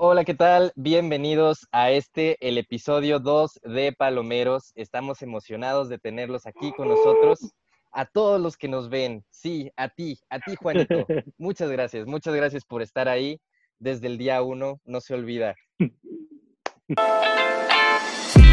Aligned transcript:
Hola, 0.00 0.24
¿qué 0.24 0.34
tal? 0.34 0.72
Bienvenidos 0.76 1.66
a 1.72 1.90
este, 1.90 2.36
el 2.46 2.56
episodio 2.56 3.18
2 3.18 3.58
de 3.64 3.92
Palomeros. 3.92 4.70
Estamos 4.76 5.22
emocionados 5.22 5.88
de 5.88 5.98
tenerlos 5.98 6.46
aquí 6.46 6.70
con 6.70 6.86
nosotros. 6.86 7.52
A 7.90 8.06
todos 8.06 8.40
los 8.40 8.56
que 8.56 8.68
nos 8.68 8.90
ven, 8.90 9.24
sí, 9.28 9.72
a 9.74 9.88
ti, 9.88 10.20
a 10.30 10.38
ti, 10.38 10.54
Juanito. 10.54 10.94
Muchas 11.36 11.68
gracias, 11.72 12.06
muchas 12.06 12.32
gracias 12.32 12.64
por 12.64 12.80
estar 12.80 13.08
ahí 13.08 13.40
desde 13.80 14.06
el 14.06 14.18
día 14.18 14.40
uno. 14.40 14.80
No 14.84 15.00
se 15.00 15.14
olvida. 15.14 15.56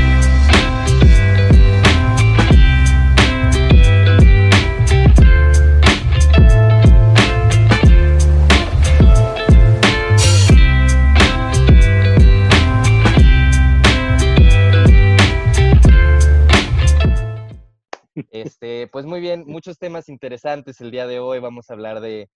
Este, 18.31 18.87
pues 18.87 19.05
muy 19.05 19.19
bien, 19.19 19.43
muchos 19.45 19.77
temas 19.77 20.09
interesantes 20.09 20.79
el 20.81 20.91
día 20.91 21.07
de 21.07 21.19
hoy. 21.19 21.39
Vamos 21.39 21.69
a 21.69 21.73
hablar 21.73 21.99
de, 21.99 22.29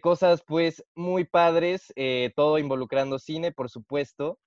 cosas 0.00 0.42
pues 0.46 0.84
muy 0.94 1.24
padres, 1.24 1.92
eh, 1.96 2.32
todo 2.36 2.58
involucrando 2.58 3.18
cine, 3.18 3.52
por 3.52 3.70
supuesto. 3.70 4.38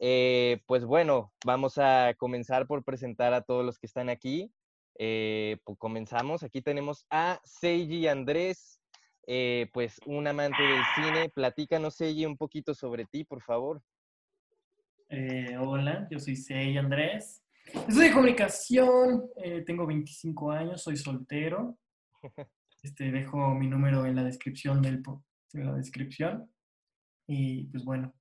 Eh, 0.00 0.60
pues 0.66 0.84
bueno, 0.84 1.32
vamos 1.44 1.78
a 1.78 2.14
comenzar 2.18 2.66
por 2.66 2.84
presentar 2.84 3.32
a 3.32 3.42
todos 3.42 3.64
los 3.64 3.78
que 3.78 3.86
están 3.86 4.08
aquí. 4.08 4.52
Eh, 4.98 5.58
pues 5.64 5.78
comenzamos. 5.78 6.42
Aquí 6.42 6.60
tenemos 6.62 7.06
a 7.10 7.40
Seiji 7.44 8.08
Andrés, 8.08 8.80
pues 9.72 10.00
un 10.04 10.26
amante 10.26 10.62
del 10.62 10.82
cine. 10.94 11.28
Platícanos, 11.30 11.94
Seiji, 11.94 12.26
un 12.26 12.36
poquito 12.36 12.74
sobre 12.74 13.04
ti, 13.06 13.24
por 13.24 13.40
favor. 13.42 13.80
hola, 15.60 16.08
yo 16.10 16.18
soy 16.18 16.36
Seiji 16.36 16.76
Andrés. 16.76 17.42
Estudio 17.72 18.12
comunicación, 18.14 19.30
eh, 19.36 19.62
tengo 19.66 19.86
25 19.86 20.50
años, 20.50 20.82
soy 20.82 20.96
soltero. 20.96 21.78
Este, 22.80 23.10
dejo 23.10 23.54
mi 23.56 23.66
número 23.66 24.06
en 24.06 24.14
la 24.14 24.22
descripción 24.22 24.80
del 24.80 25.02
en 25.52 25.66
la 25.66 25.74
descripción. 25.74 26.48
Y 27.26 27.64
pues 27.64 27.84
bueno. 27.84 28.14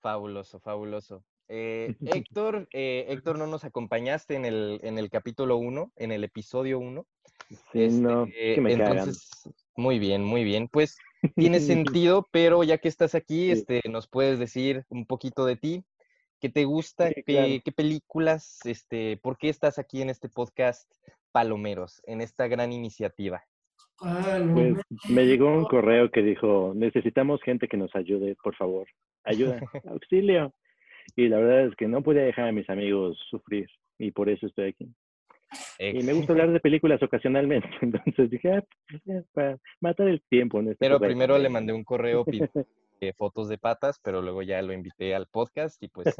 Fabuloso, 0.00 0.58
fabuloso. 0.58 1.22
Eh, 1.46 1.94
Héctor, 2.00 2.66
eh, 2.72 3.04
Héctor, 3.08 3.38
no 3.38 3.46
nos 3.46 3.64
acompañaste 3.64 4.36
en 4.36 4.46
el, 4.46 4.80
en 4.82 4.98
el 4.98 5.10
capítulo 5.10 5.58
1, 5.58 5.92
en 5.96 6.12
el 6.12 6.24
episodio 6.24 6.78
1. 6.78 7.06
Sí, 7.72 7.88
no, 8.00 8.24
este, 8.24 8.54
que 8.54 8.60
me 8.62 8.72
entonces, 8.72 9.28
Muy 9.76 9.98
bien, 9.98 10.24
muy 10.24 10.42
bien. 10.42 10.68
Pues 10.68 10.96
tiene 11.36 11.60
sentido, 12.00 12.26
pero 12.32 12.64
ya 12.64 12.78
que 12.78 12.88
estás 12.88 13.14
aquí, 13.14 13.50
este, 13.50 13.82
nos 13.90 14.08
puedes 14.08 14.38
decir 14.38 14.86
un 14.88 15.04
poquito 15.04 15.44
de 15.44 15.56
ti, 15.56 15.84
¿Qué 16.40 16.48
te 16.48 16.64
gusta? 16.64 17.10
¿Qué, 17.12 17.62
películas? 17.76 18.60
Este, 18.64 19.18
¿Por 19.18 19.36
qué 19.36 19.50
estás 19.50 19.78
aquí 19.78 20.00
en 20.00 20.08
este 20.08 20.30
podcast 20.30 20.90
Palomeros, 21.32 22.00
en 22.06 22.22
esta 22.22 22.48
gran 22.48 22.72
iniciativa? 22.72 23.44
Pues 23.98 24.78
me 25.10 25.26
llegó 25.26 25.52
un 25.52 25.66
correo 25.66 26.10
que 26.10 26.22
dijo, 26.22 26.72
necesitamos 26.74 27.42
gente 27.42 27.68
que 27.68 27.76
nos 27.76 27.94
ayude, 27.94 28.36
por 28.42 28.56
favor, 28.56 28.88
ayuda, 29.24 29.60
auxilio. 29.86 30.54
Y 31.14 31.28
la 31.28 31.38
verdad 31.38 31.66
es 31.66 31.76
que 31.76 31.88
no 31.88 32.02
podía 32.02 32.22
dejar 32.22 32.48
a 32.48 32.52
mis 32.52 32.70
amigos 32.70 33.18
sufrir 33.28 33.68
y 33.98 34.10
por 34.10 34.30
eso 34.30 34.46
estoy 34.46 34.68
aquí. 34.68 34.88
Y 35.78 36.02
me 36.04 36.14
gusta 36.14 36.32
hablar 36.32 36.52
de 36.52 36.60
películas 36.60 37.02
ocasionalmente, 37.02 37.68
entonces 37.82 38.30
dije, 38.30 38.52
ah, 38.52 38.64
pues, 39.04 39.24
para 39.32 39.58
matar 39.80 40.08
el 40.08 40.22
tiempo. 40.22 40.60
Este 40.60 40.76
Pero 40.78 40.98
primero 40.98 41.36
le 41.36 41.50
mandé 41.50 41.74
un 41.74 41.84
correo 41.84 42.24
Eh, 43.02 43.14
fotos 43.16 43.48
de 43.48 43.56
patas, 43.56 43.98
pero 44.02 44.20
luego 44.20 44.42
ya 44.42 44.60
lo 44.60 44.74
invité 44.74 45.14
al 45.14 45.26
podcast 45.26 45.82
y 45.82 45.88
pues 45.88 46.14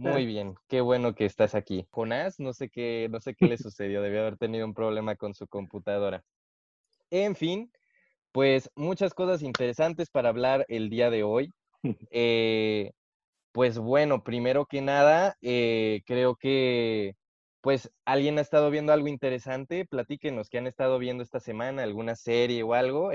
muy 0.00 0.26
bien, 0.26 0.56
qué 0.66 0.80
bueno 0.80 1.14
que 1.14 1.24
estás 1.24 1.54
aquí. 1.54 1.86
Jonás, 1.90 2.40
no 2.40 2.52
sé 2.52 2.68
qué, 2.68 3.06
no 3.12 3.20
sé 3.20 3.36
qué 3.36 3.46
le 3.46 3.56
sucedió, 3.56 4.02
debió 4.02 4.22
haber 4.22 4.36
tenido 4.36 4.66
un 4.66 4.74
problema 4.74 5.14
con 5.14 5.34
su 5.34 5.46
computadora. 5.46 6.24
En 7.10 7.36
fin, 7.36 7.70
pues 8.32 8.68
muchas 8.74 9.14
cosas 9.14 9.40
interesantes 9.40 10.10
para 10.10 10.30
hablar 10.30 10.64
el 10.68 10.90
día 10.90 11.10
de 11.10 11.22
hoy. 11.22 11.52
Eh, 12.10 12.90
pues 13.52 13.78
bueno, 13.78 14.24
primero 14.24 14.66
que 14.66 14.82
nada, 14.82 15.36
eh, 15.40 16.02
creo 16.06 16.34
que 16.34 17.14
pues 17.60 17.88
alguien 18.04 18.38
ha 18.38 18.40
estado 18.40 18.70
viendo 18.70 18.92
algo 18.92 19.06
interesante, 19.06 19.84
platíquenos 19.86 20.48
qué 20.48 20.58
han 20.58 20.66
estado 20.66 20.98
viendo 20.98 21.22
esta 21.22 21.38
semana, 21.38 21.84
alguna 21.84 22.16
serie 22.16 22.64
o 22.64 22.74
algo. 22.74 23.10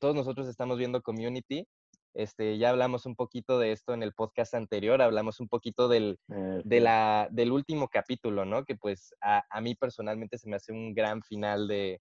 todos 0.00 0.16
nosotros 0.16 0.48
estamos 0.48 0.78
viendo 0.78 1.02
Community, 1.02 1.66
este, 2.14 2.58
ya 2.58 2.70
hablamos 2.70 3.06
un 3.06 3.16
poquito 3.16 3.58
de 3.58 3.72
esto 3.72 3.94
en 3.94 4.02
el 4.02 4.12
podcast 4.12 4.54
anterior, 4.54 5.00
hablamos 5.00 5.40
un 5.40 5.48
poquito 5.48 5.88
del, 5.88 6.18
de 6.28 6.80
la, 6.80 7.28
del 7.30 7.52
último 7.52 7.88
capítulo, 7.88 8.44
¿no? 8.44 8.64
Que 8.64 8.76
pues 8.76 9.14
a, 9.20 9.44
a, 9.48 9.60
mí 9.60 9.74
personalmente 9.74 10.38
se 10.38 10.48
me 10.48 10.56
hace 10.56 10.72
un 10.72 10.94
gran 10.94 11.22
final 11.22 11.68
de, 11.68 12.00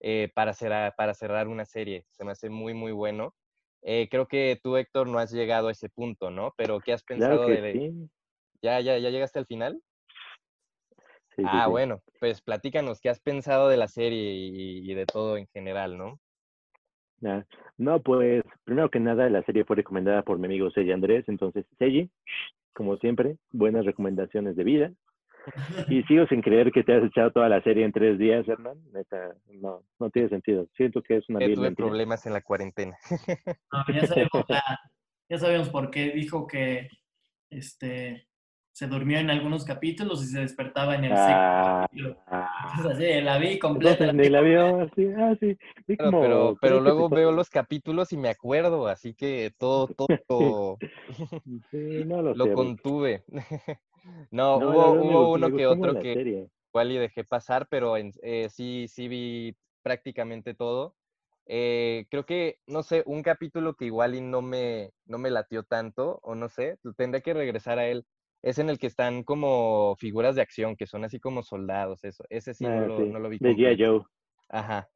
eh, 0.00 0.30
para, 0.34 0.52
cerrar, 0.52 0.94
para 0.96 1.14
cerrar 1.14 1.46
una 1.46 1.64
serie, 1.64 2.04
se 2.10 2.24
me 2.24 2.32
hace 2.32 2.50
muy, 2.50 2.74
muy 2.74 2.92
bueno. 2.92 3.34
Eh, 3.82 4.08
creo 4.10 4.26
que 4.26 4.58
tú, 4.62 4.76
Héctor, 4.76 5.08
no 5.08 5.18
has 5.18 5.32
llegado 5.32 5.68
a 5.68 5.72
ese 5.72 5.88
punto, 5.88 6.30
¿no? 6.30 6.52
Pero 6.56 6.80
¿qué 6.80 6.92
has 6.92 7.02
pensado 7.02 7.46
de... 7.46 7.92
¿Ya, 8.62 8.80
ya, 8.80 8.98
¿Ya 8.98 9.10
llegaste 9.10 9.38
al 9.38 9.46
final? 9.46 9.80
ah, 11.44 11.66
bueno, 11.66 12.02
pues 12.20 12.42
platícanos, 12.42 13.00
¿qué 13.00 13.08
has 13.08 13.20
pensado 13.20 13.68
de 13.68 13.76
la 13.76 13.88
serie 13.88 14.34
y, 14.34 14.90
y 14.90 14.94
de 14.94 15.06
todo 15.06 15.36
en 15.36 15.46
general, 15.48 15.96
¿no? 15.96 16.20
No, 17.78 18.02
pues 18.02 18.42
primero 18.64 18.90
que 18.90 19.00
nada 19.00 19.28
la 19.30 19.42
serie 19.44 19.64
fue 19.64 19.76
recomendada 19.76 20.22
por 20.22 20.38
mi 20.38 20.46
amigo 20.46 20.70
Seji 20.70 20.92
Andrés, 20.92 21.24
entonces 21.28 21.64
Seji, 21.78 22.10
como 22.72 22.96
siempre, 22.96 23.36
buenas 23.50 23.84
recomendaciones 23.84 24.56
de 24.56 24.64
vida. 24.64 24.92
Y 25.88 26.02
sigo 26.08 26.26
sin 26.26 26.40
creer 26.40 26.70
que 26.70 26.84
te 26.84 26.94
has 26.94 27.04
echado 27.04 27.32
toda 27.32 27.48
la 27.48 27.62
serie 27.62 27.84
en 27.84 27.92
tres 27.92 28.18
días, 28.18 28.46
Hernán. 28.46 28.78
Neta, 28.92 29.34
no, 29.60 29.82
no 29.98 30.10
tiene 30.10 30.28
sentido. 30.28 30.68
Siento 30.76 31.02
que 31.02 31.16
es 31.16 31.28
una 31.28 31.40
que 31.40 31.54
tuve 31.54 31.72
problemas 31.72 32.26
en 32.26 32.32
la 32.32 32.42
cuarentena. 32.42 32.96
ya 33.92 34.06
sabemos, 34.06 34.44
ya 35.28 35.38
sabemos 35.38 35.68
por 35.70 35.90
qué 35.90 36.10
dijo 36.10 36.46
que 36.46 36.88
este 37.50 38.28
se 38.72 38.86
durmió 38.86 39.18
en 39.18 39.28
algunos 39.28 39.64
capítulos 39.64 40.24
y 40.24 40.28
se 40.28 40.40
despertaba 40.40 40.94
en 40.94 41.04
el 41.04 41.12
ah, 41.14 41.86
capítulo. 41.86 42.16
así, 42.26 43.20
la 43.20 43.38
vi 43.38 43.58
completa. 43.58 44.12
la 44.12 44.40
vio, 44.40 44.90
sí, 44.96 45.08
ah, 45.18 45.34
sí. 45.38 45.58
pero, 45.86 46.56
pero, 46.58 46.80
luego 46.80 47.10
veo 47.10 47.32
los 47.32 47.50
capítulos 47.50 48.12
y 48.12 48.16
me 48.16 48.30
acuerdo, 48.30 48.86
así 48.86 49.12
que 49.12 49.52
todo, 49.58 49.88
todo 49.88 50.78
lo, 51.72 52.54
contuve. 52.54 53.24
no, 54.30 54.56
hubo, 54.56 55.32
uno 55.32 55.54
que 55.54 55.66
otro 55.66 56.00
que 56.00 56.48
igual 56.70 56.92
y 56.92 56.96
dejé 56.96 57.24
pasar, 57.24 57.68
pero 57.68 57.96
eh, 57.98 58.48
sí, 58.48 58.86
sí 58.88 59.06
vi 59.06 59.54
prácticamente 59.82 60.54
todo. 60.54 60.96
Eh, 61.44 62.06
creo 62.08 62.24
que, 62.24 62.60
no 62.66 62.82
sé, 62.82 63.02
un 63.04 63.22
capítulo 63.22 63.74
que 63.74 63.84
igual 63.84 64.14
y 64.14 64.22
no 64.22 64.40
me, 64.40 64.92
no 65.04 65.18
me 65.18 65.28
latió 65.28 65.62
tanto, 65.62 66.20
o 66.22 66.34
no 66.34 66.48
sé, 66.48 66.78
tendré 66.96 67.20
que 67.20 67.34
regresar 67.34 67.78
a 67.78 67.86
él 67.86 68.06
es 68.42 68.58
en 68.58 68.68
el 68.68 68.78
que 68.78 68.88
están 68.88 69.22
como 69.22 69.96
figuras 69.96 70.34
de 70.34 70.42
acción, 70.42 70.76
que 70.76 70.86
son 70.86 71.04
así 71.04 71.20
como 71.20 71.42
soldados, 71.42 72.04
eso. 72.04 72.24
Ese 72.28 72.54
sí, 72.54 72.64
no, 72.64 72.72
ah, 72.72 72.80
lo, 72.80 73.06
no, 73.06 73.18
lo, 73.20 73.28
vi. 73.28 73.38
De 73.38 73.54
G.I. 73.54 73.82
Joe. 73.82 74.02
Ajá. 74.48 74.88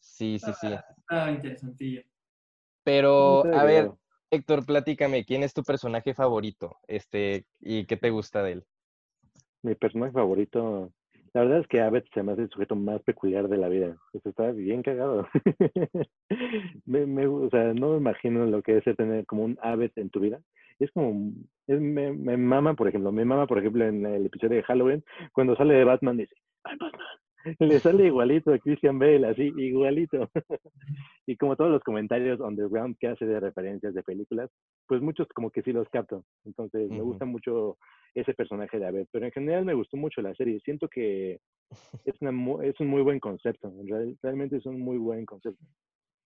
Sí, 0.00 0.38
sí, 0.38 0.52
sí. 0.60 0.68
Ah, 1.08 1.30
interesantillo. 1.30 2.02
Pero, 2.84 3.44
a 3.52 3.64
ver, 3.64 3.90
Héctor, 4.30 4.64
platícame, 4.64 5.24
¿quién 5.24 5.42
es 5.42 5.52
tu 5.52 5.62
personaje 5.62 6.14
favorito? 6.14 6.76
Este, 6.86 7.46
¿y 7.60 7.86
qué 7.86 7.96
te 7.96 8.10
gusta 8.10 8.42
de 8.42 8.52
él? 8.52 8.64
Mi 9.62 9.74
personaje 9.74 10.12
favorito, 10.12 10.92
la 11.32 11.40
verdad 11.40 11.60
es 11.60 11.66
que 11.66 11.80
Abed 11.80 12.04
se 12.12 12.22
me 12.22 12.32
hace 12.32 12.42
el 12.42 12.50
sujeto 12.50 12.76
más 12.76 13.02
peculiar 13.02 13.48
de 13.48 13.56
la 13.56 13.68
vida. 13.68 13.96
Pues 14.12 14.24
está 14.26 14.52
bien 14.52 14.82
cagado. 14.82 15.26
me, 16.84 17.06
me, 17.06 17.26
o 17.26 17.48
sea, 17.50 17.72
no 17.72 17.92
me 17.92 17.96
imagino 17.96 18.44
lo 18.44 18.62
que 18.62 18.78
es 18.78 18.96
tener 18.96 19.24
como 19.26 19.44
un 19.44 19.58
Abed 19.62 19.92
en 19.96 20.10
tu 20.10 20.20
vida 20.20 20.40
es 20.78 20.90
como, 20.92 21.32
es, 21.66 21.80
me, 21.80 22.12
me, 22.12 22.36
mama, 22.36 22.74
por 22.74 22.88
ejemplo, 22.88 23.12
me 23.12 23.24
mama, 23.24 23.46
por 23.46 23.58
ejemplo, 23.58 23.84
en 23.84 24.04
el 24.06 24.26
episodio 24.26 24.56
de 24.56 24.62
Halloween, 24.62 25.04
cuando 25.32 25.56
sale 25.56 25.74
de 25.74 25.84
Batman, 25.84 26.16
dice, 26.16 26.34
¡ay, 26.64 26.76
Batman! 26.78 27.00
Le 27.60 27.78
sale 27.78 28.06
igualito 28.06 28.52
a 28.52 28.58
Christian 28.58 28.98
Bale, 28.98 29.26
así, 29.26 29.52
igualito. 29.56 30.30
y 31.26 31.36
como 31.36 31.56
todos 31.56 31.70
los 31.70 31.82
comentarios 31.82 32.40
underground 32.40 32.96
que 32.98 33.08
hace 33.08 33.26
de 33.26 33.38
referencias 33.38 33.94
de 33.94 34.02
películas, 34.02 34.50
pues 34.86 35.02
muchos 35.02 35.28
como 35.34 35.50
que 35.50 35.62
sí 35.62 35.72
los 35.72 35.88
capto. 35.90 36.24
Entonces, 36.44 36.90
me 36.90 37.02
gusta 37.02 37.26
mucho 37.26 37.76
ese 38.14 38.32
personaje 38.34 38.78
de 38.78 38.86
Abed. 38.86 39.06
Pero 39.12 39.26
en 39.26 39.32
general 39.32 39.64
me 39.64 39.74
gustó 39.74 39.96
mucho 39.96 40.22
la 40.22 40.34
serie. 40.34 40.60
Siento 40.60 40.88
que 40.88 41.40
es, 42.06 42.14
una, 42.22 42.64
es 42.64 42.80
un 42.80 42.88
muy 42.88 43.02
buen 43.02 43.20
concepto. 43.20 43.72
realmente 44.22 44.56
es 44.56 44.66
un 44.66 44.80
muy 44.80 44.96
buen 44.96 45.26
concepto. 45.26 45.62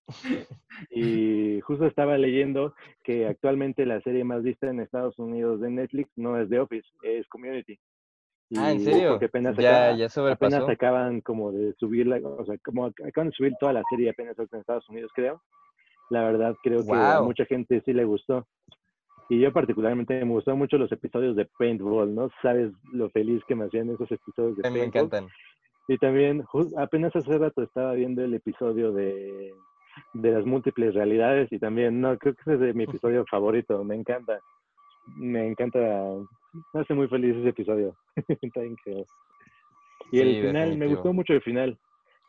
Y 0.90 1.60
justo 1.62 1.86
estaba 1.86 2.16
leyendo 2.18 2.74
que 3.02 3.26
actualmente 3.26 3.84
la 3.84 4.00
serie 4.00 4.24
más 4.24 4.42
vista 4.42 4.68
en 4.68 4.80
Estados 4.80 5.18
Unidos 5.18 5.60
de 5.60 5.70
Netflix 5.70 6.10
no 6.16 6.38
es 6.40 6.48
The 6.48 6.60
Office, 6.60 6.88
es 7.02 7.26
Community. 7.28 7.78
ah, 8.56 8.72
¿en 8.72 8.80
serio? 8.80 9.10
Porque 9.10 9.26
apenas, 9.26 9.56
ya, 9.56 9.94
ya 9.96 10.06
apenas 10.30 10.68
acaban 10.68 11.20
como 11.20 11.52
de 11.52 11.74
subir, 11.74 12.08
o 12.12 12.44
sea, 12.44 12.56
como 12.64 12.86
acaban 12.86 13.30
de 13.30 13.36
subir 13.36 13.52
toda 13.58 13.72
la 13.72 13.82
serie 13.90 14.10
apenas 14.10 14.38
en 14.38 14.60
Estados 14.60 14.88
Unidos, 14.88 15.10
creo. 15.14 15.42
La 16.10 16.22
verdad, 16.24 16.54
creo 16.62 16.84
que 16.84 16.92
a 16.92 17.20
mucha 17.20 17.44
gente 17.44 17.82
sí 17.84 17.92
le 17.92 18.04
gustó. 18.04 18.46
Y 19.28 19.40
yo 19.40 19.52
particularmente 19.52 20.24
me 20.24 20.32
gustó 20.32 20.56
mucho 20.56 20.78
los 20.78 20.90
episodios 20.90 21.36
de 21.36 21.46
Paintball, 21.58 22.14
¿no? 22.14 22.30
Sabes 22.40 22.72
lo 22.92 23.10
feliz 23.10 23.42
que 23.46 23.54
me 23.54 23.66
hacían 23.66 23.90
esos 23.90 24.10
episodios 24.10 24.56
de 24.56 24.62
mí 24.70 24.78
me 24.78 24.78
Paintball. 24.88 25.04
encantan. 25.04 25.28
Y 25.86 25.98
también, 25.98 26.44
apenas 26.78 27.14
hace 27.14 27.36
rato 27.36 27.62
estaba 27.62 27.92
viendo 27.92 28.22
el 28.22 28.32
episodio 28.32 28.92
de, 28.92 29.52
de 30.14 30.32
las 30.32 30.44
múltiples 30.44 30.94
realidades 30.94 31.50
y 31.52 31.58
también, 31.58 32.00
no, 32.00 32.16
creo 32.18 32.34
que 32.34 32.40
ese 32.42 32.54
es 32.54 32.60
de 32.60 32.74
mi 32.74 32.84
episodio 32.84 33.24
favorito, 33.30 33.82
me 33.84 33.94
encanta. 33.94 34.38
Me 35.16 35.46
encanta, 35.46 35.78
me 36.74 36.80
hace 36.80 36.94
muy 36.94 37.08
feliz 37.08 37.36
ese 37.36 37.48
episodio. 37.48 37.96
Está 38.42 38.64
increíble. 38.64 39.06
Y 40.12 40.18
Sí, 40.18 40.22
el 40.22 40.46
final, 40.46 40.76
me 40.76 40.86
gustó 40.86 41.12
mucho 41.12 41.32
el 41.32 41.42
final. 41.42 41.78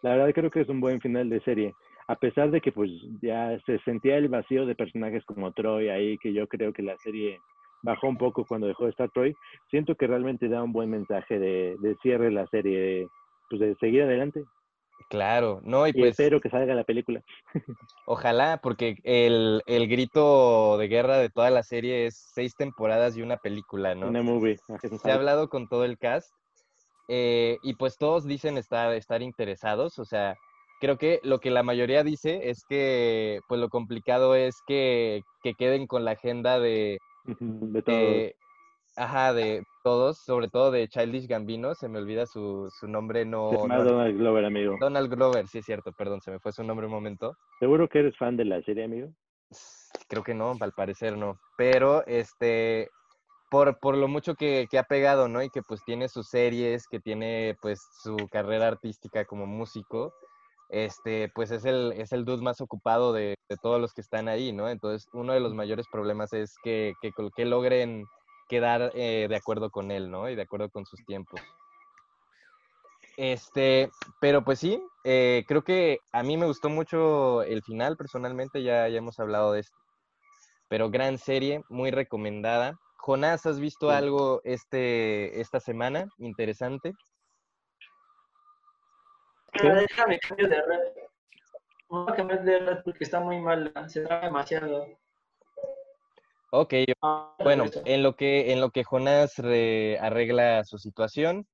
La 0.01 0.11
verdad 0.11 0.33
creo 0.33 0.49
que 0.49 0.61
es 0.61 0.69
un 0.69 0.79
buen 0.79 1.01
final 1.01 1.29
de 1.29 1.41
serie. 1.41 1.73
A 2.07 2.15
pesar 2.15 2.51
de 2.51 2.61
que 2.61 2.71
pues 2.71 2.89
ya 3.21 3.59
se 3.65 3.79
sentía 3.79 4.17
el 4.17 4.29
vacío 4.29 4.65
de 4.65 4.75
personajes 4.75 5.23
como 5.25 5.51
Troy 5.51 5.89
ahí, 5.89 6.17
que 6.17 6.33
yo 6.33 6.47
creo 6.47 6.73
que 6.73 6.81
la 6.81 6.97
serie 6.97 7.39
bajó 7.83 8.07
un 8.07 8.17
poco 8.17 8.45
cuando 8.45 8.67
dejó 8.67 8.85
de 8.85 8.91
estar 8.91 9.09
Troy, 9.11 9.35
siento 9.69 9.95
que 9.95 10.07
realmente 10.07 10.47
da 10.49 10.63
un 10.63 10.73
buen 10.73 10.89
mensaje 10.89 11.39
de, 11.39 11.75
de 11.79 11.95
cierre 12.01 12.25
de 12.25 12.31
la 12.31 12.47
serie, 12.47 12.79
de, 12.79 13.07
pues 13.49 13.61
de 13.61 13.75
seguir 13.75 14.03
adelante. 14.03 14.43
Claro, 15.07 15.59
no, 15.63 15.87
y 15.87 15.91
Y 15.91 15.93
pues 15.93 16.11
espero 16.11 16.39
que 16.39 16.49
salga 16.49 16.75
la 16.75 16.83
película. 16.83 17.21
ojalá, 18.05 18.59
porque 18.61 18.97
el, 19.03 19.63
el 19.65 19.87
grito 19.87 20.77
de 20.77 20.87
guerra 20.87 21.17
de 21.17 21.29
toda 21.29 21.49
la 21.49 21.63
serie 21.63 22.05
es 22.05 22.29
seis 22.33 22.55
temporadas 22.55 23.17
y 23.17 23.21
una 23.21 23.37
película, 23.37 23.95
¿no? 23.95 24.07
Una 24.07 24.21
movie. 24.21 24.57
Se 25.01 25.11
ha 25.11 25.15
hablado 25.15 25.49
con 25.49 25.67
todo 25.67 25.85
el 25.85 25.97
cast 25.97 26.31
eh, 27.07 27.57
y 27.63 27.73
pues 27.73 27.97
todos 27.97 28.25
dicen 28.25 28.57
estar, 28.57 28.93
estar 28.93 29.23
interesados, 29.23 29.97
o 29.97 30.05
sea, 30.05 30.37
creo 30.79 30.97
que 30.99 31.19
lo 31.23 31.39
que 31.39 31.49
la 31.49 31.63
mayoría 31.63 32.03
dice 32.03 32.49
es 32.49 32.63
que 32.69 33.39
pues 33.47 33.59
lo 33.59 33.69
complicado 33.69 34.35
es 34.35 34.61
que, 34.67 35.23
que 35.41 35.55
queden 35.55 35.87
con 35.87 36.05
la 36.05 36.11
agenda 36.11 36.59
de, 36.59 36.99
De 37.25 37.81
todo. 37.81 38.31
ajá, 38.95 39.33
de 39.33 39.63
todos, 39.83 40.17
sobre 40.19 40.47
todo 40.49 40.71
de 40.71 40.87
Childish 40.87 41.27
Gambino, 41.27 41.73
se 41.75 41.87
me 41.89 41.99
olvida 41.99 42.25
su, 42.25 42.69
su 42.79 42.87
nombre, 42.87 43.25
no, 43.25 43.49
Se 43.51 43.57
llama 43.57 43.77
no- 43.77 43.83
Donald 43.83 44.17
Glover, 44.17 44.45
amigo. 44.45 44.77
Donald 44.79 45.09
Glover, 45.13 45.47
sí 45.47 45.59
es 45.59 45.65
cierto, 45.65 45.91
perdón, 45.93 46.21
se 46.21 46.31
me 46.31 46.39
fue 46.39 46.51
su 46.51 46.63
nombre 46.63 46.85
un 46.87 46.91
momento. 46.93 47.35
¿Seguro 47.59 47.87
que 47.87 47.99
eres 47.99 48.17
fan 48.17 48.37
de 48.37 48.45
la 48.45 48.61
serie, 48.63 48.83
amigo? 48.85 49.09
Creo 50.07 50.23
que 50.23 50.33
no, 50.33 50.55
al 50.59 50.73
parecer 50.73 51.17
no. 51.17 51.39
Pero 51.57 52.05
este, 52.07 52.89
por, 53.49 53.79
por 53.79 53.95
lo 53.97 54.07
mucho 54.07 54.35
que, 54.35 54.67
que 54.69 54.77
ha 54.79 54.83
pegado, 54.83 55.27
¿no? 55.27 55.41
Y 55.43 55.49
que 55.49 55.61
pues 55.61 55.81
tiene 55.85 56.07
sus 56.09 56.27
series, 56.29 56.87
que 56.87 56.99
tiene 56.99 57.55
pues 57.61 57.79
su 58.03 58.15
carrera 58.31 58.67
artística 58.67 59.25
como 59.25 59.45
músico, 59.45 60.13
este, 60.69 61.29
pues 61.33 61.51
es 61.51 61.65
el, 61.65 61.93
es 61.97 62.11
el 62.11 62.25
dude 62.25 62.43
más 62.43 62.61
ocupado 62.61 63.11
de, 63.13 63.35
de 63.49 63.57
todos 63.57 63.81
los 63.81 63.93
que 63.93 64.01
están 64.01 64.27
ahí, 64.27 64.51
¿no? 64.51 64.69
Entonces, 64.69 65.07
uno 65.13 65.33
de 65.33 65.39
los 65.39 65.53
mayores 65.53 65.87
problemas 65.91 66.31
es 66.33 66.55
que, 66.63 66.93
que, 67.01 67.11
que 67.35 67.45
logren 67.45 68.05
quedar 68.49 68.91
eh, 68.95 69.27
de 69.29 69.35
acuerdo 69.35 69.69
con 69.69 69.91
él, 69.91 70.11
¿no? 70.11 70.29
Y 70.29 70.35
de 70.35 70.41
acuerdo 70.41 70.69
con 70.69 70.85
sus 70.85 71.05
tiempos. 71.05 71.39
Este, 73.15 73.89
pero 74.19 74.43
pues 74.43 74.59
sí, 74.59 74.81
eh, 75.03 75.43
creo 75.47 75.63
que 75.63 75.99
a 76.11 76.23
mí 76.23 76.37
me 76.37 76.45
gustó 76.45 76.69
mucho 76.69 77.43
el 77.43 77.61
final, 77.63 77.95
personalmente, 77.95 78.63
ya, 78.63 78.87
ya 78.87 78.97
hemos 78.97 79.19
hablado 79.19 79.51
de 79.53 79.61
esto. 79.61 79.77
Pero 80.67 80.89
gran 80.89 81.17
serie, 81.17 81.63
muy 81.69 81.91
recomendada. 81.91 82.79
Jonás, 82.97 83.45
¿has 83.45 83.59
visto 83.59 83.89
Sí. 83.89 83.95
algo 83.95 84.41
este, 84.43 85.39
esta 85.41 85.59
semana 85.59 86.07
interesante? 86.17 86.93
Ah, 89.53 89.73
déjame 89.73 90.19
cambio 90.19 90.47
de 90.47 90.55
red. 90.61 90.79
Voy 91.89 92.05
a 92.07 92.15
cambiar 92.15 92.43
de 92.43 92.59
red 92.59 92.77
porque 92.85 93.03
está 93.03 93.19
muy 93.19 93.39
mala, 93.39 93.89
se 93.89 94.01
traba 94.01 94.25
demasiado. 94.25 94.87
Ok, 96.51 96.73
Ah, 97.01 97.35
bueno, 97.43 97.65
eso. 97.65 97.81
en 97.85 98.03
lo 98.03 98.15
que, 98.15 98.51
en 98.51 98.59
lo 98.59 98.71
que 98.71 98.83
Jonás 98.83 99.37
re- 99.37 99.97
arregla 99.99 100.63
su 100.63 100.77
situación, 100.77 101.47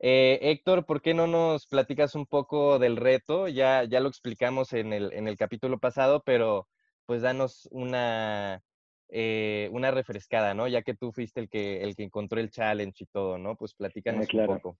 eh, 0.00 0.38
Héctor, 0.42 0.86
¿por 0.86 1.02
qué 1.02 1.12
no 1.14 1.26
nos 1.26 1.66
platicas 1.66 2.14
un 2.14 2.26
poco 2.26 2.78
del 2.78 2.96
reto? 2.96 3.48
Ya, 3.48 3.84
ya 3.84 4.00
lo 4.00 4.08
explicamos 4.08 4.72
en 4.72 4.92
el, 4.92 5.12
en 5.12 5.28
el 5.28 5.36
capítulo 5.36 5.78
pasado, 5.78 6.22
pero 6.24 6.66
pues 7.06 7.22
danos 7.22 7.68
una, 7.72 8.62
eh, 9.10 9.68
una 9.72 9.90
refrescada, 9.90 10.54
¿no? 10.54 10.66
Ya 10.68 10.82
que 10.82 10.94
tú 10.94 11.12
fuiste 11.12 11.40
el 11.40 11.48
que, 11.48 11.82
el 11.82 11.94
que 11.94 12.04
encontró 12.04 12.40
el 12.40 12.50
challenge 12.50 13.04
y 13.04 13.06
todo, 13.06 13.38
¿no? 13.38 13.56
Pues 13.56 13.74
platícanos 13.74 14.28
claro. 14.28 14.52
un 14.52 14.58
poco. 14.60 14.78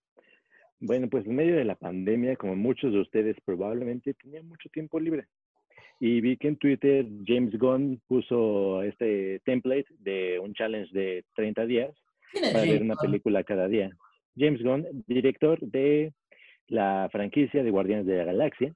Bueno, 0.81 1.09
pues 1.09 1.27
en 1.27 1.35
medio 1.35 1.57
de 1.57 1.65
la 1.65 1.75
pandemia, 1.75 2.37
como 2.37 2.55
muchos 2.55 2.93
de 2.93 3.01
ustedes 3.01 3.37
probablemente 3.45 4.15
tenían 4.15 4.47
mucho 4.47 4.69
tiempo 4.71 5.01
libre. 5.01 5.27
Y 6.01 6.21
vi 6.21 6.37
que 6.37 6.49
en 6.49 6.57
Twitter 6.57 7.07
James 7.27 7.59
Gunn 7.59 8.01
puso 8.07 8.83
este 8.83 9.41
template 9.45 9.87
de 9.99 10.39
un 10.39 10.55
challenge 10.55 10.93
de 10.93 11.25
30 11.35 11.67
días 11.67 11.91
¿Quién 12.31 12.45
es 12.45 12.53
para 12.53 12.65
ver 12.65 12.83
una 12.83 12.95
película 12.97 13.43
cada 13.43 13.67
día. 13.69 13.91
James 14.37 14.63
Gunn, 14.63 14.87
director 15.07 15.59
de 15.61 16.13
la 16.69 17.09
franquicia 17.11 17.63
de 17.65 17.71
Guardianes 17.71 18.07
de 18.07 18.17
la 18.19 18.25
Galaxia, 18.25 18.75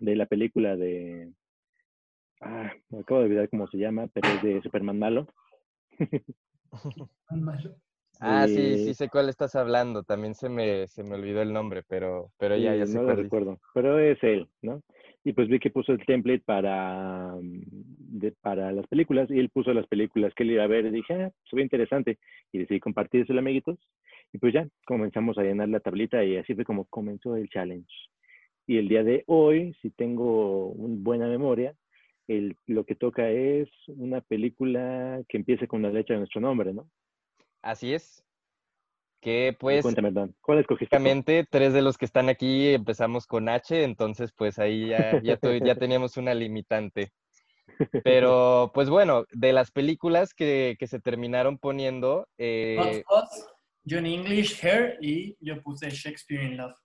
de 0.00 0.16
la 0.16 0.26
película 0.26 0.76
de... 0.76 1.32
Ah, 2.40 2.72
me 2.90 3.00
acabo 3.00 3.20
de 3.20 3.26
olvidar 3.26 3.48
cómo 3.48 3.68
se 3.68 3.78
llama, 3.78 4.08
pero 4.12 4.28
es 4.28 4.42
de 4.42 4.62
Superman 4.62 4.98
malo. 4.98 5.28
Ah, 8.20 8.46
sí, 8.46 8.78
sí 8.78 8.90
Eh, 8.90 8.94
sé 8.94 9.08
cuál 9.08 9.28
estás 9.28 9.54
hablando. 9.54 10.02
También 10.02 10.34
se 10.34 10.48
me, 10.48 10.86
se 10.88 11.02
me 11.02 11.14
olvidó 11.16 11.42
el 11.42 11.52
nombre, 11.52 11.82
pero, 11.86 12.30
pero 12.38 12.56
ya, 12.56 12.72
Sí, 12.72 12.78
ya 12.78 12.86
sé 12.86 12.94
no 12.94 13.02
lo 13.02 13.08
cuál 13.08 13.22
recuerdo, 13.22 13.60
pero 13.74 13.98
es 13.98 14.22
él, 14.22 14.48
¿no? 14.62 14.82
Y 15.24 15.32
pues 15.32 15.48
vi 15.48 15.58
que 15.58 15.70
puso 15.70 15.92
el 15.92 16.04
template 16.04 16.42
para, 16.44 17.34
mm, 17.40 18.28
para 18.42 18.72
las 18.72 18.86
películas 18.86 19.30
y 19.30 19.38
él 19.38 19.48
puso 19.48 19.72
las 19.72 19.86
películas 19.86 20.34
que 20.34 20.42
él 20.42 20.52
iba 20.52 20.64
a 20.64 20.68
ver 20.68 20.84
y 20.84 20.90
dije, 20.90 21.14
ah, 21.14 21.32
se 21.48 21.56
ve 21.56 21.62
interesante 21.62 22.18
y 22.52 22.58
decidí 22.58 22.78
compartírselo, 22.78 23.38
amiguitos. 23.38 23.78
Y 24.32 24.38
pues 24.38 24.52
ya, 24.52 24.68
comenzamos 24.86 25.38
a 25.38 25.42
llenar 25.42 25.68
la 25.70 25.80
tablita 25.80 26.22
y 26.24 26.36
así 26.36 26.54
fue 26.54 26.64
como 26.64 26.84
comenzó 26.86 27.36
el 27.36 27.48
challenge. 27.48 27.90
Y 28.66 28.78
el 28.78 28.88
día 28.88 29.02
de 29.02 29.24
hoy, 29.26 29.74
si 29.80 29.90
tengo 29.90 30.68
una 30.68 30.96
buena 30.98 31.26
memoria, 31.26 31.74
el, 32.28 32.56
lo 32.66 32.84
que 32.84 32.94
toca 32.94 33.30
es 33.30 33.68
una 33.88 34.20
película 34.20 35.22
que 35.28 35.36
empiece 35.36 35.68
con 35.68 35.82
la 35.82 35.90
letra 35.90 36.14
de 36.14 36.20
nuestro 36.20 36.40
nombre, 36.40 36.72
¿no? 36.72 36.88
Así 37.62 37.92
es. 37.92 38.24
Que 39.24 39.56
pues 39.58 39.80
Cuéntame, 39.82 40.10
Don, 40.10 40.36
¿cuál 40.42 40.58
escogiste? 40.58 41.46
tres 41.50 41.72
de 41.72 41.80
los 41.80 41.96
que 41.96 42.04
están 42.04 42.28
aquí 42.28 42.74
empezamos 42.74 43.26
con 43.26 43.48
H, 43.48 43.82
entonces 43.82 44.32
pues 44.36 44.58
ahí 44.58 44.88
ya, 44.90 45.18
ya, 45.22 45.38
tu- 45.38 45.48
ya 45.64 45.74
teníamos 45.88 46.18
una 46.18 46.34
limitante. 46.34 47.10
Pero 48.02 48.70
pues 48.74 48.90
bueno, 48.90 49.24
de 49.32 49.54
las 49.54 49.70
películas 49.70 50.34
que, 50.34 50.76
que 50.78 50.86
se 50.86 51.00
terminaron 51.00 51.56
poniendo, 51.56 52.18
Hot 52.18 52.26
eh, 52.36 53.02
Fuzz, 53.08 53.46
Johnny 53.88 54.12
English, 54.14 54.62
Hair 54.62 54.98
y 55.00 55.34
yo 55.40 55.62
puse 55.62 55.88
Shakespeare 55.88 56.42
in 56.44 56.58
Love. 56.58 56.76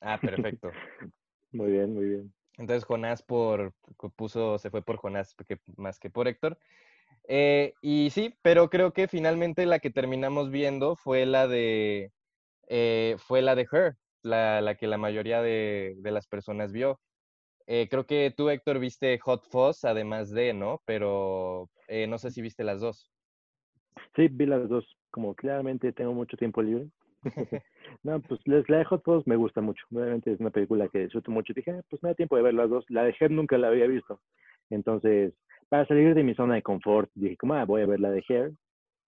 ah, 0.00 0.18
perfecto. 0.20 0.72
Muy 1.52 1.70
bien, 1.70 1.94
muy 1.94 2.04
bien. 2.04 2.34
Entonces 2.58 2.84
Jonás 2.84 3.22
por, 3.22 3.74
puso, 4.16 4.58
se 4.58 4.70
fue 4.70 4.82
por 4.82 4.96
Jonás 4.96 5.34
que- 5.46 5.60
más 5.76 6.00
que 6.00 6.10
por 6.10 6.26
Héctor. 6.26 6.58
Eh, 7.28 7.74
y 7.80 8.10
sí, 8.10 8.34
pero 8.42 8.70
creo 8.70 8.92
que 8.92 9.08
finalmente 9.08 9.66
la 9.66 9.78
que 9.78 9.90
terminamos 9.90 10.50
viendo 10.50 10.96
fue 10.96 11.26
la 11.26 11.46
de, 11.46 12.10
eh, 12.68 13.16
fue 13.18 13.42
la 13.42 13.54
de 13.54 13.66
Her, 13.70 13.94
la, 14.22 14.60
la 14.60 14.74
que 14.74 14.86
la 14.86 14.98
mayoría 14.98 15.42
de, 15.42 15.94
de 15.98 16.10
las 16.10 16.26
personas 16.26 16.72
vio. 16.72 17.00
Eh, 17.66 17.88
creo 17.88 18.04
que 18.04 18.32
tú, 18.36 18.50
Héctor, 18.50 18.80
viste 18.80 19.18
Hot 19.20 19.44
Fuzz, 19.48 19.84
además 19.84 20.30
de, 20.30 20.52
¿no? 20.54 20.82
Pero 20.86 21.68
no 22.08 22.18
sé 22.18 22.30
si 22.30 22.42
viste 22.42 22.64
las 22.64 22.80
dos. 22.80 23.10
Sí, 24.16 24.28
vi 24.28 24.46
las 24.46 24.68
dos. 24.68 24.84
Como 25.10 25.34
claramente 25.34 25.92
tengo 25.92 26.12
mucho 26.12 26.36
tiempo 26.36 26.62
libre. 26.62 26.88
no, 28.02 28.20
pues 28.20 28.40
la 28.46 28.78
de 28.78 28.84
Hot 28.84 29.04
Fuzz 29.04 29.26
me 29.26 29.36
gusta 29.36 29.60
mucho. 29.60 29.84
Realmente 29.90 30.32
es 30.32 30.40
una 30.40 30.50
película 30.50 30.88
que 30.88 31.00
disfruto 31.00 31.30
mucho. 31.30 31.52
Dije, 31.52 31.70
"Ah, 31.70 31.82
pues 31.88 32.02
me 32.02 32.10
da 32.10 32.14
tiempo 32.14 32.36
de 32.36 32.42
ver 32.42 32.54
las 32.54 32.70
dos. 32.70 32.84
La 32.88 33.04
de 33.04 33.14
Her 33.18 33.30
nunca 33.30 33.58
la 33.58 33.68
había 33.68 33.86
visto. 33.86 34.20
Entonces, 34.70 35.34
para 35.70 35.86
salir 35.86 36.14
de 36.14 36.24
mi 36.24 36.34
zona 36.34 36.56
de 36.56 36.62
confort, 36.62 37.10
dije, 37.14 37.36
como, 37.36 37.54
ah, 37.54 37.64
voy 37.64 37.82
a 37.82 37.86
ver 37.86 38.00
la 38.00 38.10
de 38.10 38.22
Her. 38.28 38.52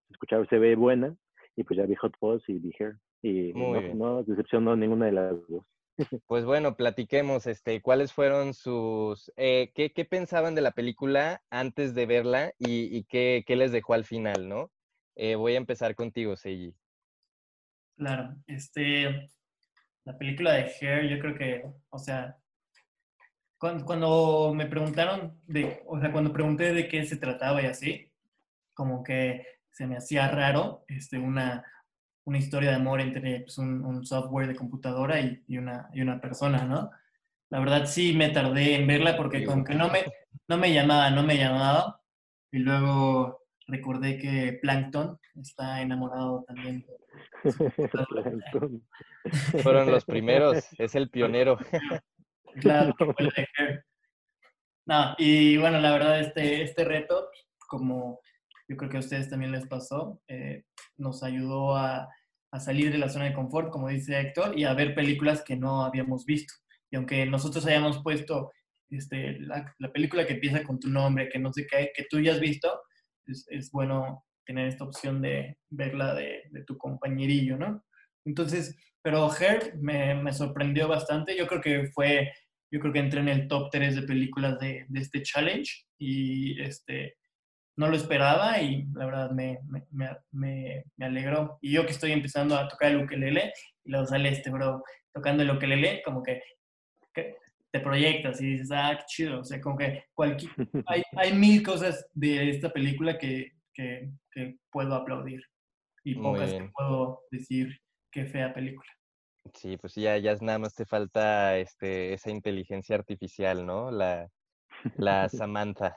Escuchar 0.08 0.48
se 0.48 0.58
ve 0.58 0.76
buena. 0.76 1.14
Y 1.56 1.64
pues 1.64 1.76
ya 1.76 1.84
vi 1.84 1.94
Hot 1.96 2.16
Fuzz 2.18 2.48
y 2.48 2.54
vi 2.54 2.72
Her. 2.78 2.96
Y 3.20 3.52
Muy 3.52 3.72
no, 3.72 3.80
bien. 3.80 3.98
no 3.98 4.22
decepcionó 4.22 4.76
ninguna 4.76 5.06
de 5.06 5.12
las 5.12 5.32
dos. 5.48 5.64
Pues 6.26 6.44
bueno, 6.46 6.74
platiquemos, 6.76 7.46
este, 7.46 7.82
¿cuáles 7.82 8.14
fueron 8.14 8.54
sus, 8.54 9.30
eh, 9.36 9.72
qué, 9.74 9.92
qué 9.92 10.06
pensaban 10.06 10.54
de 10.54 10.62
la 10.62 10.70
película 10.70 11.42
antes 11.50 11.94
de 11.94 12.06
verla 12.06 12.54
y, 12.58 12.96
y 12.96 13.04
qué, 13.04 13.44
qué 13.46 13.56
les 13.56 13.72
dejó 13.72 13.92
al 13.92 14.04
final, 14.04 14.48
¿no? 14.48 14.70
Eh, 15.16 15.34
voy 15.34 15.54
a 15.54 15.58
empezar 15.58 15.94
contigo, 15.94 16.34
Seiji. 16.36 16.74
Claro, 17.96 18.34
este, 18.46 19.28
la 20.04 20.16
película 20.16 20.54
de 20.54 20.72
Hair, 20.80 21.08
yo 21.08 21.18
creo 21.18 21.34
que, 21.34 21.64
o 21.90 21.98
sea, 21.98 22.38
cuando, 23.62 23.84
cuando 23.84 24.52
me 24.56 24.66
preguntaron 24.66 25.38
de, 25.46 25.84
o 25.86 26.00
sea, 26.00 26.10
cuando 26.10 26.32
pregunté 26.32 26.74
de 26.74 26.88
qué 26.88 27.06
se 27.06 27.16
trataba 27.16 27.62
y 27.62 27.66
así, 27.66 28.10
como 28.74 29.04
que 29.04 29.46
se 29.70 29.86
me 29.86 29.96
hacía 29.96 30.26
raro, 30.26 30.84
este, 30.88 31.16
una, 31.16 31.64
una 32.24 32.38
historia 32.38 32.70
de 32.70 32.76
amor 32.76 33.00
entre 33.00 33.42
pues, 33.42 33.58
un, 33.58 33.84
un 33.84 34.04
software 34.04 34.48
de 34.48 34.56
computadora 34.56 35.20
y, 35.20 35.44
y 35.46 35.58
una, 35.58 35.88
y 35.92 36.00
una 36.00 36.20
persona, 36.20 36.64
¿no? 36.64 36.90
La 37.50 37.60
verdad 37.60 37.86
sí 37.86 38.14
me 38.14 38.30
tardé 38.30 38.74
en 38.74 38.88
verla 38.88 39.16
porque 39.16 39.38
Sí, 39.38 39.44
como 39.44 39.62
que 39.62 39.76
no 39.76 39.88
me, 39.90 40.06
no 40.48 40.58
me 40.58 40.72
llamaba, 40.72 41.10
no 41.10 41.22
me 41.22 41.38
llamaba. 41.38 42.00
Y 42.50 42.58
luego 42.58 43.44
recordé 43.68 44.18
que 44.18 44.58
Plankton 44.60 45.20
está 45.40 45.80
enamorado 45.80 46.44
también. 46.48 46.84
Fueron 49.62 49.88
los 49.88 50.04
primeros, 50.04 50.66
es 50.78 50.96
el 50.96 51.10
pionero. 51.10 51.58
Claro. 52.60 52.94
No, 54.84 55.14
y 55.16 55.56
bueno, 55.58 55.78
la 55.78 55.92
verdad, 55.92 56.18
este, 56.18 56.62
este 56.62 56.84
reto, 56.84 57.28
como 57.68 58.18
yo 58.68 58.76
creo 58.76 58.90
que 58.90 58.96
a 58.96 59.00
ustedes 59.00 59.30
también 59.30 59.52
les 59.52 59.66
pasó, 59.68 60.20
eh, 60.26 60.64
nos 60.96 61.22
ayudó 61.22 61.76
a, 61.76 62.08
a 62.50 62.58
salir 62.60 62.90
de 62.90 62.98
la 62.98 63.08
zona 63.08 63.26
de 63.26 63.32
confort, 63.32 63.70
como 63.70 63.88
dice 63.88 64.18
Héctor, 64.18 64.58
y 64.58 64.64
a 64.64 64.74
ver 64.74 64.96
películas 64.96 65.42
que 65.42 65.54
no 65.54 65.84
habíamos 65.84 66.24
visto. 66.26 66.52
Y 66.90 66.96
aunque 66.96 67.24
nosotros 67.26 67.64
hayamos 67.66 68.02
puesto 68.02 68.50
este, 68.90 69.38
la, 69.40 69.72
la 69.78 69.92
película 69.92 70.26
que 70.26 70.34
empieza 70.34 70.64
con 70.64 70.80
tu 70.80 70.88
nombre, 70.90 71.28
que 71.28 71.38
no 71.38 71.52
sé 71.52 71.64
qué, 71.70 71.92
que 71.94 72.06
tú 72.10 72.18
ya 72.20 72.32
has 72.32 72.40
visto, 72.40 72.82
es, 73.26 73.46
es 73.50 73.70
bueno 73.70 74.24
tener 74.44 74.66
esta 74.66 74.84
opción 74.84 75.22
de 75.22 75.58
verla 75.70 76.14
de, 76.14 76.42
de 76.50 76.64
tu 76.64 76.76
compañerillo, 76.76 77.56
¿no? 77.56 77.84
Entonces, 78.24 78.76
pero 79.02 79.30
Her 79.34 79.76
me, 79.78 80.14
me 80.14 80.32
sorprendió 80.32 80.88
bastante. 80.88 81.36
Yo 81.36 81.46
creo 81.46 81.60
que 81.60 81.86
fue, 81.94 82.32
yo 82.72 82.80
creo 82.80 82.92
que 82.92 83.00
entré 83.00 83.20
en 83.20 83.28
el 83.28 83.48
top 83.48 83.70
3 83.70 83.96
de 83.96 84.02
películas 84.02 84.58
de, 84.58 84.86
de 84.88 85.00
este 85.00 85.22
challenge 85.22 85.84
y 85.98 86.58
este, 86.60 87.18
no 87.76 87.88
lo 87.88 87.96
esperaba 87.96 88.60
y 88.62 88.86
la 88.94 89.04
verdad 89.04 89.30
me, 89.30 89.58
me, 89.68 89.84
me, 90.30 90.84
me, 90.96 91.06
alegró. 91.06 91.58
Y 91.60 91.72
yo 91.72 91.84
que 91.84 91.92
estoy 91.92 92.12
empezando 92.12 92.56
a 92.56 92.66
tocar 92.68 92.90
el 92.90 93.04
ukelele 93.04 93.52
y 93.84 93.90
luego 93.90 94.06
sale 94.06 94.30
este 94.30 94.50
bro 94.50 94.82
tocando 95.12 95.42
el 95.42 95.50
ukelele, 95.50 96.02
como 96.02 96.22
que, 96.22 96.40
que 97.12 97.36
te 97.70 97.80
proyectas 97.80 98.40
y 98.40 98.52
dices, 98.52 98.70
ah, 98.72 98.96
qué 98.98 99.04
chido. 99.06 99.40
O 99.40 99.44
sea, 99.44 99.60
como 99.60 99.76
que 99.76 100.04
cualquier, 100.14 100.50
hay, 100.86 101.02
hay 101.14 101.34
mil 101.34 101.62
cosas 101.62 102.08
de 102.14 102.48
esta 102.48 102.72
película 102.72 103.18
que, 103.18 103.52
que, 103.74 104.10
que 104.30 104.56
puedo 104.70 104.94
aplaudir 104.94 105.42
y 106.04 106.14
pocas 106.14 106.54
que 106.54 106.70
puedo 106.74 107.20
decir 107.30 107.78
qué 108.10 108.24
fea 108.24 108.54
película. 108.54 108.90
Sí, 109.54 109.76
pues 109.76 109.94
ya, 109.94 110.16
ya 110.18 110.36
nada 110.40 110.58
más 110.58 110.74
te 110.74 110.84
falta 110.84 111.58
este, 111.58 112.12
esa 112.12 112.30
inteligencia 112.30 112.96
artificial, 112.96 113.66
¿no? 113.66 113.90
La, 113.90 114.28
la 114.96 115.28
Samantha. 115.28 115.96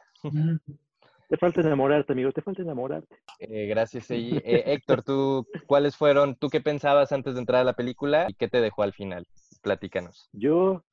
Te 1.27 1.37
falta 1.37 1.61
enamorarte, 1.61 2.13
amigo, 2.13 2.31
te 2.31 2.41
falta 2.41 2.61
enamorarte. 2.61 3.15
Eh, 3.39 3.67
gracias. 3.67 4.11
Eh, 4.11 4.41
Héctor, 4.65 5.03
¿tú 5.03 5.47
cuáles 5.65 5.95
fueron, 5.95 6.35
tú 6.35 6.49
qué 6.49 6.61
pensabas 6.61 7.11
antes 7.11 7.33
de 7.33 7.39
entrar 7.39 7.61
a 7.61 7.65
la 7.65 7.73
película 7.73 8.27
y 8.29 8.33
qué 8.33 8.47
te 8.47 8.61
dejó 8.61 8.83
al 8.83 8.93
final? 8.93 9.25
Platícanos. 9.61 10.29
Yo 10.33 10.83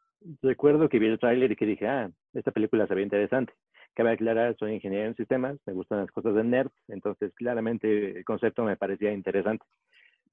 recuerdo 0.41 0.89
que 0.89 0.99
vi 0.99 1.07
el 1.07 1.19
tráiler 1.19 1.53
y 1.53 1.57
que 1.57 1.67
dije, 1.67 1.87
ah, 1.87 2.11
esta 2.33 2.51
película 2.51 2.87
se 2.87 2.95
ve 2.95 3.03
interesante. 3.03 3.53
Cabe 3.95 4.13
aclarar, 4.13 4.57
soy 4.59 4.73
ingeniero 4.73 5.09
en 5.09 5.17
sistemas, 5.17 5.59
me 5.67 5.75
gustan 5.75 5.99
las 5.99 6.11
cosas 6.11 6.35
de 6.35 6.45
nerd, 6.45 6.71
entonces 6.89 7.31
claramente 7.35 8.17
el 8.19 8.25
concepto 8.25 8.65
me 8.65 8.77
parecía 8.77 9.13
interesante. 9.13 9.67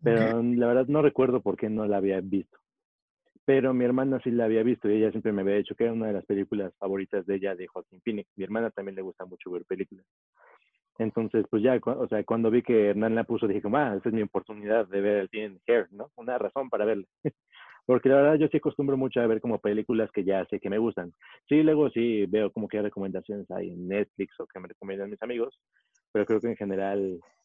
Pero 0.01 0.41
la 0.41 0.67
verdad 0.67 0.87
no 0.87 1.01
recuerdo 1.01 1.41
por 1.41 1.57
qué 1.57 1.69
no 1.69 1.85
la 1.85 1.97
había 1.97 2.21
visto. 2.21 2.57
Pero 3.45 3.73
mi 3.73 3.83
hermana 3.83 4.19
sí 4.23 4.31
la 4.31 4.45
había 4.45 4.63
visto 4.63 4.89
y 4.89 4.97
ella 4.97 5.11
siempre 5.11 5.31
me 5.31 5.41
había 5.41 5.55
dicho 5.55 5.75
que 5.75 5.85
era 5.85 5.93
una 5.93 6.07
de 6.07 6.13
las 6.13 6.25
películas 6.25 6.73
favoritas 6.77 7.25
de 7.25 7.35
ella, 7.35 7.55
de 7.55 7.67
Joaquín 7.67 7.99
Phoenix. 8.01 8.29
Mi 8.35 8.43
hermana 8.43 8.69
también 8.69 8.95
le 8.95 9.01
gusta 9.01 9.25
mucho 9.25 9.51
ver 9.51 9.65
películas. 9.65 10.05
Entonces, 10.99 11.45
pues 11.49 11.63
ya, 11.63 11.79
o 11.83 12.07
sea, 12.09 12.23
cuando 12.25 12.51
vi 12.51 12.61
que 12.61 12.89
Hernán 12.89 13.15
la 13.15 13.23
puso, 13.23 13.47
dije, 13.47 13.61
ah, 13.73 13.95
esa 13.97 14.09
es 14.09 14.13
mi 14.13 14.21
oportunidad 14.21 14.85
de 14.87 15.01
ver 15.01 15.17
el 15.17 15.29
Teen 15.29 15.59
Hair, 15.65 15.87
¿no? 15.91 16.11
Una 16.17 16.37
razón 16.37 16.69
para 16.69 16.85
verla. 16.85 17.05
Porque 17.85 18.09
la 18.09 18.17
verdad 18.17 18.35
yo 18.35 18.47
sí 18.49 18.57
acostumbro 18.57 18.97
mucho 18.97 19.19
a 19.19 19.25
ver 19.25 19.41
como 19.41 19.59
películas 19.59 20.11
que 20.11 20.23
ya 20.23 20.45
sé 20.45 20.59
que 20.59 20.69
me 20.69 20.77
gustan. 20.77 21.11
Sí, 21.47 21.63
luego 21.63 21.89
sí 21.89 22.25
veo 22.27 22.51
como 22.51 22.67
qué 22.67 22.81
recomendaciones 22.81 23.49
hay 23.49 23.69
en 23.69 23.87
Netflix 23.87 24.39
o 24.39 24.45
que 24.45 24.59
me 24.59 24.67
recomiendan 24.67 25.09
mis 25.09 25.23
amigos, 25.23 25.59
pero 26.11 26.25
creo 26.25 26.39
que 26.39 26.49
en 26.49 26.55
general 26.55 27.19
mm, 27.19 27.38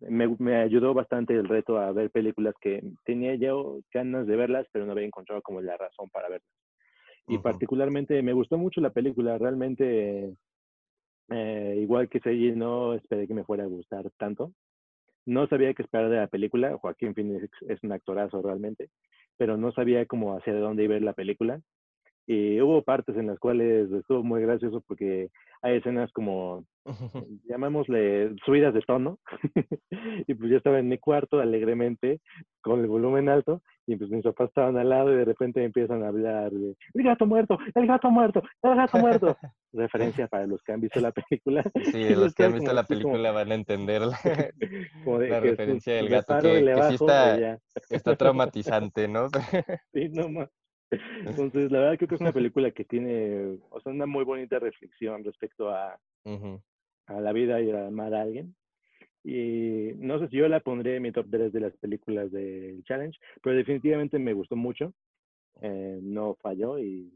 me, 0.00 0.28
me 0.38 0.56
ayudó 0.56 0.94
bastante 0.94 1.34
el 1.34 1.48
reto 1.48 1.78
a 1.78 1.92
ver 1.92 2.10
películas 2.10 2.54
que 2.60 2.82
tenía 3.04 3.34
yo 3.34 3.80
ganas 3.92 4.26
de 4.26 4.36
verlas, 4.36 4.66
pero 4.72 4.86
no 4.86 4.92
había 4.92 5.06
encontrado 5.06 5.42
como 5.42 5.60
la 5.60 5.76
razón 5.76 6.08
para 6.10 6.28
verlas. 6.28 6.50
Y 7.26 7.38
particularmente 7.38 8.20
me 8.22 8.32
gustó 8.32 8.58
mucho 8.58 8.80
la 8.80 8.90
película, 8.90 9.38
realmente 9.38 10.34
eh, 11.30 11.78
igual 11.80 12.08
que 12.08 12.18
Seiji 12.20 12.52
no 12.52 12.94
esperé 12.94 13.28
que 13.28 13.34
me 13.34 13.44
fuera 13.44 13.64
a 13.64 13.68
gustar 13.68 14.10
tanto. 14.18 14.52
No 15.26 15.46
sabía 15.46 15.72
qué 15.74 15.82
esperar 15.82 16.10
de 16.10 16.16
la 16.16 16.26
película, 16.26 16.76
Joaquín 16.78 17.14
Phoenix 17.14 17.48
es 17.68 17.82
un 17.84 17.92
actorazo 17.92 18.42
realmente, 18.42 18.90
pero 19.36 19.56
no 19.56 19.70
sabía 19.70 20.06
cómo 20.06 20.36
hacia 20.36 20.54
dónde 20.54 20.84
iba 20.84 20.94
a 20.94 20.96
ir 20.96 21.04
la 21.04 21.12
película. 21.12 21.60
Y 22.26 22.60
hubo 22.60 22.82
partes 22.82 23.16
en 23.16 23.26
las 23.26 23.38
cuales 23.38 23.90
estuvo 23.90 24.22
muy 24.22 24.42
gracioso 24.42 24.82
porque 24.86 25.30
hay 25.62 25.76
escenas 25.78 26.10
como, 26.12 26.64
llamémosle, 27.48 28.34
subidas 28.44 28.72
de 28.74 28.80
tono. 28.82 29.18
y 30.26 30.34
pues 30.34 30.50
yo 30.50 30.56
estaba 30.56 30.78
en 30.78 30.88
mi 30.88 30.98
cuarto 30.98 31.40
alegremente 31.40 32.20
con 32.62 32.80
el 32.80 32.86
volumen 32.86 33.28
alto 33.28 33.62
y 33.86 33.96
pues 33.96 34.10
mis 34.10 34.22
papás 34.22 34.48
estaban 34.48 34.76
al 34.76 34.88
lado 34.88 35.12
y 35.12 35.16
de 35.16 35.24
repente 35.24 35.64
empiezan 35.64 36.04
a 36.04 36.08
hablar 36.08 36.52
de 36.52 36.76
el 36.94 37.02
gato 37.02 37.26
muerto, 37.26 37.58
el 37.74 37.86
gato 37.86 38.10
muerto, 38.10 38.42
el 38.62 38.76
gato 38.76 38.98
muerto. 38.98 39.36
Referencia 39.72 40.26
para 40.28 40.46
los 40.46 40.62
que 40.62 40.72
han 40.72 40.80
visto 40.80 41.00
la 41.00 41.12
película. 41.12 41.62
Sí, 41.92 42.14
los 42.14 42.34
que 42.34 42.44
han 42.44 42.54
visto 42.54 42.72
la 42.72 42.84
como- 42.84 42.88
película 42.88 43.32
van 43.32 43.52
a 43.52 43.54
entender 43.54 44.02
la, 44.02 44.18
de 44.24 45.40
referencia 45.40 45.94
del 45.94 46.08
gato, 46.08 46.38
que, 46.40 46.64
que 46.64 46.82
sí 46.88 46.94
está, 46.94 47.58
está 47.88 48.16
traumatizante, 48.16 49.08
¿no? 49.08 49.28
Sí, 49.92 50.08
no 50.10 50.28
más. 50.28 50.48
Entonces, 51.26 51.70
la 51.70 51.80
verdad 51.80 51.96
creo 51.96 52.08
que 52.08 52.14
es 52.16 52.20
una 52.20 52.32
película 52.32 52.70
que 52.70 52.84
tiene, 52.84 53.58
o 53.70 53.80
sea, 53.80 53.92
una 53.92 54.06
muy 54.06 54.24
bonita 54.24 54.58
reflexión 54.58 55.24
respecto 55.24 55.70
a, 55.70 55.98
a 57.06 57.20
la 57.20 57.32
vida 57.32 57.60
y 57.60 57.70
a 57.70 57.86
amar 57.86 58.14
a 58.14 58.22
alguien. 58.22 58.54
Y 59.22 59.92
no 59.96 60.18
sé 60.18 60.28
si 60.28 60.36
yo 60.38 60.48
la 60.48 60.60
pondré 60.60 60.96
en 60.96 61.02
mi 61.02 61.12
top 61.12 61.26
3 61.30 61.52
de 61.52 61.60
las 61.60 61.76
películas 61.76 62.32
del 62.32 62.82
Challenge, 62.84 63.18
pero 63.42 63.54
definitivamente 63.54 64.18
me 64.18 64.32
gustó 64.32 64.56
mucho. 64.56 64.94
Eh, 65.60 65.98
no 66.02 66.36
falló 66.40 66.78
y 66.78 67.12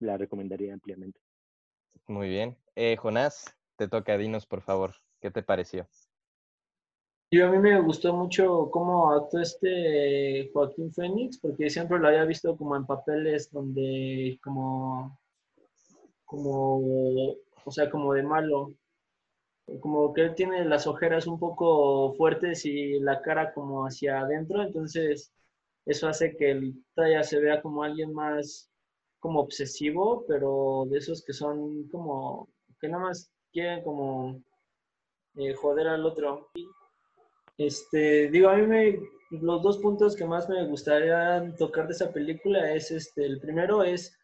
la 0.00 0.16
recomendaría 0.16 0.74
ampliamente. 0.74 1.20
Muy 2.08 2.28
bien. 2.28 2.56
Eh, 2.74 2.96
Jonás, 2.96 3.56
te 3.76 3.88
toca, 3.88 4.18
dinos 4.18 4.46
por 4.46 4.62
favor, 4.62 4.94
¿qué 5.20 5.30
te 5.30 5.42
pareció? 5.42 5.86
Y 7.34 7.40
a 7.40 7.48
mí 7.48 7.58
me 7.58 7.80
gustó 7.80 8.14
mucho 8.14 8.70
cómo 8.70 9.10
actuó 9.10 9.40
este 9.40 10.48
Joaquín 10.52 10.92
Phoenix, 10.92 11.36
porque 11.38 11.68
siempre 11.68 11.98
lo 11.98 12.06
había 12.06 12.24
visto 12.24 12.56
como 12.56 12.76
en 12.76 12.86
papeles 12.86 13.50
donde 13.50 14.38
como, 14.40 15.18
como, 16.24 17.34
o 17.64 17.70
sea, 17.72 17.90
como 17.90 18.14
de 18.14 18.22
malo. 18.22 18.74
Como 19.80 20.14
que 20.14 20.20
él 20.22 20.36
tiene 20.36 20.64
las 20.64 20.86
ojeras 20.86 21.26
un 21.26 21.40
poco 21.40 22.14
fuertes 22.14 22.64
y 22.66 23.00
la 23.00 23.20
cara 23.20 23.52
como 23.52 23.84
hacia 23.84 24.20
adentro, 24.20 24.62
entonces 24.62 25.32
eso 25.86 26.06
hace 26.06 26.36
que 26.36 26.52
el 26.52 26.84
talla 26.94 27.24
se 27.24 27.40
vea 27.40 27.60
como 27.60 27.82
alguien 27.82 28.14
más 28.14 28.70
como 29.18 29.40
obsesivo, 29.40 30.24
pero 30.28 30.84
de 30.88 30.98
esos 30.98 31.24
que 31.24 31.32
son 31.32 31.88
como, 31.88 32.48
que 32.80 32.86
nada 32.88 33.02
más 33.06 33.28
quieren 33.52 33.82
como 33.82 34.40
eh, 35.36 35.52
joder 35.54 35.88
al 35.88 36.06
otro. 36.06 36.50
Este, 37.56 38.28
digo, 38.30 38.48
a 38.48 38.56
mí 38.56 38.66
me, 38.66 38.98
los 39.30 39.62
dos 39.62 39.78
puntos 39.78 40.16
que 40.16 40.24
más 40.24 40.48
me 40.48 40.66
gustaría 40.66 41.54
tocar 41.56 41.86
de 41.86 41.92
esa 41.92 42.12
película 42.12 42.72
es, 42.72 42.90
este, 42.90 43.24
el 43.24 43.40
primero 43.40 43.84
es, 43.84 44.16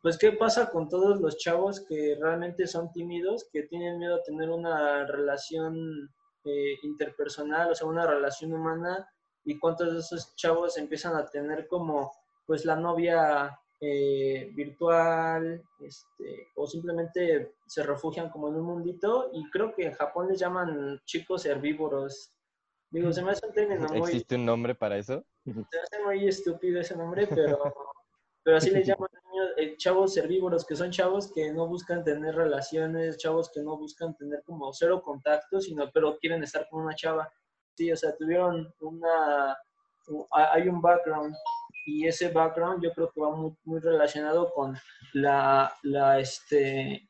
pues, 0.00 0.18
¿qué 0.18 0.32
pasa 0.32 0.70
con 0.70 0.88
todos 0.88 1.20
los 1.20 1.36
chavos 1.36 1.84
que 1.86 2.16
realmente 2.20 2.66
son 2.66 2.92
tímidos, 2.92 3.48
que 3.52 3.64
tienen 3.64 3.98
miedo 3.98 4.16
a 4.16 4.22
tener 4.22 4.50
una 4.50 5.04
relación 5.06 6.08
eh, 6.44 6.78
interpersonal, 6.82 7.72
o 7.72 7.74
sea, 7.74 7.88
una 7.88 8.06
relación 8.06 8.52
humana, 8.52 9.06
y 9.44 9.58
cuántos 9.58 9.92
de 9.92 10.00
esos 10.00 10.34
chavos 10.36 10.78
empiezan 10.78 11.14
a 11.16 11.26
tener 11.26 11.66
como, 11.66 12.12
pues, 12.46 12.64
la 12.64 12.76
novia 12.76 13.58
eh, 13.80 14.50
virtual, 14.54 15.62
este, 15.80 16.48
o 16.54 16.66
simplemente 16.66 17.56
se 17.66 17.82
refugian 17.82 18.30
como 18.30 18.48
en 18.48 18.56
un 18.56 18.64
mundito, 18.64 19.28
y 19.32 19.50
creo 19.50 19.74
que 19.74 19.86
en 19.86 19.92
Japón 19.92 20.28
les 20.28 20.38
llaman 20.38 21.00
chicos 21.04 21.44
herbívoros. 21.44 22.32
Digo, 22.90 23.12
se 23.12 23.22
me 23.22 23.32
hace 23.32 23.46
un 23.46 23.52
término 23.52 23.88
muy, 23.88 23.98
¿Existe 23.98 24.36
un 24.36 24.46
nombre 24.46 24.74
para 24.74 24.96
eso? 24.96 25.24
se 25.44 25.52
me 25.52 25.62
hace 25.62 26.04
muy 26.04 26.28
estúpido 26.28 26.80
ese 26.80 26.96
nombre, 26.96 27.26
pero, 27.26 27.74
pero 28.42 28.56
así 28.56 28.70
les 28.70 28.86
llaman 28.86 29.10
niños, 29.30 29.48
eh, 29.56 29.76
chavos 29.76 30.16
herbívoros, 30.16 30.64
que 30.64 30.76
son 30.76 30.90
chavos 30.90 31.32
que 31.32 31.52
no 31.52 31.66
buscan 31.66 32.04
tener 32.04 32.34
relaciones, 32.34 33.18
chavos 33.18 33.50
que 33.52 33.60
no 33.60 33.76
buscan 33.76 34.16
tener 34.16 34.42
como 34.44 34.72
cero 34.72 35.02
contacto, 35.02 35.60
sino 35.60 35.90
pero 35.92 36.16
quieren 36.18 36.42
estar 36.42 36.68
con 36.68 36.84
una 36.84 36.94
chava. 36.94 37.30
Sí, 37.74 37.90
o 37.92 37.96
sea, 37.96 38.16
tuvieron 38.16 38.72
una, 38.80 39.58
hay 40.30 40.68
un 40.68 40.80
background 40.80 41.34
y 41.86 42.06
ese 42.06 42.30
background 42.30 42.82
yo 42.82 42.92
creo 42.92 43.10
que 43.10 43.20
va 43.20 43.30
muy, 43.30 43.54
muy 43.64 43.80
relacionado 43.80 44.50
con 44.52 44.76
la, 45.12 45.72
la, 45.82 46.18
este, 46.18 47.08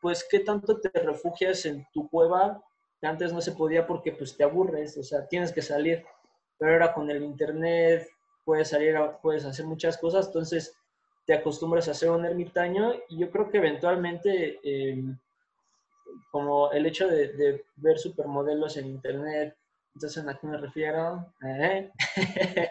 pues 0.00 0.26
qué 0.30 0.40
tanto 0.40 0.80
te 0.80 0.90
refugias 1.00 1.66
en 1.66 1.86
tu 1.92 2.08
cueva, 2.08 2.62
antes 3.02 3.32
no 3.32 3.40
se 3.40 3.52
podía 3.52 3.86
porque 3.86 4.12
pues 4.12 4.36
te 4.36 4.44
aburres, 4.44 4.96
o 4.96 5.02
sea, 5.02 5.26
tienes 5.26 5.52
que 5.52 5.62
salir 5.62 6.04
pero 6.58 6.72
ahora 6.72 6.92
con 6.92 7.10
el 7.10 7.22
internet 7.22 8.08
puedes 8.44 8.68
salir, 8.68 8.96
puedes 9.22 9.44
hacer 9.44 9.66
muchas 9.66 9.98
cosas, 9.98 10.26
entonces 10.26 10.74
te 11.26 11.34
acostumbras 11.34 11.88
a 11.88 11.94
ser 11.94 12.10
un 12.10 12.24
ermitaño 12.24 12.94
y 13.08 13.18
yo 13.18 13.30
creo 13.30 13.50
que 13.50 13.58
eventualmente, 13.58 14.60
eh, 14.62 15.02
como 16.30 16.70
el 16.70 16.86
hecho 16.86 17.08
de, 17.08 17.32
de, 17.32 17.64
ver 17.76 17.98
supermodelos 17.98 18.76
en 18.76 18.86
internet, 18.86 19.56
entonces 19.94 20.26
a 20.26 20.38
qué 20.38 20.46
me 20.46 20.58
refiero, 20.58 21.26
¿Eh? 21.44 21.90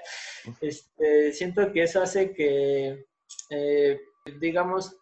este, 0.61 1.33
siento 1.33 1.71
que 1.73 1.83
eso 1.83 2.01
hace 2.01 2.33
que, 2.33 3.05
eh, 3.49 4.01
digamos, 4.39 4.95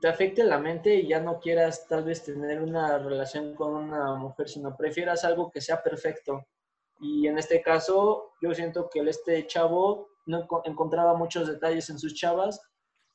te 0.00 0.08
afecte 0.08 0.44
la 0.44 0.58
mente 0.58 0.94
y 0.94 1.08
ya 1.08 1.20
no 1.20 1.40
quieras 1.40 1.86
tal 1.88 2.04
vez 2.04 2.24
tener 2.24 2.60
una 2.60 2.98
relación 2.98 3.54
con 3.54 3.74
una 3.74 4.14
mujer, 4.14 4.48
sino 4.48 4.76
prefieras 4.76 5.24
algo 5.24 5.50
que 5.50 5.60
sea 5.60 5.82
perfecto. 5.82 6.46
Y 7.00 7.26
en 7.26 7.38
este 7.38 7.62
caso, 7.62 8.32
yo 8.42 8.54
siento 8.54 8.90
que 8.90 9.00
este 9.00 9.46
chavo 9.46 10.08
no 10.26 10.46
encontraba 10.64 11.14
muchos 11.14 11.48
detalles 11.48 11.88
en 11.88 11.98
sus 11.98 12.14
chavas 12.14 12.60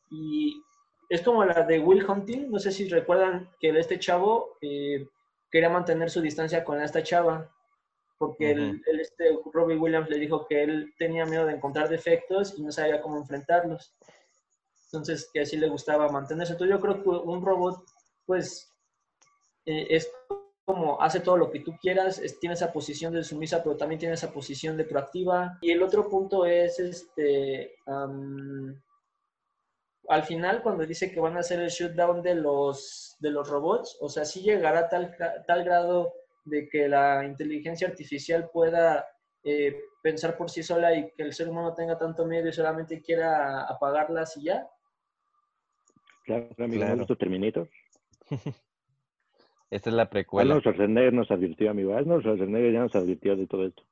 y 0.09 0.61
es 1.09 1.21
como 1.21 1.45
la 1.45 1.63
de 1.63 1.79
Will 1.79 2.05
Hunting, 2.07 2.49
no 2.49 2.59
sé 2.59 2.71
si 2.71 2.89
recuerdan 2.89 3.49
que 3.59 3.69
este 3.77 3.99
chavo 3.99 4.57
eh, 4.61 5.07
quería 5.51 5.69
mantener 5.69 6.09
su 6.09 6.21
distancia 6.21 6.63
con 6.63 6.81
esta 6.81 7.03
chava, 7.03 7.51
porque 8.17 8.51
el, 8.51 8.81
este 8.99 9.37
Robbie 9.53 9.77
Williams 9.77 10.09
le 10.09 10.17
dijo 10.17 10.47
que 10.47 10.63
él 10.63 10.93
tenía 10.97 11.25
miedo 11.25 11.45
de 11.45 11.53
encontrar 11.53 11.89
defectos 11.89 12.57
y 12.57 12.63
no 12.63 12.71
sabía 12.71 13.01
cómo 13.01 13.17
enfrentarlos. 13.17 13.95
Entonces, 14.95 15.29
que 15.31 15.41
así 15.41 15.57
le 15.57 15.69
gustaba 15.69 16.09
mantenerse. 16.09 16.53
Entonces, 16.53 16.75
yo 16.75 16.81
creo 16.81 17.03
que 17.03 17.09
un 17.09 17.45
robot, 17.45 17.83
pues, 18.25 18.71
eh, 19.65 19.87
es 19.89 20.11
como 20.65 20.99
hace 20.99 21.19
todo 21.19 21.37
lo 21.37 21.51
que 21.51 21.59
tú 21.59 21.77
quieras, 21.79 22.21
tiene 22.39 22.55
esa 22.55 22.73
posición 22.73 23.13
de 23.13 23.23
sumisa, 23.23 23.63
pero 23.63 23.77
también 23.77 23.99
tiene 23.99 24.15
esa 24.15 24.31
posición 24.31 24.75
de 24.77 24.85
proactiva. 24.85 25.59
Y 25.61 25.71
el 25.71 25.83
otro 25.83 26.09
punto 26.09 26.45
es, 26.45 26.79
este, 26.79 27.75
al 30.07 30.23
final, 30.23 30.63
cuando 30.63 30.85
dice 30.85 31.11
que 31.11 31.19
van 31.19 31.37
a 31.37 31.41
hacer 31.41 31.59
el 31.61 31.69
shutdown 31.69 32.23
de 32.23 32.35
los, 32.35 33.15
de 33.19 33.29
los 33.29 33.47
robots, 33.47 33.97
o 34.01 34.09
sea, 34.09 34.25
sí 34.25 34.41
llegará 34.41 34.79
a 34.79 34.89
tal, 34.89 35.15
tal 35.45 35.63
grado 35.63 36.13
de 36.45 36.67
que 36.67 36.87
la 36.87 37.25
inteligencia 37.25 37.87
artificial 37.87 38.49
pueda 38.51 39.05
eh, 39.43 39.79
pensar 40.01 40.37
por 40.37 40.49
sí 40.49 40.63
sola 40.63 40.95
y 40.95 41.11
que 41.11 41.23
el 41.23 41.33
ser 41.33 41.49
humano 41.49 41.73
tenga 41.73 41.97
tanto 41.97 42.25
miedo 42.25 42.47
y 42.47 42.53
solamente 42.53 43.01
quiera 43.01 43.63
apagarlas 43.65 44.37
y 44.37 44.45
ya. 44.45 44.67
Claro, 46.25 46.49
claro. 46.55 46.95
¿no 46.95 47.05
Terminator? 47.05 47.69
Esta 49.69 49.89
es 49.89 49.95
la 49.95 50.09
precuela. 50.09 50.55
Arnold 50.55 50.61
Schwarzenegger 50.61 51.13
nos 51.13 51.31
advirtió, 51.31 51.69
amigo. 51.69 51.95
Arnold 51.95 52.23
Schwarzenegger 52.23 52.73
ya 52.73 52.79
nos 52.81 52.95
advirtió 52.95 53.35
de 53.35 53.47
todo 53.47 53.65
esto. 53.65 53.83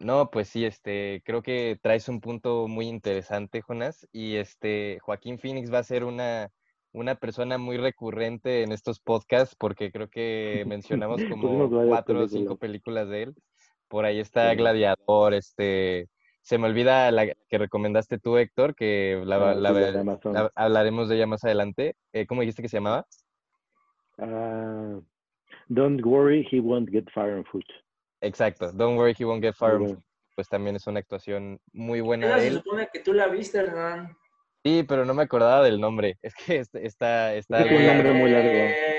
No, 0.00 0.30
pues 0.30 0.48
sí, 0.48 0.64
este, 0.64 1.22
creo 1.24 1.42
que 1.42 1.78
traes 1.82 2.08
un 2.08 2.20
punto 2.20 2.68
muy 2.68 2.86
interesante, 2.86 3.62
Jonas, 3.62 4.06
y 4.12 4.36
este, 4.36 4.98
Joaquín 5.00 5.38
Phoenix 5.38 5.72
va 5.72 5.78
a 5.78 5.84
ser 5.84 6.04
una, 6.04 6.50
una 6.92 7.16
persona 7.16 7.58
muy 7.58 7.78
recurrente 7.78 8.62
en 8.62 8.70
estos 8.72 9.00
podcasts, 9.00 9.56
porque 9.58 9.90
creo 9.90 10.08
que 10.08 10.64
mencionamos 10.68 11.24
como 11.24 11.68
cuatro 11.88 12.22
o 12.22 12.28
cinco 12.28 12.56
películas 12.56 13.08
de 13.08 13.24
él. 13.24 13.34
Por 13.88 14.04
ahí 14.04 14.20
está 14.20 14.54
Gladiador, 14.54 15.34
este, 15.34 16.08
se 16.48 16.56
me 16.56 16.66
olvida 16.66 17.10
la 17.10 17.26
que 17.26 17.58
recomendaste 17.58 18.18
tú, 18.18 18.38
Héctor, 18.38 18.74
que 18.74 19.20
la, 19.22 19.36
ah, 19.36 20.50
hablaremos 20.54 21.10
de 21.10 21.16
ella 21.16 21.26
más 21.26 21.44
adelante. 21.44 21.94
Eh, 22.14 22.26
¿Cómo 22.26 22.40
dijiste 22.40 22.62
que 22.62 22.70
se 22.70 22.78
llamaba? 22.78 23.04
Uh, 24.16 25.02
don't 25.68 26.02
worry, 26.02 26.48
he 26.50 26.58
won't 26.58 26.88
get 26.90 27.04
fire 27.12 27.34
and 27.34 27.44
food. 27.44 27.66
Exacto, 28.22 28.72
Don't 28.72 28.96
Worry, 28.96 29.14
He 29.16 29.26
Won't 29.26 29.42
Get 29.42 29.54
Far. 29.54 29.78
Pues 30.34 30.48
también 30.48 30.74
es 30.74 30.86
una 30.86 31.00
actuación 31.00 31.60
muy 31.72 32.00
buena. 32.00 32.38
él. 32.38 32.54
se 32.54 32.58
supone 32.58 32.88
que 32.90 33.00
tú 33.00 33.12
la 33.12 33.28
viste, 33.28 33.58
Hernán. 33.58 34.16
Sí, 34.64 34.86
pero 34.88 35.04
no 35.04 35.12
me 35.12 35.24
acordaba 35.24 35.62
del 35.62 35.78
nombre. 35.78 36.16
Es 36.22 36.34
que 36.34 36.60
está... 36.60 37.34
está 37.34 37.62
es 37.62 37.78
un 37.78 37.86
nombre 37.86 38.12
muy 38.14 38.30
largo. 38.30 38.97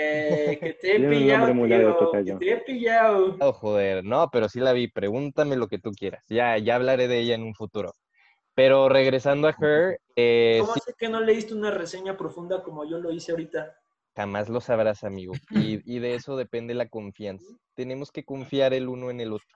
Que 0.59 0.77
te 0.79 0.95
he 0.95 1.09
pillado, 1.09 1.53
muy 1.53 1.69
largo, 1.69 2.11
que 2.11 2.23
te 2.23 2.51
he 2.51 2.57
pillado. 2.57 3.37
Oh, 3.39 3.53
joder, 3.53 4.03
no, 4.03 4.29
pero 4.31 4.49
sí 4.49 4.59
la 4.59 4.73
vi. 4.73 4.87
Pregúntame 4.87 5.55
lo 5.55 5.67
que 5.67 5.79
tú 5.79 5.91
quieras. 5.91 6.23
Ya, 6.29 6.57
ya 6.57 6.75
hablaré 6.75 7.07
de 7.07 7.19
ella 7.19 7.35
en 7.35 7.43
un 7.43 7.55
futuro. 7.55 7.93
Pero 8.55 8.89
regresando 8.89 9.47
a 9.47 9.55
Her... 9.59 9.99
Eh, 10.15 10.57
¿Cómo 10.59 10.73
sí... 10.73 10.91
que 10.97 11.09
no 11.09 11.21
leíste 11.21 11.53
una 11.53 11.71
reseña 11.71 12.17
profunda 12.17 12.61
como 12.61 12.89
yo 12.89 12.97
lo 12.97 13.11
hice 13.11 13.31
ahorita? 13.31 13.75
Jamás 14.15 14.49
lo 14.49 14.59
sabrás, 14.59 15.03
amigo. 15.03 15.33
Y, 15.51 15.81
y, 15.95 15.99
de 15.99 16.15
eso 16.15 16.35
depende 16.35 16.73
la 16.73 16.89
confianza. 16.89 17.45
Tenemos 17.75 18.11
que 18.11 18.25
confiar 18.25 18.73
el 18.73 18.89
uno 18.89 19.11
en 19.11 19.21
el 19.21 19.31
otro. 19.31 19.47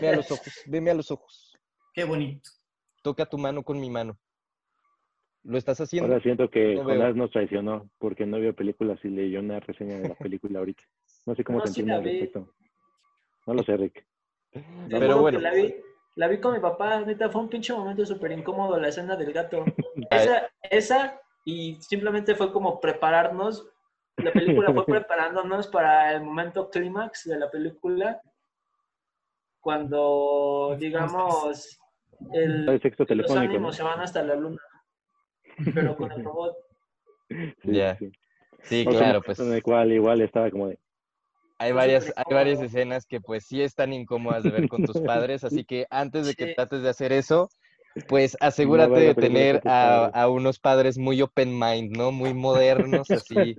Ve 0.00 0.08
a 0.08 0.16
los 0.16 0.30
ojos, 0.30 0.52
veme 0.66 0.90
a 0.90 0.94
los 0.94 1.10
ojos. 1.10 1.56
Qué 1.94 2.04
bonito. 2.04 2.50
Toca 3.02 3.26
tu 3.26 3.38
mano 3.38 3.62
con 3.62 3.80
mi 3.80 3.88
mano. 3.88 4.18
¿Lo 5.44 5.58
estás 5.58 5.80
haciendo? 5.80 6.08
Ahora 6.08 6.22
siento 6.22 6.48
que 6.48 6.74
no 6.74 6.84
Jonás 6.84 7.14
nos 7.14 7.30
traicionó 7.30 7.90
porque 7.98 8.24
no 8.24 8.38
vio 8.38 8.54
películas 8.54 8.98
y 9.04 9.08
leyó 9.08 9.40
una 9.40 9.60
reseña 9.60 9.98
de 9.98 10.08
la 10.08 10.14
película 10.14 10.58
ahorita. 10.58 10.82
No 11.26 11.34
sé 11.34 11.44
cómo 11.44 11.58
no, 11.58 11.66
sentirme 11.66 11.92
al 11.92 12.04
respecto. 12.04 12.48
No 13.46 13.54
lo 13.54 13.62
sé, 13.62 13.76
Rick. 13.76 14.06
Pero 14.88 15.20
bueno. 15.20 15.40
La 15.40 15.52
vi, 15.52 15.74
la 16.16 16.28
vi, 16.28 16.38
con 16.38 16.54
mi 16.54 16.60
papá, 16.60 17.00
neta, 17.00 17.28
fue 17.28 17.42
un 17.42 17.50
pinche 17.50 17.74
momento 17.74 18.06
súper 18.06 18.32
incómodo 18.32 18.80
la 18.80 18.88
escena 18.88 19.16
del 19.16 19.32
gato. 19.32 19.64
esa, 20.10 20.50
esa 20.62 21.20
y 21.44 21.76
simplemente 21.80 22.34
fue 22.34 22.50
como 22.50 22.80
prepararnos, 22.80 23.68
la 24.16 24.32
película 24.32 24.72
fue 24.72 24.86
preparándonos 24.86 25.68
para 25.68 26.14
el 26.14 26.22
momento 26.22 26.70
clímax 26.70 27.24
de 27.24 27.38
la 27.38 27.50
película, 27.50 28.20
cuando, 29.60 30.76
digamos, 30.78 31.78
el, 32.32 32.64
los 32.64 33.30
ánimos 33.36 33.76
se 33.76 33.82
van 33.82 34.00
hasta 34.00 34.22
la 34.22 34.36
luna, 34.36 34.60
pero 35.74 35.96
con 35.96 36.12
el 36.12 36.24
robot. 36.24 36.56
Ya. 37.64 37.98
Sí, 38.62 38.84
claro, 38.84 39.22
pues. 39.22 39.38
En 39.38 39.52
el 39.52 39.62
cual 39.62 39.92
igual 39.92 40.20
estaba 40.20 40.50
como 40.50 40.68
de... 40.68 40.78
Hay 41.58 41.72
varias, 41.72 42.12
hay 42.16 42.34
varias 42.34 42.60
escenas 42.60 43.06
que 43.06 43.20
pues 43.20 43.46
sí 43.46 43.62
están 43.62 43.92
incómodas 43.92 44.42
de 44.42 44.50
ver 44.50 44.68
con 44.68 44.84
tus 44.84 45.00
padres, 45.00 45.44
así 45.44 45.64
que 45.64 45.86
antes 45.88 46.26
de 46.26 46.34
que 46.34 46.54
trates 46.54 46.82
de 46.82 46.88
hacer 46.88 47.12
eso, 47.12 47.48
pues 48.08 48.36
asegúrate 48.40 48.98
de 48.98 49.14
tener 49.14 49.62
a, 49.64 50.28
unos 50.28 50.58
padres 50.58 50.98
muy 50.98 51.22
open 51.22 51.56
mind, 51.56 51.96
¿no? 51.96 52.10
Muy 52.10 52.34
modernos, 52.34 53.08
así. 53.10 53.56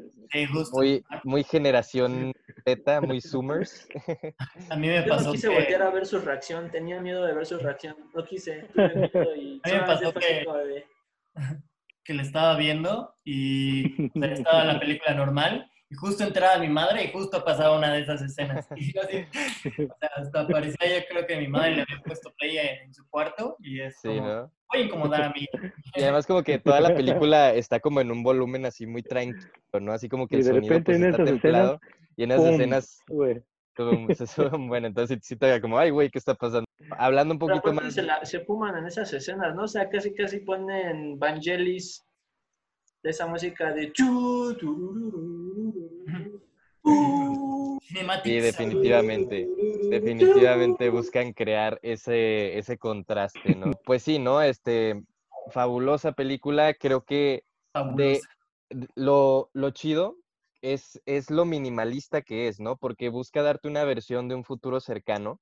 muy, 0.74 1.04
muy 1.24 1.44
generación 1.44 2.34
beta, 2.66 3.00
muy 3.00 3.22
zoomers. 3.22 3.88
A 4.70 4.76
mí 4.76 4.88
me 4.88 5.04
pasó. 5.04 5.22
Yo 5.22 5.28
no 5.28 5.32
quise 5.32 5.50
voltear 5.50 5.82
a 5.84 5.90
ver 5.90 6.06
su 6.06 6.20
reacción, 6.20 6.70
tenía 6.70 7.00
miedo 7.00 7.26
de 7.26 7.34
ver 7.34 7.46
su 7.46 7.58
reacción. 7.58 7.96
No 8.14 8.26
quise. 8.26 8.68
Y 8.76 9.62
a 9.64 9.68
mí 9.70 9.74
me 9.74 9.80
pasó 9.82 10.14
que, 10.14 10.46
que 12.06 12.14
le 12.14 12.22
estaba 12.22 12.56
viendo 12.56 13.14
y 13.26 14.10
estaba 14.24 14.64
la 14.64 14.80
película 14.80 15.16
normal 15.16 15.70
y 15.90 15.96
justo 15.96 16.24
entraba 16.24 16.58
mi 16.58 16.70
madre 16.70 17.04
y 17.04 17.12
justo 17.12 17.44
pasaba 17.44 17.78
una 17.78 17.94
de 17.94 18.02
esas 18.02 18.22
escenas. 18.22 18.68
Y 18.78 18.98
así, 18.98 19.26
o 19.82 19.98
sea, 20.00 20.10
hasta 20.16 20.48
parecía 20.48 21.00
yo 21.00 21.06
creo 21.10 21.28
que 21.28 21.38
mi 21.38 21.48
madre 21.48 21.76
le 21.76 21.82
había 21.82 22.02
puesto 22.04 22.34
play 22.38 22.58
en 22.58 22.94
su 22.94 23.08
cuarto 23.10 23.58
y 23.60 23.82
es 23.82 24.00
sí, 24.02 24.08
como, 24.08 24.22
¿no? 24.22 24.52
voy 24.72 24.82
a 24.82 24.86
incomodar 24.86 25.24
a 25.24 25.30
mí. 25.34 25.48
Y 25.96 26.04
además 26.04 26.26
como 26.28 26.44
que 26.44 26.60
toda 26.60 26.80
la 26.80 26.96
película 26.96 27.54
está 27.54 27.80
como 27.80 28.02
en 28.02 28.12
un 28.12 28.24
volumen 28.24 28.66
así 28.66 28.86
muy 28.86 29.04
tranquilo, 29.04 29.50
¿no? 29.80 29.92
Así 29.92 30.10
como 30.10 30.28
que 30.28 30.38
el 30.38 30.44
sonido 30.44 30.82
pues, 30.84 31.00
está 31.00 31.24
templado. 31.24 31.80
y 32.16 32.24
en 32.24 32.32
esas 32.32 32.54
escenas... 32.54 33.00
bueno, 34.68 34.88
entonces 34.88 35.20
sí 35.22 35.36
te 35.36 35.60
como, 35.62 35.78
ay, 35.78 35.90
güey, 35.90 36.10
¿qué 36.10 36.20
está 36.20 36.36
pasando? 36.36 36.66
Hablando 36.98 37.34
un 37.34 37.40
poquito 37.40 37.74
más... 37.74 37.94
Se, 37.94 38.04
la, 38.04 38.24
se 38.26 38.40
fuman 38.42 38.78
en 38.78 38.86
esas 38.86 39.12
escenas, 39.14 39.56
¿no? 39.56 39.64
O 39.64 39.68
sea, 39.68 39.90
casi 39.90 40.14
casi 40.14 40.40
ponen 40.40 41.20
Vangelis 41.20 42.06
de 43.04 43.10
esa 43.10 43.28
música 43.28 43.72
de 43.72 43.92
Sí, 48.24 48.40
definitivamente. 48.40 49.48
Definitivamente 49.90 50.90
buscan 50.90 51.34
crear 51.34 51.80
ese, 51.84 52.58
ese 52.58 52.78
contraste, 52.78 53.56
¿no? 53.56 53.72
Pues 53.86 54.04
sí, 54.04 54.20
¿no? 54.20 54.42
Este, 54.42 55.04
fabulosa 55.52 56.14
película. 56.14 56.74
Creo 56.74 57.04
que 57.04 57.44
de, 57.96 58.22
lo, 58.96 59.50
lo 59.54 59.70
chido 59.72 60.18
es, 60.74 61.00
es 61.06 61.30
lo 61.30 61.46
minimalista 61.46 62.24
que 62.24 62.48
es, 62.48 62.60
¿no? 62.60 62.76
Porque 62.78 63.10
busca 63.10 63.44
darte 63.44 63.68
una 63.68 63.84
versión 63.84 64.28
de 64.28 64.36
un 64.36 64.44
futuro 64.44 64.80
cercano. 64.80 65.40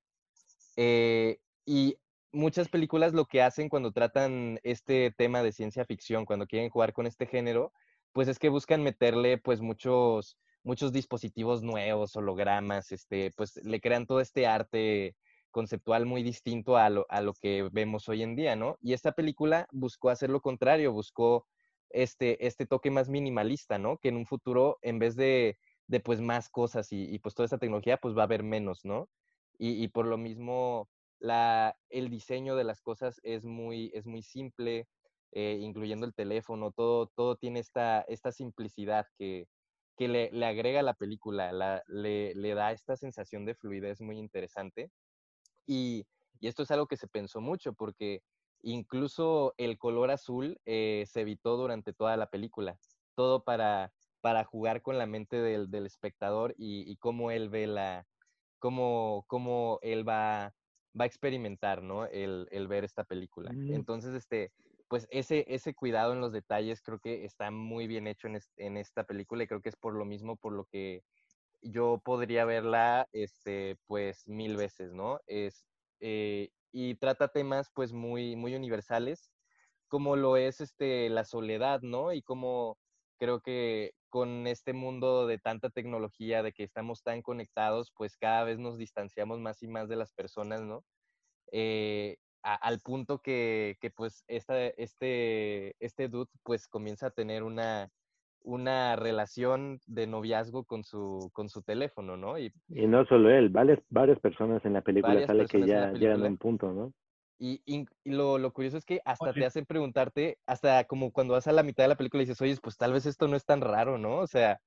Eh, 0.75 1.37
y 1.65 1.97
muchas 2.33 2.67
películas 2.67 3.13
lo 3.13 3.25
que 3.25 3.41
hacen 3.41 3.69
cuando 3.69 3.93
tratan 3.93 4.59
este 4.63 5.11
tema 5.17 5.41
de 5.41 5.53
ciencia 5.53 5.85
ficción, 5.85 6.25
cuando 6.25 6.45
quieren 6.45 6.69
jugar 6.69 6.91
con 6.91 7.07
este 7.07 7.25
género, 7.25 7.71
pues 8.11 8.27
es 8.27 8.37
que 8.37 8.49
buscan 8.49 8.83
meterle 8.83 9.37
pues 9.37 9.61
muchos, 9.61 10.37
muchos 10.61 10.91
dispositivos 10.91 11.63
nuevos, 11.63 12.17
hologramas, 12.17 12.91
este, 12.91 13.31
pues 13.37 13.55
le 13.63 13.79
crean 13.79 14.05
todo 14.05 14.19
este 14.19 14.45
arte 14.45 15.15
conceptual 15.51 16.05
muy 16.05 16.21
distinto 16.21 16.75
a 16.75 16.89
lo, 16.89 17.05
a 17.07 17.21
lo 17.21 17.33
que 17.33 17.69
vemos 17.71 18.09
hoy 18.09 18.23
en 18.23 18.35
día, 18.35 18.57
¿no? 18.57 18.77
Y 18.81 18.91
esta 18.91 19.13
película 19.13 19.67
buscó 19.71 20.09
hacer 20.09 20.29
lo 20.29 20.41
contrario, 20.41 20.91
buscó 20.91 21.47
este, 21.93 22.45
este 22.45 22.65
toque 22.65 22.91
más 22.91 23.09
minimalista, 23.09 23.77
¿no? 23.77 23.97
Que 23.97 24.09
en 24.09 24.17
un 24.17 24.25
futuro, 24.25 24.79
en 24.81 24.99
vez 24.99 25.15
de, 25.15 25.57
de 25.87 25.99
pues 25.99 26.19
más 26.21 26.49
cosas 26.49 26.91
y, 26.91 27.03
y, 27.13 27.19
pues 27.19 27.35
toda 27.35 27.45
esta 27.45 27.59
tecnología, 27.59 27.97
pues 27.97 28.17
va 28.17 28.21
a 28.23 28.25
haber 28.25 28.43
menos, 28.43 28.83
¿no? 28.83 29.09
Y, 29.57 29.83
y 29.83 29.87
por 29.87 30.07
lo 30.07 30.17
mismo, 30.17 30.89
la, 31.19 31.77
el 31.89 32.09
diseño 32.09 32.55
de 32.55 32.63
las 32.65 32.81
cosas 32.81 33.19
es 33.23 33.45
muy, 33.45 33.91
es 33.93 34.07
muy 34.07 34.23
simple, 34.23 34.87
eh, 35.31 35.57
incluyendo 35.61 36.05
el 36.05 36.13
teléfono, 36.13 36.71
todo, 36.71 37.07
todo 37.15 37.37
tiene 37.37 37.59
esta, 37.59 38.01
esta 38.01 38.31
simplicidad 38.31 39.07
que, 39.17 39.47
que 39.97 40.07
le, 40.07 40.31
le 40.31 40.45
agrega 40.45 40.81
a 40.81 40.83
la 40.83 40.95
película, 40.95 41.51
la, 41.51 41.83
le, 41.87 42.33
le, 42.35 42.53
da 42.55 42.71
esta 42.71 42.97
sensación 42.97 43.45
de 43.45 43.55
fluidez 43.55 44.01
muy 44.01 44.17
interesante. 44.17 44.91
Y, 45.65 46.05
y, 46.39 46.47
esto 46.47 46.63
es 46.63 46.71
algo 46.71 46.87
que 46.87 46.97
se 46.97 47.07
pensó 47.07 47.39
mucho 47.41 47.73
porque 47.73 48.21
incluso 48.63 49.53
el 49.57 49.77
color 49.77 50.11
azul 50.11 50.59
eh, 50.65 51.05
se 51.07 51.21
evitó 51.21 51.57
durante 51.57 51.93
toda 51.93 52.17
la 52.17 52.27
película, 52.29 52.77
todo 53.15 53.43
para, 53.43 53.91
para 54.21 54.43
jugar 54.43 54.81
con 54.81 54.97
la 54.97 55.05
mente 55.05 55.35
del, 55.37 55.69
del 55.69 55.85
espectador 55.85 56.55
y, 56.57 56.89
y, 56.89 56.95
cómo 56.97 57.29
él 57.29 57.49
ve 57.49 57.67
la, 57.67 58.07
cómo, 58.59 59.25
cómo 59.27 59.79
él 59.81 60.07
va, 60.07 60.53
va 60.99 61.03
a 61.03 61.07
experimentar, 61.07 61.83
¿no? 61.83 62.05
El, 62.05 62.47
el 62.51 62.67
ver 62.67 62.83
esta 62.85 63.03
película. 63.03 63.51
Mm. 63.51 63.73
Entonces, 63.73 64.15
este, 64.15 64.51
pues 64.87 65.07
ese, 65.11 65.45
ese 65.47 65.73
cuidado 65.73 66.13
en 66.13 66.21
los 66.21 66.31
detalles 66.31 66.81
creo 66.81 66.99
que 66.99 67.25
está 67.25 67.51
muy 67.51 67.87
bien 67.87 68.07
hecho 68.07 68.27
en, 68.27 68.39
en, 68.57 68.77
esta 68.77 69.03
película 69.03 69.43
y 69.43 69.47
creo 69.47 69.61
que 69.61 69.69
es 69.69 69.75
por 69.75 69.93
lo 69.93 70.05
mismo 70.05 70.37
por 70.37 70.53
lo 70.53 70.65
que 70.65 71.03
yo 71.61 72.01
podría 72.03 72.45
verla, 72.45 73.07
este, 73.11 73.77
pues 73.87 74.27
mil 74.27 74.55
veces, 74.55 74.93
¿no? 74.93 75.19
Es, 75.27 75.65
eh, 75.99 76.51
y 76.73 76.95
trata 76.95 77.29
temas 77.29 77.69
pues 77.73 77.93
muy, 77.93 78.35
muy 78.35 78.55
universales, 78.55 79.31
como 79.87 80.15
lo 80.17 80.37
es 80.37 80.59
este, 80.59 81.09
la 81.09 81.23
soledad, 81.23 81.81
¿no? 81.83 82.11
Y 82.13 82.23
como 82.23 82.79
creo 83.19 83.41
que 83.41 83.93
con 84.09 84.47
este 84.47 84.73
mundo 84.73 85.27
de 85.27 85.37
tanta 85.39 85.69
tecnología, 85.69 86.43
de 86.43 86.51
que 86.51 86.63
estamos 86.63 87.03
tan 87.03 87.21
conectados, 87.21 87.91
pues 87.95 88.17
cada 88.17 88.43
vez 88.43 88.59
nos 88.59 88.77
distanciamos 88.77 89.39
más 89.39 89.61
y 89.63 89.67
más 89.67 89.87
de 89.87 89.95
las 89.95 90.11
personas, 90.13 90.61
¿no? 90.61 90.83
Eh, 91.51 92.17
a, 92.43 92.55
al 92.55 92.79
punto 92.81 93.21
que, 93.21 93.77
que, 93.79 93.91
pues 93.91 94.23
esta, 94.27 94.65
este, 94.67 95.75
este 95.79 96.09
dude 96.09 96.29
pues 96.43 96.67
comienza 96.67 97.07
a 97.07 97.11
tener 97.11 97.43
una, 97.43 97.91
una 98.43 98.95
relación 98.95 99.79
de 99.87 100.07
noviazgo 100.07 100.65
con 100.65 100.83
su, 100.83 101.29
con 101.33 101.49
su 101.49 101.61
teléfono, 101.61 102.17
¿no? 102.17 102.37
Y, 102.37 102.53
y 102.69 102.87
no 102.87 103.05
solo 103.05 103.29
él, 103.29 103.49
varias, 103.49 103.79
varias 103.89 104.19
personas 104.19 104.63
en 104.65 104.73
la 104.73 104.81
película 104.81 105.25
sale 105.25 105.45
que 105.45 105.65
ya 105.65 105.91
llegan 105.91 106.23
a 106.23 106.27
un 106.27 106.37
punto, 106.37 106.71
¿no? 106.71 106.93
Y, 107.39 107.61
y, 107.65 107.85
y 108.03 108.11
lo, 108.11 108.37
lo, 108.37 108.53
curioso 108.53 108.77
es 108.77 108.85
que 108.85 109.01
hasta 109.05 109.31
oye. 109.31 109.41
te 109.41 109.45
hacen 109.45 109.65
preguntarte, 109.65 110.37
hasta 110.45 110.83
como 110.85 111.11
cuando 111.11 111.33
vas 111.33 111.47
a 111.47 111.51
la 111.51 111.63
mitad 111.63 111.83
de 111.83 111.89
la 111.89 111.95
película 111.95 112.23
y 112.23 112.25
dices, 112.25 112.41
oye, 112.41 112.55
pues 112.61 112.77
tal 112.77 112.93
vez 112.93 113.05
esto 113.05 113.27
no 113.27 113.35
es 113.35 113.45
tan 113.45 113.61
raro, 113.61 113.97
¿no? 113.97 114.17
O 114.17 114.27
sea, 114.27 114.59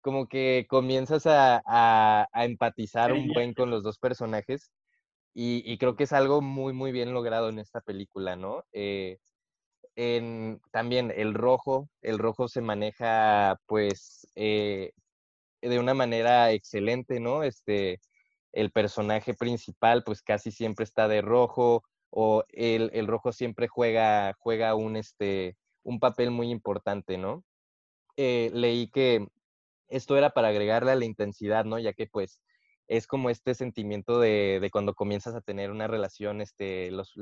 como 0.00 0.28
que 0.28 0.66
comienzas 0.68 1.26
a, 1.26 1.62
a, 1.64 2.26
a 2.32 2.44
empatizar 2.44 3.12
un 3.12 3.28
buen 3.28 3.54
con 3.54 3.70
los 3.70 3.82
dos 3.82 3.98
personajes 3.98 4.70
y, 5.34 5.62
y, 5.64 5.78
creo 5.78 5.94
que 5.94 6.04
es 6.04 6.12
algo 6.12 6.42
muy, 6.42 6.72
muy 6.72 6.90
bien 6.90 7.12
logrado 7.12 7.48
en 7.48 7.58
esta 7.58 7.80
película, 7.80 8.34
¿no? 8.34 8.64
Eh, 8.72 9.18
también 10.70 11.12
el 11.14 11.34
rojo, 11.34 11.88
el 12.00 12.18
rojo 12.18 12.48
se 12.48 12.60
maneja 12.62 13.58
pues 13.66 14.26
eh, 14.34 14.92
de 15.60 15.78
una 15.78 15.94
manera 15.94 16.52
excelente, 16.52 17.20
¿no? 17.20 17.42
Este, 17.42 18.00
el 18.52 18.70
personaje 18.70 19.34
principal 19.34 20.02
pues 20.04 20.22
casi 20.22 20.52
siempre 20.52 20.84
está 20.84 21.08
de 21.08 21.22
rojo 21.22 21.84
o 22.10 22.44
el, 22.48 22.90
el 22.94 23.06
rojo 23.06 23.32
siempre 23.32 23.68
juega, 23.68 24.34
juega 24.38 24.74
un, 24.74 24.96
este, 24.96 25.56
un 25.82 26.00
papel 26.00 26.30
muy 26.30 26.50
importante, 26.50 27.18
¿no? 27.18 27.44
Eh, 28.16 28.50
leí 28.54 28.88
que 28.90 29.26
esto 29.88 30.16
era 30.16 30.30
para 30.30 30.48
agregarle 30.48 30.92
a 30.92 30.96
la 30.96 31.04
intensidad, 31.04 31.64
¿no? 31.64 31.78
Ya 31.78 31.92
que 31.92 32.06
pues 32.06 32.40
es 32.88 33.06
como 33.06 33.30
este 33.30 33.54
sentimiento 33.54 34.18
de, 34.18 34.58
de 34.60 34.70
cuando 34.70 34.94
comienzas 34.94 35.34
a 35.34 35.40
tener 35.40 35.70
una 35.70 35.86
relación, 35.86 36.40
este, 36.40 36.90
los, 36.90 37.12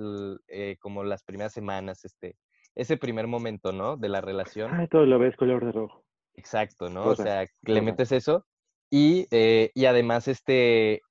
eh, 0.48 0.76
como 0.80 1.04
las 1.04 1.24
primeras 1.24 1.52
semanas, 1.52 2.04
este, 2.04 2.36
ese 2.78 2.96
primer 2.96 3.26
momento, 3.26 3.72
¿no? 3.72 3.96
De 3.96 4.08
la 4.08 4.20
relación. 4.20 4.70
Ah, 4.72 4.86
todo 4.88 5.04
lo 5.04 5.18
ves 5.18 5.36
color 5.36 5.64
de 5.66 5.72
rojo. 5.72 6.04
Exacto, 6.34 6.88
¿no? 6.88 7.04
O 7.04 7.16
sea, 7.16 7.44
le 7.62 7.82
metes 7.82 8.12
eso 8.12 8.46
y, 8.88 9.26
eh, 9.32 9.72
y 9.74 9.84
además, 9.86 10.28
este, 10.28 11.02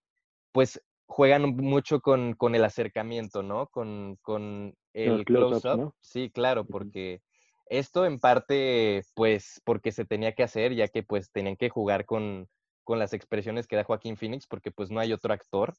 pues 0.53 0.81
juegan 1.05 1.55
mucho 1.57 1.99
con, 1.99 2.33
con 2.33 2.55
el 2.55 2.63
acercamiento, 2.63 3.43
¿no? 3.43 3.67
Con, 3.67 4.17
con 4.21 4.73
el 4.93 5.25
close-up. 5.25 5.77
¿no? 5.77 5.95
Sí, 6.01 6.31
claro, 6.31 6.65
porque 6.65 7.21
esto 7.69 8.05
en 8.05 8.19
parte, 8.19 9.03
pues, 9.13 9.61
porque 9.65 9.91
se 9.91 10.05
tenía 10.05 10.33
que 10.33 10.43
hacer, 10.43 10.73
ya 10.73 10.87
que 10.87 11.03
pues 11.03 11.29
tenían 11.31 11.57
que 11.57 11.69
jugar 11.69 12.05
con, 12.05 12.47
con 12.85 12.97
las 12.97 13.11
expresiones 13.11 13.67
que 13.67 13.75
da 13.75 13.83
Joaquín 13.83 14.15
Phoenix, 14.15 14.47
porque 14.47 14.71
pues 14.71 14.89
no 14.89 15.01
hay 15.01 15.11
otro 15.11 15.33
actor. 15.33 15.73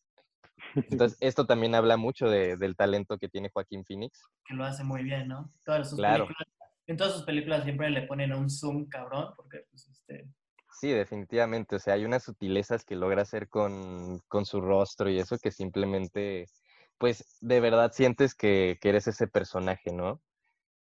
Entonces, 0.91 1.19
esto 1.21 1.47
también 1.47 1.75
habla 1.75 1.97
mucho 1.97 2.29
de, 2.29 2.57
del 2.57 2.77
talento 2.77 3.19
que 3.19 3.29
tiene 3.29 3.51
Joaquín 3.51 3.85
Phoenix. 3.85 4.23
Que 4.45 4.55
lo 4.55 4.65
hace 4.65 4.85
muy 4.85 5.03
bien, 5.03 5.29
¿no? 5.29 5.53
Todas 5.65 5.91
sus 5.91 5.99
claro. 5.99 6.27
películas, 6.27 6.49
en 6.87 6.97
todas 6.97 7.13
sus 7.15 7.23
películas 7.25 7.65
siempre 7.65 7.91
le 7.91 8.03
ponen 8.03 8.33
un 8.33 8.51
zoom 8.51 8.89
cabrón, 8.89 9.33
porque 9.37 9.65
pues 9.71 9.89
este... 9.89 10.29
Sí, 10.81 10.91
definitivamente. 10.91 11.77
O 11.77 11.79
sea, 11.79 11.95
hay 11.95 12.05
unas 12.05 12.23
sutilezas 12.23 12.85
que 12.85 12.97
logra 12.97 13.23
hacer 13.23 13.49
con, 13.49 14.21
con 14.29 14.47
su 14.47 14.61
rostro 14.61 15.11
y 15.11 15.19
eso 15.19 15.39
que 15.39 15.51
simplemente, 15.51 16.47
pues, 16.99 17.39
de 17.41 17.61
verdad 17.61 17.93
sientes 17.93 18.35
que, 18.35 18.79
que 18.81 18.91
eres 18.91 19.09
ese 19.09 19.27
personaje, 19.27 19.93
¿no? 19.93 20.21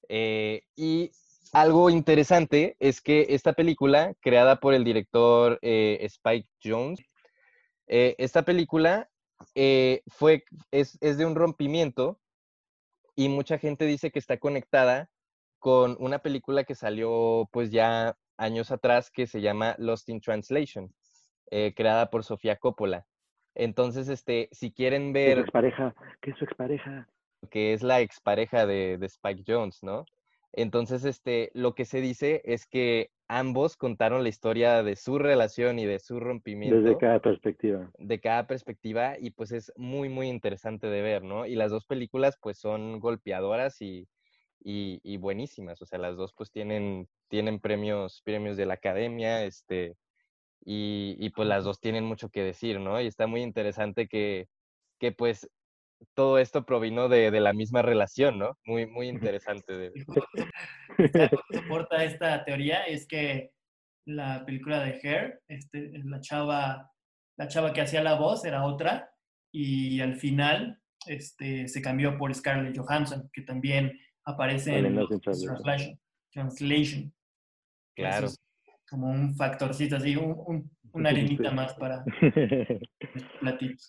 Eh, 0.09 0.63
y 0.75 1.11
algo 1.53 1.89
interesante 1.89 2.75
es 2.79 3.01
que 3.01 3.27
esta 3.29 3.53
película, 3.53 4.13
creada 4.19 4.59
por 4.59 4.73
el 4.73 4.83
director 4.83 5.57
eh, 5.61 5.99
Spike 6.01 6.49
Jones, 6.63 6.99
eh, 7.87 8.15
esta 8.17 8.43
película 8.43 9.09
eh, 9.55 10.01
fue, 10.07 10.43
es, 10.71 10.97
es, 11.01 11.17
de 11.17 11.25
un 11.25 11.35
rompimiento 11.35 12.19
y 13.15 13.29
mucha 13.29 13.57
gente 13.57 13.85
dice 13.85 14.11
que 14.11 14.19
está 14.19 14.37
conectada 14.37 15.09
con 15.59 15.97
una 15.99 16.19
película 16.19 16.63
que 16.63 16.75
salió 16.75 17.49
pues 17.51 17.71
ya 17.71 18.17
años 18.37 18.71
atrás 18.71 19.09
que 19.11 19.27
se 19.27 19.41
llama 19.41 19.75
Lost 19.77 20.09
in 20.09 20.21
Translation, 20.21 20.93
eh, 21.51 21.73
creada 21.75 22.09
por 22.09 22.23
Sofía 22.23 22.57
Coppola. 22.57 23.05
Entonces, 23.55 24.09
este, 24.09 24.49
si 24.51 24.71
quieren 24.71 25.13
ver... 25.13 25.25
¿Qué 25.25 25.31
es 25.31 25.37
su 25.37 25.41
expareja? 25.41 25.95
¿Qué 26.21 26.31
es 26.31 26.37
su 26.37 26.45
expareja? 26.45 27.07
Que 27.49 27.73
es 27.73 27.83
la 27.83 28.01
expareja 28.01 28.65
de, 28.65 28.97
de 28.97 29.05
Spike 29.05 29.43
Jones, 29.47 29.81
¿no? 29.81 30.05
Entonces, 30.57 31.03
este, 31.03 31.51
lo 31.53 31.75
que 31.75 31.83
se 31.83 31.99
dice 31.99 32.41
es 32.45 32.65
que 32.65 33.11
ambos 33.27 33.75
contaron 33.75 34.23
la 34.23 34.29
historia 34.29 34.83
de 34.83 34.95
su 34.95 35.19
relación 35.19 35.79
y 35.79 35.85
de 35.85 35.99
su 35.99 36.21
rompimiento. 36.21 36.77
Desde 36.81 36.97
cada 36.97 37.19
perspectiva. 37.19 37.91
De 37.97 38.21
cada 38.21 38.47
perspectiva 38.47 39.15
y 39.19 39.31
pues 39.31 39.51
es 39.51 39.73
muy, 39.75 40.07
muy 40.07 40.29
interesante 40.29 40.87
de 40.87 41.01
ver, 41.01 41.23
¿no? 41.23 41.45
Y 41.45 41.55
las 41.55 41.71
dos 41.71 41.85
películas 41.85 42.37
pues 42.41 42.57
son 42.57 43.01
golpeadoras 43.01 43.81
y, 43.81 44.07
y, 44.63 45.01
y 45.03 45.17
buenísimas, 45.17 45.81
o 45.81 45.85
sea, 45.85 45.99
las 45.99 46.15
dos 46.15 46.33
pues 46.33 46.51
tienen, 46.51 47.09
tienen 47.27 47.59
premios, 47.59 48.21
premios 48.23 48.55
de 48.55 48.65
la 48.65 48.75
academia, 48.75 49.43
este, 49.43 49.97
y, 50.63 51.17
y 51.19 51.31
pues 51.31 51.49
las 51.49 51.65
dos 51.65 51.81
tienen 51.81 52.05
mucho 52.05 52.29
que 52.29 52.43
decir, 52.43 52.79
¿no? 52.79 53.01
Y 53.01 53.07
está 53.07 53.27
muy 53.27 53.41
interesante 53.41 54.07
que, 54.07 54.47
que 54.99 55.11
pues 55.11 55.49
todo 56.13 56.39
esto 56.39 56.65
provino 56.65 57.09
de, 57.09 57.31
de, 57.31 57.39
la 57.39 57.53
misma 57.53 57.81
relación, 57.81 58.39
¿no? 58.39 58.57
Muy, 58.65 58.85
muy 58.85 59.07
interesante. 59.07 59.73
De... 59.73 60.05
soporta 61.53 62.03
esta 62.03 62.43
teoría 62.43 62.83
es 62.85 63.07
que 63.07 63.51
la 64.05 64.45
película 64.45 64.83
de 64.83 64.99
Hair, 65.01 65.41
este, 65.47 65.91
la, 66.03 66.21
chava, 66.21 66.91
la 67.37 67.47
chava 67.47 67.73
que 67.73 67.81
hacía 67.81 68.03
la 68.03 68.15
voz 68.15 68.45
era 68.45 68.65
otra 68.65 69.11
y 69.51 69.99
al 70.01 70.15
final 70.15 70.79
este, 71.07 71.67
se 71.67 71.81
cambió 71.81 72.17
por 72.17 72.33
Scarlett 72.33 72.77
Johansson, 72.77 73.29
que 73.33 73.41
también 73.41 73.97
aparece 74.25 74.77
en 74.77 74.95
Translation. 75.21 75.99
Translation. 76.31 77.13
Claro. 77.95 78.27
como 78.89 79.09
un 79.09 79.33
factorcito 79.35 79.95
así, 79.95 80.17
un, 80.17 80.35
un, 80.45 80.71
una 80.91 81.09
arenita 81.09 81.51
más 81.51 81.73
para 81.75 82.03
platitos. 83.39 83.87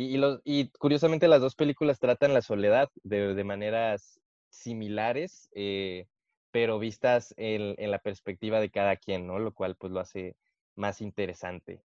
Y, 0.00 0.16
los, 0.16 0.40
y, 0.44 0.68
curiosamente 0.78 1.26
las 1.26 1.40
dos 1.40 1.56
películas 1.56 1.98
tratan 1.98 2.32
la 2.32 2.40
soledad 2.40 2.88
de, 3.02 3.42
maneras 3.42 4.20
similares, 4.48 5.48
eh, 5.56 6.06
pero 6.52 6.78
vistas 6.78 7.34
en, 7.36 7.74
la 7.90 7.98
perspectiva 7.98 8.60
de 8.60 8.70
cada 8.70 8.94
quien, 8.94 9.26
¿no? 9.26 9.40
Lo 9.40 9.52
cual 9.52 9.74
pues 9.74 9.92
lo 9.92 9.98
hace 9.98 10.36
más 10.76 11.00
interesante. 11.00 11.82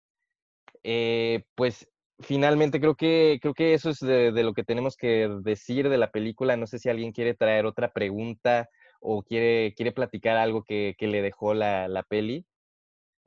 Eh, 0.84 1.44
pues 1.54 1.90
finalmente 2.20 2.80
creo 2.80 2.96
que, 2.96 3.40
creo 3.42 3.54
que 3.54 3.74
eso 3.74 3.90
es 3.90 4.00
de, 4.00 4.32
de, 4.32 4.44
lo 4.44 4.54
que 4.54 4.64
tenemos 4.64 4.96
que 4.96 5.28
decir 5.42 5.90
de 5.90 5.98
la 5.98 6.10
película. 6.10 6.56
No 6.56 6.66
sé 6.66 6.80
si 6.80 6.88
alguien 6.88 7.12
quiere 7.12 7.34
traer 7.34 7.66
otra 7.66 7.92
pregunta 7.92 8.70
o 9.02 9.22
quiere, 9.22 9.74
quiere 9.76 9.92
platicar 9.92 10.38
algo 10.38 10.64
que, 10.64 10.96
que 10.98 11.08
le 11.08 11.22
dejó 11.22 11.54
la, 11.54 11.90
la 11.90 12.04
peli. 12.04 12.46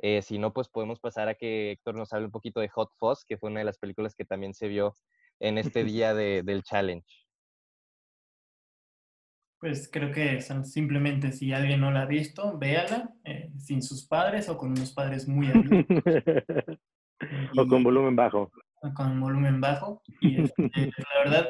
Eh, 0.03 0.23
si 0.23 0.39
no, 0.39 0.53
pues 0.55 0.69
podemos 0.69 0.99
pasar 0.99 1.29
a 1.29 1.35
que 1.35 1.73
Héctor 1.73 1.95
nos 1.95 2.13
hable 2.13 2.27
un 2.27 2.33
poquito 2.33 2.61
de 2.61 2.69
Hot 2.71 2.91
Fuzz, 2.97 3.25
que 3.27 3.37
fue 3.37 3.51
una 3.51 3.61
de 3.61 3.67
las 3.67 3.79
películas 3.79 4.15
que 4.15 4.25
también 4.25 4.55
se 4.55 4.67
vio 4.69 4.97
en 5.41 5.59
este 5.59 5.85
día 5.85 6.15
de, 6.15 6.43
del 6.43 6.63
challenge. 6.63 7.07
Pues 9.59 9.91
creo 9.93 10.11
que 10.11 10.41
simplemente 10.41 11.33
si 11.33 11.53
alguien 11.53 11.81
no 11.81 11.91
la 11.91 12.03
ha 12.03 12.07
visto, 12.07 12.57
véala 12.57 13.13
eh, 13.25 13.51
sin 13.59 13.83
sus 13.83 14.07
padres 14.07 14.49
o 14.49 14.57
con 14.57 14.71
unos 14.71 14.93
padres 14.95 15.29
muy 15.29 15.49
o 17.59 17.67
con 17.67 17.85
volumen 17.85 18.17
bajo. 18.17 18.51
Con 18.95 19.21
volumen 19.21 19.61
bajo. 19.61 20.03
Y 20.23 20.41
este, 20.41 20.71
la 20.75 21.19
verdad, 21.25 21.49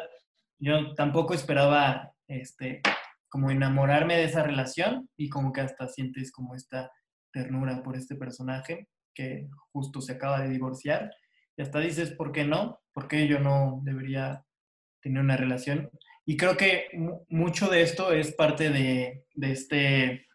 yo 0.59 0.93
tampoco 0.95 1.35
esperaba 1.35 2.13
este, 2.27 2.83
como 3.29 3.53
enamorarme 3.53 4.17
de 4.17 4.25
esa 4.25 4.43
relación 4.43 5.09
y 5.17 5.29
como 5.29 5.53
que 5.53 5.61
hasta 5.61 5.87
sientes 5.87 6.33
como 6.33 6.57
esta 6.57 6.91
ternura 7.33 7.83
por 7.83 7.97
este 7.97 8.17
personaje 8.17 8.89
que 9.15 9.49
justo 9.73 10.01
se 10.01 10.13
acaba 10.13 10.43
de 10.43 10.51
divorciar 10.51 11.11
y 11.57 11.63
hasta 11.63 11.81
dices, 11.81 12.13
¿por 12.13 12.33
qué 12.33 12.45
no? 12.45 12.81
¿Por 12.93 13.09
qué 13.09 13.27
yo 13.27 13.39
no 13.39 13.81
debería 13.85 14.45
tener 15.01 15.23
una 15.23 15.37
relación? 15.37 15.91
Y 16.27 16.37
creo 16.37 16.57
que 16.57 16.89
mucho 17.29 17.69
de 17.69 17.83
esto 17.83 18.13
es 18.13 18.33
parte 18.35 18.71
de, 18.71 19.25
de 19.35 19.53
este 19.53 20.27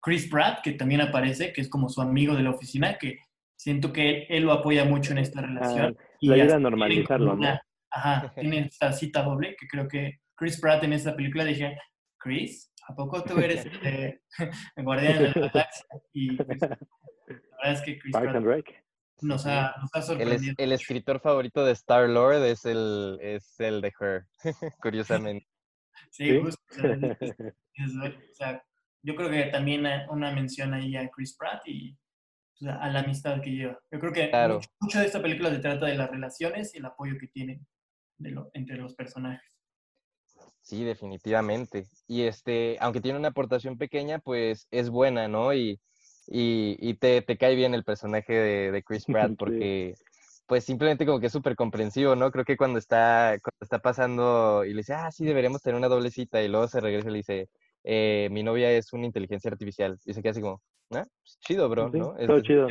Chris 0.00 0.28
Pratt, 0.28 0.62
que 0.62 0.72
también 0.72 1.00
aparece, 1.00 1.52
que 1.52 1.60
es 1.60 1.68
como 1.68 1.88
su 1.88 2.00
amigo 2.00 2.34
de 2.34 2.42
la 2.42 2.50
oficina, 2.50 2.98
que 2.98 3.18
siento 3.56 3.92
que 3.92 4.26
él, 4.28 4.44
lo 4.44 4.52
apoya 4.52 4.84
mucho 4.84 5.12
en 5.12 5.18
esta 5.18 5.40
relación. 5.40 5.96
Ah, 5.98 6.04
y 6.20 6.32
ayuda 6.32 6.56
a 6.56 6.58
normalizarlo, 6.60 7.36
¿no? 7.36 7.60
Ajá, 7.90 8.32
tiene 8.34 8.60
esta 8.60 8.92
cita 8.92 9.22
doble, 9.22 9.54
que 9.58 9.68
creo 9.68 9.86
que 9.86 10.20
Chris 10.34 10.60
Pratt 10.60 10.82
en 10.82 10.94
esta 10.94 11.14
película 11.14 11.44
dije, 11.44 11.76
Chris, 12.18 12.71
¿a 12.88 12.94
poco 12.94 13.22
tú 13.22 13.38
eres 13.38 13.66
el 14.76 14.84
guardián 14.84 15.18
de 15.18 15.28
la 15.28 15.48
galaxia? 15.48 15.86
Y 16.12 16.36
pues, 16.36 16.60
la 16.60 16.68
verdad 16.68 17.72
es 17.72 17.80
que 17.82 17.98
Chris 17.98 18.12
Pratt 18.12 18.66
nos 19.22 19.46
ha, 19.46 19.74
nos 19.80 19.90
ha 19.94 20.02
sorprendido. 20.02 20.54
El, 20.58 20.64
el, 20.64 20.72
escritor 20.72 21.20
favorito 21.20 21.64
de 21.64 21.72
Star-Lord 21.72 22.44
es 22.44 22.64
el, 22.64 23.18
es 23.22 23.58
el 23.60 23.80
de 23.80 23.92
Her, 24.00 24.26
curiosamente. 24.82 25.46
Sí, 26.10 26.40
justo. 26.40 26.60
o 26.76 28.34
sea, 28.34 28.62
yo 29.02 29.14
creo 29.14 29.30
que 29.30 29.44
también 29.44 29.86
una 30.10 30.32
mención 30.32 30.74
ahí 30.74 30.96
a 30.96 31.08
Chris 31.10 31.36
Pratt 31.36 31.66
y 31.66 31.96
a 32.68 32.88
la 32.90 33.00
amistad 33.00 33.40
que 33.40 33.50
lleva. 33.50 33.78
Yo 33.90 33.98
creo 33.98 34.12
que 34.12 34.30
mucho, 34.80 34.98
de 35.00 35.06
esta 35.06 35.22
película 35.22 35.50
se 35.50 35.58
trata 35.58 35.86
de 35.86 35.96
las 35.96 36.10
relaciones 36.10 36.74
y 36.74 36.78
el 36.78 36.86
apoyo 36.86 37.16
que 37.18 37.28
tienen 37.28 37.66
entre 38.54 38.76
los 38.76 38.94
personajes. 38.94 39.51
Sí, 40.62 40.84
definitivamente. 40.84 41.88
Y 42.06 42.22
este, 42.22 42.76
aunque 42.80 43.00
tiene 43.00 43.18
una 43.18 43.28
aportación 43.28 43.76
pequeña, 43.76 44.20
pues 44.20 44.68
es 44.70 44.90
buena, 44.90 45.28
¿no? 45.28 45.52
Y, 45.52 45.80
y, 46.26 46.94
te, 46.94 47.20
te, 47.22 47.36
cae 47.36 47.54
bien 47.56 47.74
el 47.74 47.84
personaje 47.84 48.32
de, 48.32 48.72
de 48.72 48.82
Chris 48.82 49.04
Pratt 49.04 49.32
porque 49.38 49.94
pues 50.46 50.64
simplemente 50.64 51.06
como 51.06 51.20
que 51.20 51.26
es 51.26 51.32
súper 51.32 51.56
comprensivo, 51.56 52.14
¿no? 52.14 52.30
Creo 52.30 52.44
que 52.44 52.56
cuando 52.56 52.78
está, 52.78 53.38
cuando 53.42 53.58
está 53.62 53.78
pasando 53.78 54.64
y 54.64 54.70
le 54.70 54.78
dice, 54.78 54.94
ah, 54.94 55.10
sí, 55.10 55.24
deberíamos 55.24 55.62
tener 55.62 55.78
una 55.78 55.88
doble 55.88 56.10
cita 56.10 56.42
y 56.42 56.48
luego 56.48 56.68
se 56.68 56.80
regresa 56.80 57.08
y 57.08 57.12
le 57.12 57.18
dice, 57.18 57.48
eh, 57.84 58.28
mi 58.30 58.42
novia 58.42 58.70
es 58.70 58.92
una 58.92 59.06
inteligencia 59.06 59.50
artificial. 59.50 59.98
Y 60.04 60.14
se 60.14 60.20
queda 60.20 60.32
así 60.32 60.40
como, 60.40 60.60
¿ah? 60.90 61.06
Pues 61.22 61.38
chido, 61.40 61.68
bro, 61.68 61.88
¿no? 61.90 62.14
Todo 62.26 62.40
chido. 62.42 62.68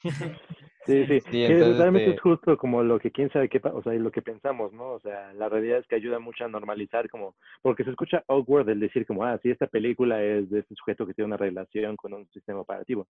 Sí, 0.84 1.06
sí, 1.06 1.20
que 1.30 1.48
realmente 1.48 2.04
es 2.04 2.16
este 2.16 2.20
justo 2.20 2.56
como 2.56 2.82
lo 2.82 2.98
que 2.98 3.12
quién 3.12 3.30
sabe 3.30 3.48
qué, 3.48 3.60
o 3.62 3.82
sea, 3.82 3.92
lo 3.92 4.10
que 4.10 4.20
pensamos, 4.20 4.72
¿no? 4.72 4.94
O 4.94 5.00
sea, 5.00 5.32
la 5.34 5.48
realidad 5.48 5.78
es 5.78 5.86
que 5.86 5.94
ayuda 5.94 6.18
mucho 6.18 6.44
a 6.44 6.48
normalizar 6.48 7.08
como, 7.08 7.36
porque 7.62 7.84
se 7.84 7.90
escucha 7.90 8.24
awkward 8.26 8.68
el 8.68 8.80
decir 8.80 9.06
como, 9.06 9.24
ah, 9.24 9.38
sí, 9.42 9.50
esta 9.50 9.68
película 9.68 10.22
es 10.22 10.50
de 10.50 10.60
este 10.60 10.74
sujeto 10.74 11.06
que 11.06 11.14
tiene 11.14 11.26
una 11.26 11.36
relación 11.36 11.94
con 11.96 12.14
un 12.14 12.26
sistema 12.30 12.60
operativo. 12.60 13.06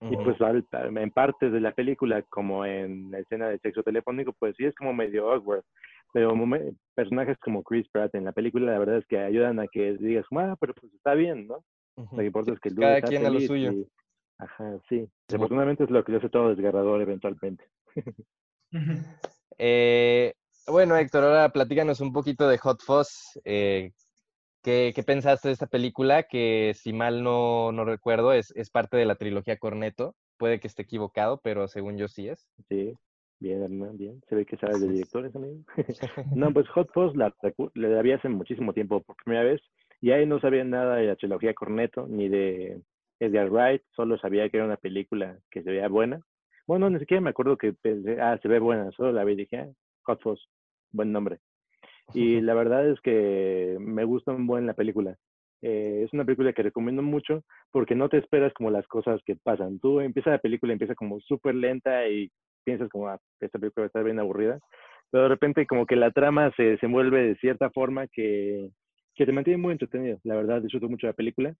Y 0.00 0.16
pues 0.16 0.36
en 0.72 1.10
partes 1.10 1.52
de 1.52 1.60
la 1.60 1.72
película, 1.72 2.22
como 2.22 2.64
en 2.64 3.10
la 3.10 3.18
escena 3.18 3.48
de 3.48 3.58
sexo 3.58 3.82
telefónico, 3.82 4.32
pues 4.38 4.54
sí 4.56 4.64
es 4.64 4.74
como 4.76 4.92
medio 4.92 5.32
awkward. 5.32 5.64
Pero 6.12 6.34
personajes 6.94 7.36
como 7.38 7.62
Chris 7.62 7.88
Pratt 7.90 8.14
en 8.14 8.24
la 8.24 8.32
película, 8.32 8.72
la 8.72 8.78
verdad 8.78 8.98
es 8.98 9.06
que 9.06 9.18
ayudan 9.18 9.58
a 9.58 9.66
que 9.66 9.94
digas, 9.94 10.24
ah, 10.36 10.56
pero 10.60 10.72
pues 10.74 10.92
está 10.94 11.14
bien, 11.14 11.48
¿no? 11.48 11.64
Lo 11.96 12.18
que 12.18 12.26
importa 12.26 12.52
es 12.52 12.60
que 12.60 12.68
el 12.68 12.76
Cada 12.76 13.02
quien 13.02 13.26
a 13.26 13.30
lo 13.30 13.40
suyo. 13.40 13.72
Ajá, 14.38 14.78
sí. 14.88 15.08
Desafortunadamente 15.26 15.84
es 15.84 15.90
lo 15.90 16.04
que 16.04 16.12
yo 16.12 16.18
hace 16.18 16.28
todo 16.28 16.50
desgarrador 16.50 17.00
eventualmente. 17.02 17.64
eh, 19.58 20.34
bueno, 20.66 20.96
Héctor, 20.96 21.24
ahora 21.24 21.48
platícanos 21.50 22.00
un 22.00 22.12
poquito 22.12 22.48
de 22.48 22.58
Hot 22.58 22.80
Fuzz. 22.82 23.40
Eh, 23.44 23.92
¿qué, 24.62 24.92
¿qué, 24.94 25.02
pensaste 25.02 25.48
de 25.48 25.54
esta 25.54 25.66
película? 25.66 26.24
Que 26.24 26.72
si 26.74 26.92
mal 26.92 27.22
no, 27.22 27.72
no 27.72 27.84
recuerdo, 27.84 28.32
es, 28.32 28.52
es 28.54 28.70
parte 28.70 28.96
de 28.96 29.06
la 29.06 29.16
trilogía 29.16 29.58
Corneto. 29.58 30.14
Puede 30.36 30.60
que 30.60 30.68
esté 30.68 30.82
equivocado, 30.82 31.40
pero 31.42 31.66
según 31.66 31.96
yo 31.96 32.06
sí 32.06 32.28
es. 32.28 32.48
Sí, 32.68 32.94
bien, 33.40 33.62
Hernán, 33.62 33.96
bien. 33.96 34.22
Se 34.28 34.36
ve 34.36 34.46
que 34.46 34.56
sabes 34.56 34.80
de 34.80 34.88
directores, 34.88 35.34
amigo. 35.34 35.64
no, 36.36 36.52
pues 36.52 36.68
Hot 36.68 36.92
Fuzz 36.92 37.16
la, 37.16 37.34
la 37.74 37.98
había 37.98 38.16
hace 38.16 38.28
muchísimo 38.28 38.72
tiempo 38.72 39.02
por 39.02 39.16
primera 39.16 39.42
vez. 39.42 39.60
Y 40.00 40.12
ahí 40.12 40.26
no 40.26 40.38
sabía 40.38 40.62
nada 40.62 40.96
de 40.96 41.06
la 41.06 41.16
trilogía 41.16 41.54
Corneto, 41.54 42.06
ni 42.06 42.28
de 42.28 42.80
Edgar 43.20 43.50
Wright, 43.50 43.82
solo 43.94 44.18
sabía 44.18 44.48
que 44.48 44.58
era 44.58 44.66
una 44.66 44.76
película 44.76 45.38
que 45.50 45.62
se 45.62 45.70
veía 45.70 45.88
buena. 45.88 46.20
Bueno, 46.66 46.90
ni 46.90 46.98
siquiera 46.98 47.20
me 47.20 47.30
acuerdo 47.30 47.56
que 47.56 47.72
pensé, 47.72 48.20
ah, 48.20 48.38
se 48.40 48.48
ve 48.48 48.58
buena, 48.58 48.90
solo 48.92 49.12
la 49.12 49.24
vi 49.24 49.32
y 49.32 49.36
dije, 49.36 49.58
ah, 49.58 49.68
Hot 50.04 50.20
buen 50.92 51.12
nombre. 51.12 51.38
Y 52.14 52.40
la 52.40 52.54
verdad 52.54 52.88
es 52.88 53.00
que 53.00 53.76
me 53.80 54.04
gusta 54.04 54.32
un 54.32 54.46
buen 54.46 54.66
la 54.66 54.74
película. 54.74 55.16
Eh, 55.60 56.02
es 56.04 56.12
una 56.12 56.24
película 56.24 56.52
que 56.52 56.62
recomiendo 56.62 57.02
mucho 57.02 57.42
porque 57.72 57.94
no 57.94 58.08
te 58.08 58.18
esperas 58.18 58.52
como 58.54 58.70
las 58.70 58.86
cosas 58.86 59.20
que 59.26 59.36
pasan. 59.36 59.78
Tú 59.80 60.00
empieza 60.00 60.30
la 60.30 60.38
película, 60.38 60.72
empieza 60.72 60.94
como 60.94 61.20
súper 61.20 61.54
lenta 61.54 62.08
y 62.08 62.30
piensas 62.64 62.88
como, 62.88 63.08
ah, 63.08 63.18
esta 63.40 63.58
película 63.58 63.82
va 63.82 63.86
a 63.86 63.88
estar 63.88 64.04
bien 64.04 64.18
aburrida. 64.18 64.58
Pero 65.10 65.24
de 65.24 65.28
repente 65.28 65.66
como 65.66 65.86
que 65.86 65.96
la 65.96 66.10
trama 66.10 66.52
se, 66.56 66.78
se 66.78 66.86
envuelve 66.86 67.28
de 67.28 67.36
cierta 67.36 67.70
forma 67.70 68.06
que, 68.08 68.70
que 69.14 69.26
te 69.26 69.32
mantiene 69.32 69.60
muy 69.60 69.72
entretenido. 69.72 70.18
La 70.24 70.36
verdad, 70.36 70.62
disfruto 70.62 70.88
mucho 70.88 71.06
la 71.06 71.12
película. 71.12 71.54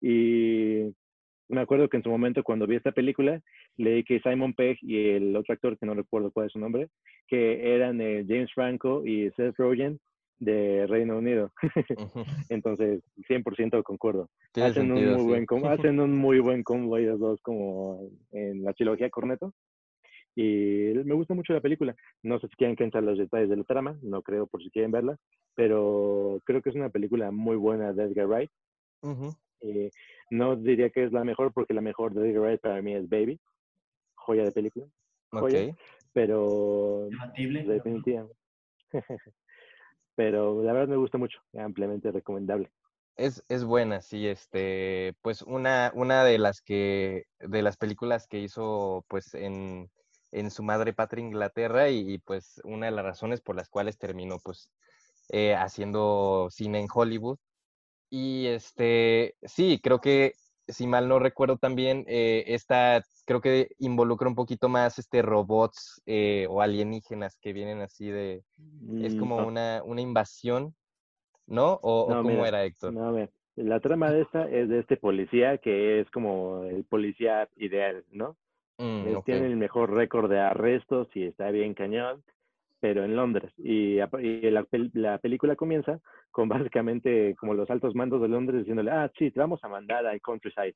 Y 0.00 0.94
me 1.48 1.60
acuerdo 1.60 1.88
que 1.88 1.96
en 1.96 2.02
su 2.02 2.10
momento 2.10 2.42
cuando 2.42 2.66
vi 2.66 2.76
esta 2.76 2.92
película, 2.92 3.40
leí 3.76 4.04
que 4.04 4.20
Simon 4.20 4.54
Pegg 4.54 4.78
y 4.82 5.08
el 5.10 5.36
otro 5.36 5.54
actor, 5.54 5.78
que 5.78 5.86
no 5.86 5.94
recuerdo 5.94 6.30
cuál 6.30 6.46
es 6.46 6.52
su 6.52 6.58
nombre, 6.58 6.88
que 7.26 7.74
eran 7.74 8.00
eh, 8.00 8.24
James 8.26 8.52
Franco 8.52 9.04
y 9.04 9.30
Seth 9.32 9.56
Rogen 9.56 9.98
de 10.38 10.86
Reino 10.86 11.18
Unido. 11.18 11.52
Entonces, 12.48 13.02
100% 13.28 13.82
concuerdo. 13.82 14.28
Hacen 14.56 14.92
un, 14.92 15.04
muy 15.04 15.24
buen 15.24 15.46
hacen 15.68 16.00
un 16.00 16.16
muy 16.16 16.40
buen 16.40 16.62
combo 16.62 16.96
ellos 16.96 17.20
dos 17.20 17.40
como 17.42 18.08
en 18.32 18.64
la 18.64 18.72
trilogía 18.72 19.10
Corneto. 19.10 19.52
Y 20.36 20.92
me 21.04 21.14
gusta 21.14 21.34
mucho 21.34 21.52
la 21.52 21.60
película. 21.60 21.94
No 22.22 22.40
sé 22.40 22.48
si 22.48 22.56
quieren 22.56 22.74
que 22.74 22.82
entrar 22.82 23.04
los 23.04 23.18
detalles 23.18 23.48
de 23.48 23.56
la 23.56 23.64
trama, 23.64 23.96
no 24.02 24.20
creo 24.22 24.48
por 24.48 24.62
si 24.62 24.70
quieren 24.70 24.90
verla, 24.90 25.16
pero 25.54 26.40
creo 26.44 26.60
que 26.60 26.70
es 26.70 26.76
una 26.76 26.90
película 26.90 27.30
muy 27.30 27.56
buena 27.56 27.92
de 27.92 28.02
Edgar 28.02 28.26
Wright. 28.26 28.50
Eh, 29.64 29.90
no 30.30 30.56
diría 30.56 30.90
que 30.90 31.04
es 31.04 31.12
la 31.12 31.24
mejor 31.24 31.52
porque 31.52 31.72
la 31.72 31.80
mejor 31.80 32.12
de 32.12 32.28
Edgar 32.28 32.42
Wright 32.42 32.60
para 32.60 32.82
mí 32.82 32.94
es 32.94 33.08
Baby, 33.08 33.40
joya 34.14 34.44
de 34.44 34.52
película. 34.52 34.86
Joya, 35.30 35.74
Pero 36.12 37.08
definitivamente. 37.36 38.36
pero 40.14 40.62
la 40.62 40.72
verdad 40.72 40.88
me 40.88 40.96
gusta 40.96 41.18
mucho, 41.18 41.40
ampliamente 41.58 42.12
recomendable. 42.12 42.70
Es, 43.16 43.42
es, 43.48 43.64
buena, 43.64 44.00
sí, 44.00 44.26
este, 44.26 45.14
pues 45.22 45.42
una, 45.42 45.92
una 45.94 46.24
de 46.24 46.38
las 46.38 46.60
que, 46.60 47.24
de 47.38 47.62
las 47.62 47.76
películas 47.76 48.26
que 48.26 48.40
hizo 48.40 49.04
pues 49.08 49.34
en, 49.34 49.88
en 50.32 50.50
su 50.50 50.62
madre 50.62 50.92
patria 50.92 51.24
Inglaterra 51.24 51.88
y, 51.90 52.18
pues 52.18 52.60
una 52.64 52.86
de 52.86 52.92
las 52.92 53.04
razones 53.04 53.40
por 53.40 53.56
las 53.56 53.68
cuales 53.68 53.98
terminó 53.98 54.38
pues 54.42 54.68
eh, 55.30 55.54
haciendo 55.54 56.48
cine 56.50 56.80
en 56.80 56.88
Hollywood 56.92 57.38
y 58.16 58.46
este, 58.46 59.34
sí, 59.42 59.80
creo 59.82 60.00
que, 60.00 60.34
si 60.68 60.86
mal 60.86 61.08
no 61.08 61.18
recuerdo 61.18 61.56
también, 61.56 62.04
eh, 62.06 62.44
esta 62.46 63.02
creo 63.26 63.40
que 63.40 63.70
involucra 63.80 64.28
un 64.28 64.36
poquito 64.36 64.68
más 64.68 65.00
este 65.00 65.20
robots 65.20 66.00
eh, 66.06 66.46
o 66.48 66.62
alienígenas 66.62 67.36
que 67.40 67.52
vienen 67.52 67.80
así 67.80 68.08
de, 68.08 68.44
es 69.02 69.16
mm, 69.16 69.18
como 69.18 69.44
una, 69.44 69.82
una 69.84 70.00
invasión, 70.00 70.76
¿no? 71.48 71.80
¿O, 71.82 72.06
cómo 72.06 72.46
era, 72.46 72.64
Héctor? 72.64 72.92
No, 72.92 73.12
ver, 73.12 73.30
la 73.56 73.80
trama 73.80 74.10
de 74.12 74.22
esta 74.22 74.48
es 74.48 74.68
de 74.68 74.78
este 74.78 74.96
policía 74.96 75.58
que 75.58 75.98
es 75.98 76.08
como 76.12 76.62
el 76.62 76.84
policía 76.84 77.48
ideal, 77.56 78.04
¿no? 78.12 78.36
Mm, 78.78 79.22
tiene 79.24 79.46
el 79.46 79.56
mejor 79.56 79.90
récord 79.92 80.30
de 80.30 80.38
arrestos 80.38 81.08
y 81.14 81.24
está 81.24 81.50
bien 81.50 81.74
cañón 81.74 82.22
pero 82.84 83.02
en 83.02 83.16
Londres. 83.16 83.50
Y, 83.56 83.96
la, 83.96 85.18
película 85.18 85.56
comienza 85.56 86.00
con 86.30 86.48
básicamente 86.70 87.34
como 87.36 87.54
los 87.54 87.70
altos 87.70 87.94
mandos 87.94 88.20
de 88.20 88.28
Londres 88.28 88.58
diciéndole, 88.58 88.90
ah, 88.90 89.10
sí, 89.18 89.30
te 89.30 89.40
vamos 89.40 89.58
a 89.64 89.68
mandar 89.68 90.06
al 90.06 90.20
countryside. 90.20 90.74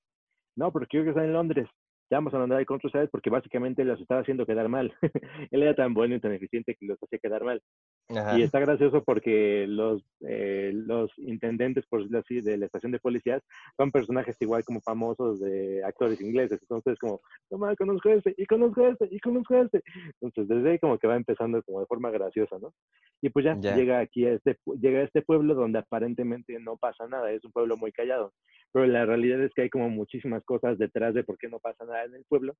No, 0.57 0.73
porque 0.73 0.87
quiero 0.87 1.05
que 1.05 1.11
está 1.11 1.23
en 1.23 1.35
Londres. 1.35 1.69
Te 2.09 2.15
vamos 2.15 2.33
a 2.33 2.39
mandar 2.39 2.61
al 2.61 2.65
countryside 2.65 3.09
porque 3.09 3.29
básicamente 3.29 3.85
los 3.85 4.01
estaba 4.01 4.23
haciendo 4.23 4.47
quedar 4.47 4.71
mal. 4.71 4.91
Él 5.51 5.63
era 5.63 5.75
tan 5.75 5.93
bueno 5.93 6.15
y 6.15 6.21
tan 6.21 6.33
eficiente 6.33 6.75
que 6.81 6.87
los 6.87 6.97
hacía 7.03 7.19
quedar 7.19 7.45
mal. 7.45 7.61
Y 8.09 8.43
está 8.43 8.59
gracioso 8.59 9.05
porque 9.05 9.67
los, 9.69 10.03
eh, 10.27 10.73
los 10.73 11.11
intendentes, 11.19 11.85
por 11.87 12.01
decirlo 12.01 12.21
así, 12.21 12.41
de 12.41 12.57
la 12.57 12.65
estación 12.65 12.91
de 12.91 13.01
policías 13.01 13.43
son 13.77 13.93
personajes 13.93 14.35
igual 14.41 14.65
como 14.65 14.81
famosos 14.81 15.41
de 15.41 15.85
actores 15.85 16.19
ingleses. 16.23 16.59
Entonces, 16.63 16.99
como, 16.99 17.21
no 17.51 17.77
conozco 17.77 18.09
a 18.09 18.15
este, 18.15 18.35
y 18.39 18.47
conozco 18.47 18.83
a 18.83 18.89
este, 18.89 19.09
y 19.11 19.21
conozco 19.21 19.55
a 19.55 19.61
este. 19.61 19.83
Entonces, 20.23 20.49
desde 20.49 20.71
ahí 20.71 20.79
como 20.79 20.99
que 20.99 21.07
va 21.07 21.17
empezando 21.17 21.63
como 21.63 21.81
de 21.81 21.87
forma 21.87 22.11
graciosa, 22.11 22.59
¿no? 22.59 22.73
Y 23.21 23.29
pues 23.29 23.45
ya, 23.45 23.55
llega 23.55 23.99
aquí 23.99 24.25
a 24.25 24.33
este, 24.33 24.57
llega 24.81 25.01
a 25.01 25.05
este 25.05 25.21
pueblo 25.21 25.55
donde 25.55 25.81
aparentemente 25.81 26.59
no 26.61 26.79
pasa 26.79 27.07
nada, 27.09 27.31
es 27.31 27.45
un 27.45 27.53
pueblo 27.53 27.77
muy 27.77 27.93
callado. 27.93 28.33
Pero 28.73 28.87
la 28.87 29.05
realidad 29.05 29.43
es 29.43 29.53
que 29.53 29.63
hay 29.63 29.71
como 29.71 29.91
muchísimas 29.91 30.43
cosas 30.45 30.79
detrás 30.79 31.13
de 31.13 31.25
por 31.25 31.37
qué 31.37 31.49
no 31.49 31.59
pasa 31.59 31.85
nada 31.85 32.05
en 32.05 32.15
el 32.15 32.25
pueblo. 32.25 32.55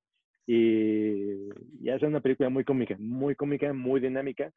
Y, 0.45 1.49
y 1.81 1.89
hace 1.89 2.05
una 2.05 2.21
película 2.21 2.49
muy 2.49 2.63
cómica, 2.63 2.95
muy 2.99 3.35
cómica, 3.35 3.73
muy 3.73 3.99
dinámica 3.99 4.51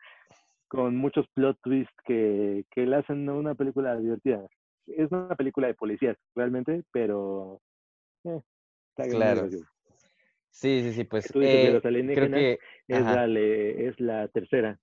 con 0.73 0.97
muchos 0.97 1.27
plot 1.35 1.59
twists 1.63 1.93
que, 2.07 2.65
que 2.71 2.87
le 2.87 2.97
hacen 2.97 3.29
una 3.29 3.55
película 3.55 3.95
divertida. 3.95 4.49
es 4.87 5.13
una 5.13 5.37
película 5.37 5.67
de 5.67 5.75
policías, 5.75 6.17
realmente, 6.35 6.83
pero... 6.91 7.61
eh, 8.25 8.41
está 8.97 9.07
Claro. 9.11 9.51
Sí, 10.49 10.81
sí, 10.81 10.93
sí, 10.95 11.05
pues 11.05 11.31
Tú 11.31 11.41
dices 11.41 11.53
de 11.61 11.69
eh, 11.69 11.73
los 11.73 11.83
creo 11.83 12.31
que 12.31 12.59
es, 12.89 13.05
la, 13.05 13.27
es 13.27 14.01
la 14.01 14.29
tercera, 14.29 14.79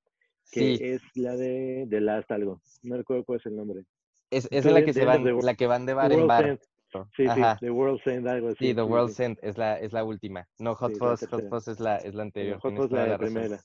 que 0.52 0.60
sí, 0.78 0.78
es 0.80 1.02
la 1.16 1.36
de, 1.36 1.86
de 1.88 2.02
Last 2.02 2.30
algo. 2.30 2.62
No 2.84 2.98
recuerdo 2.98 3.24
cuál 3.26 3.40
es 3.40 3.48
el 3.48 3.56
nombre. 3.56 3.84
es, 4.30 4.48
es 4.52 4.62
Tú 4.62 4.68
en 4.68 4.74
la 4.76 4.80
de- 4.82 4.86
que 4.86 4.94
se 4.94 5.00
de 5.00 5.06
the 5.06 5.12
van, 5.12 5.24
la 5.42 5.56
que 5.56 5.66
van 5.66 5.86
de 5.88 5.94
bar 5.96 6.12
en 6.12 6.28
bar. 6.28 6.46
End. 6.46 6.60
Sí, 6.92 7.00
sí, 7.18 7.28
Ajá, 7.30 7.58
The 7.62 7.72
World's 7.72 8.06
End, 8.06 8.28
algo 8.28 8.50
así. 8.50 8.58
sí, 8.60 8.74
The 8.76 8.82
sí, 8.82 8.88
World's 8.88 9.16
sí. 9.18 9.24
End 9.24 9.40
es 9.42 9.58
la, 9.58 9.80
es 9.80 9.92
la 9.92 10.04
última. 10.04 10.48
No, 10.60 10.76
Hot 10.76 10.92
Sí, 10.92 11.00
Fuzz, 11.00 11.28
Hot. 11.32 11.50
Fuzz 11.50 11.68
es 11.68 11.80
la, 11.80 11.98
es 11.98 12.14
la 12.14 12.22
anterior, 12.24 12.60
Hot 12.60 12.76
Fuzz 12.76 12.90
toda 12.90 13.02
la 13.02 13.08
la 13.12 13.18
razón. 13.18 13.34
primera. 13.34 13.60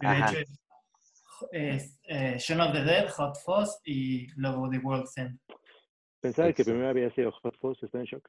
De 0.00 0.06
Ajá. 0.08 0.30
hecho, 0.30 0.50
es, 1.52 1.98
eh, 2.08 2.36
Shaun 2.38 2.60
of 2.60 2.72
the 2.72 2.84
Dead, 2.84 3.08
Hot 3.10 3.36
Fuzz 3.44 3.80
y 3.84 4.26
luego 4.36 4.68
The 4.70 4.78
World's 4.78 5.16
End. 5.16 5.38
Pensaba 6.20 6.52
que 6.52 6.64
primero 6.64 6.88
había 6.88 7.10
sido 7.14 7.32
Hot 7.32 7.56
Fuzz, 7.58 7.82
está 7.82 7.98
en 7.98 8.04
shock. 8.04 8.28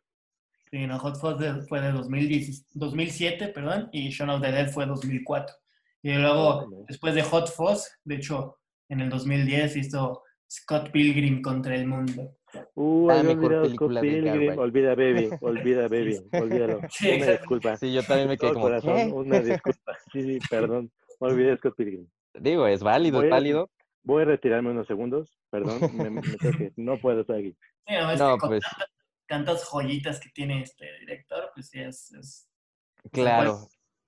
Sí, 0.69 0.85
no, 0.87 0.99
Hot 0.99 1.17
Fuzz 1.17 1.37
fue 1.67 1.81
de 1.81 1.91
2010 1.91 2.67
2007, 2.73 3.49
perdón, 3.49 3.89
y 3.91 4.09
Shaun 4.09 4.29
of 4.29 4.41
the 4.41 4.51
Dead 4.51 4.69
fue 4.69 4.85
2004. 4.85 5.55
Y 6.03 6.13
luego, 6.13 6.57
Órale. 6.57 6.85
después 6.87 7.15
de 7.15 7.23
Hot 7.23 7.49
Fuzz, 7.49 7.89
de 8.03 8.15
hecho, 8.15 8.57
en 8.89 9.01
el 9.01 9.09
2010 9.09 9.77
hizo 9.77 10.23
Scott 10.49 10.91
Pilgrim 10.91 11.41
contra 11.41 11.75
el 11.75 11.87
mundo. 11.87 12.35
Uh, 12.75 13.09
había 13.09 13.35
mejor 13.35 13.61
película 13.63 13.99
Scott 13.99 14.01
Pilgrim. 14.01 14.59
Olvida 14.59 14.95
Baby, 14.95 15.29
olvida 15.41 15.87
Baby, 15.87 16.19
olvídalo. 16.31 16.81
Sí, 16.89 17.09
Una 17.11 17.31
disculpa. 17.31 17.77
Sí, 17.77 17.93
yo 17.93 18.03
también 18.03 18.29
me 18.29 18.37
quedé 18.37 18.53
como, 18.53 18.65
corazón, 18.65 18.95
¿qué? 18.95 19.11
una 19.11 19.39
disculpa. 19.41 19.97
Sí, 20.11 20.21
sí, 20.21 20.39
perdón. 20.49 20.91
Olvidé 21.19 21.57
Scott 21.57 21.75
Pilgrim. 21.75 22.07
Digo, 22.39 22.67
es 22.67 22.83
válido, 22.83 23.17
Voy 23.19 23.27
es 23.27 23.31
a- 23.31 23.35
válido. 23.35 23.69
Voy 24.03 24.21
a 24.21 24.25
retirarme 24.25 24.69
unos 24.71 24.85
segundos. 24.87 25.37
Perdón, 25.49 25.79
me, 25.93 26.09
me 26.09 26.21
tengo 26.21 26.57
que- 26.57 26.71
no 26.75 26.99
puedo 26.99 27.21
estar 27.21 27.37
aquí. 27.37 27.55
Sí, 27.87 27.93
no, 27.93 28.11
es 28.11 28.19
No, 28.19 28.33
que 28.35 28.39
con 28.39 28.49
pues, 28.49 28.63
tantas, 28.63 28.87
tantas 29.27 29.63
joyitas 29.63 30.19
que 30.19 30.29
tiene 30.29 30.61
este 30.61 30.85
director, 30.99 31.51
pues 31.53 31.69
sí, 31.69 31.79
es... 31.79 32.11
es 32.13 32.49
claro. 33.11 33.67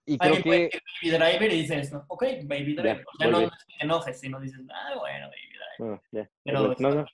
Y 0.10 0.18
creo 0.18 0.42
que, 0.42 0.50
decir 0.50 0.82
Baby 1.02 1.18
Driver 1.18 1.54
y 1.54 1.62
dices, 1.64 1.92
no, 1.92 2.06
ok, 2.08 2.24
Baby 2.46 2.76
Ya, 2.78 2.82
Driver. 2.82 3.06
O 3.14 3.18
sea, 3.18 3.28
no, 3.28 3.42
no 3.42 3.46
es 3.48 3.50
que 3.52 3.74
te 3.78 3.84
enojes, 3.84 4.20
sino 4.20 4.40
dices, 4.40 4.62
ah, 4.74 4.96
bueno, 4.98 5.26
Baby 5.28 5.50
Driver. 5.50 5.78
Bueno, 5.80 6.02
ya. 6.12 6.30
Pero 6.46 6.76
no, 6.80 6.90
no, 6.90 7.06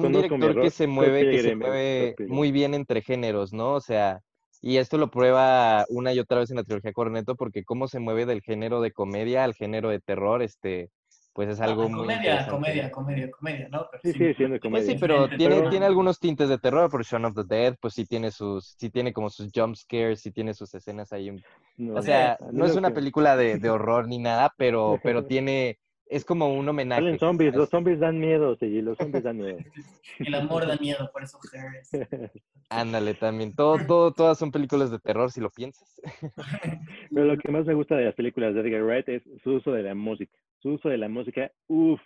un 0.00 0.12
director 0.12 0.60
que 0.62 0.70
se 0.70 0.86
mueve, 0.86 1.20
que 1.30 1.38
se 1.42 1.48
Pilgrim, 1.50 1.58
mueve 1.58 2.14
muy 2.28 2.52
bien 2.52 2.72
entre 2.72 3.02
géneros, 3.02 3.52
¿no? 3.52 3.74
O 3.74 3.80
sea, 3.80 4.22
y 4.60 4.78
esto 4.78 4.98
lo 4.98 5.10
prueba 5.10 5.84
una 5.88 6.12
y 6.12 6.18
otra 6.20 6.38
vez 6.40 6.50
en 6.50 6.56
la 6.56 6.64
trilogía 6.64 6.92
Corneto, 6.92 7.36
porque 7.36 7.64
cómo 7.64 7.88
se 7.88 8.00
mueve 8.00 8.26
del 8.26 8.42
género 8.42 8.80
de 8.80 8.92
comedia 8.92 9.44
al 9.44 9.54
género 9.54 9.90
de 9.90 10.00
terror, 10.00 10.42
este, 10.42 10.90
pues 11.32 11.48
es 11.48 11.60
Ah, 11.60 11.60
algo 11.60 11.88
muy 11.88 12.20
comedia, 12.20 12.46
comedia, 12.48 12.90
comedia, 12.90 13.30
comedia, 13.30 13.68
¿no? 13.68 13.86
Pero 13.90 14.02
Sí, 14.02 14.12
sigue 14.12 14.34
siendo 14.34 14.58
Pues 14.70 14.84
comedia. 14.84 14.84
sí, 14.84 14.96
pero 14.96 15.30
tiene, 15.32 15.62
pero- 15.62 15.68
tiene 15.68 15.86
algunos 15.86 16.20
tintes 16.20 16.48
de 16.48 16.58
terror, 16.58 16.90
por 16.90 17.04
Shaun 17.04 17.24
of 17.24 17.34
the 17.34 17.44
Dead, 17.44 17.76
pues 17.80 17.94
sí 17.94 18.06
tiene 18.06 18.30
sus, 18.30 18.74
sí 18.78 18.90
tiene 18.90 19.12
como 19.12 19.30
sus 19.30 19.48
jump 19.54 19.74
scares, 19.74 20.20
sí 20.20 20.30
tiene 20.32 20.54
sus 20.54 20.72
escenas 20.74 21.12
ahí. 21.12 21.30
No, 21.78 21.94
O 21.94 22.02
sea, 22.02 22.38
no 22.52 22.64
es 22.66 22.76
una 22.76 22.92
película 22.92 23.36
de, 23.36 23.58
de 23.58 23.70
horror 23.70 24.06
ni 24.08 24.18
nada, 24.18 24.52
pero, 24.58 25.00
pero 25.02 25.24
tiene, 25.24 25.78
es 26.08 26.24
como 26.24 26.54
un 26.54 26.68
homenaje. 26.68 27.00
Salen 27.02 27.18
zombies, 27.18 27.54
a 27.54 27.56
los 27.58 27.68
zombies 27.68 27.98
dan 28.00 28.18
miedo, 28.18 28.56
sí, 28.56 28.80
los 28.80 28.96
zombies 28.98 29.24
dan 29.24 29.38
miedo. 29.38 29.58
El 30.18 30.34
amor 30.34 30.66
da 30.66 30.76
miedo, 30.76 31.10
por 31.12 31.22
eso 31.22 31.38
Her 31.52 31.76
es- 31.80 31.90
Ándale, 32.70 33.14
también. 33.14 33.54
Todo, 33.54 33.78
todo, 33.86 34.12
todas 34.12 34.38
son 34.38 34.50
películas 34.50 34.90
de 34.90 34.98
terror, 34.98 35.30
si 35.30 35.40
lo 35.40 35.50
piensas. 35.50 36.00
Pero 37.12 37.26
lo 37.26 37.36
que 37.38 37.50
más 37.50 37.64
me 37.64 37.74
gusta 37.74 37.96
de 37.96 38.06
las 38.06 38.14
películas 38.14 38.54
de 38.54 38.60
Edgar 38.60 38.82
Wright 38.82 39.08
es 39.08 39.22
su 39.42 39.52
uso 39.54 39.72
de 39.72 39.82
la 39.82 39.94
música. 39.94 40.36
Su 40.58 40.70
uso 40.70 40.88
de 40.88 40.98
la 40.98 41.08
música, 41.08 41.50
uff, 41.68 42.00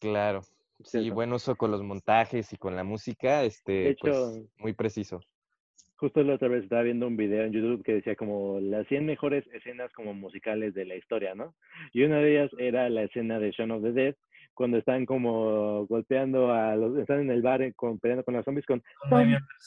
Claro. 0.00 0.42
Sí, 0.82 0.98
Cierto. 1.00 1.14
buen 1.14 1.32
uso 1.32 1.56
con 1.56 1.70
los 1.70 1.82
montajes 1.82 2.52
y 2.52 2.56
con 2.58 2.76
la 2.76 2.84
música, 2.84 3.44
este, 3.44 3.90
hecho, 3.90 4.00
pues, 4.00 4.42
muy 4.58 4.72
preciso. 4.74 5.20
Justo 6.04 6.22
la 6.22 6.34
otra 6.34 6.48
vez 6.48 6.64
estaba 6.64 6.82
viendo 6.82 7.06
un 7.06 7.16
video 7.16 7.44
en 7.44 7.52
YouTube 7.52 7.82
que 7.82 7.94
decía 7.94 8.14
como 8.14 8.60
las 8.60 8.86
100 8.88 9.06
mejores 9.06 9.42
escenas 9.54 9.90
como 9.94 10.12
musicales 10.12 10.74
de 10.74 10.84
la 10.84 10.96
historia, 10.96 11.34
¿no? 11.34 11.54
Y 11.94 12.02
una 12.02 12.18
de 12.18 12.30
ellas 12.30 12.50
era 12.58 12.90
la 12.90 13.04
escena 13.04 13.38
de 13.38 13.52
Shaun 13.52 13.70
of 13.70 13.82
the 13.82 13.92
Dead, 13.92 14.14
cuando 14.52 14.76
están 14.76 15.06
como 15.06 15.86
golpeando 15.86 16.52
a 16.52 16.76
los, 16.76 16.98
están 16.98 17.20
en 17.20 17.30
el 17.30 17.40
bar 17.40 17.62
eh, 17.62 17.72
con, 17.72 17.98
peleando 17.98 18.22
con 18.22 18.34
los 18.34 18.44
zombies 18.44 18.66
con 18.66 18.82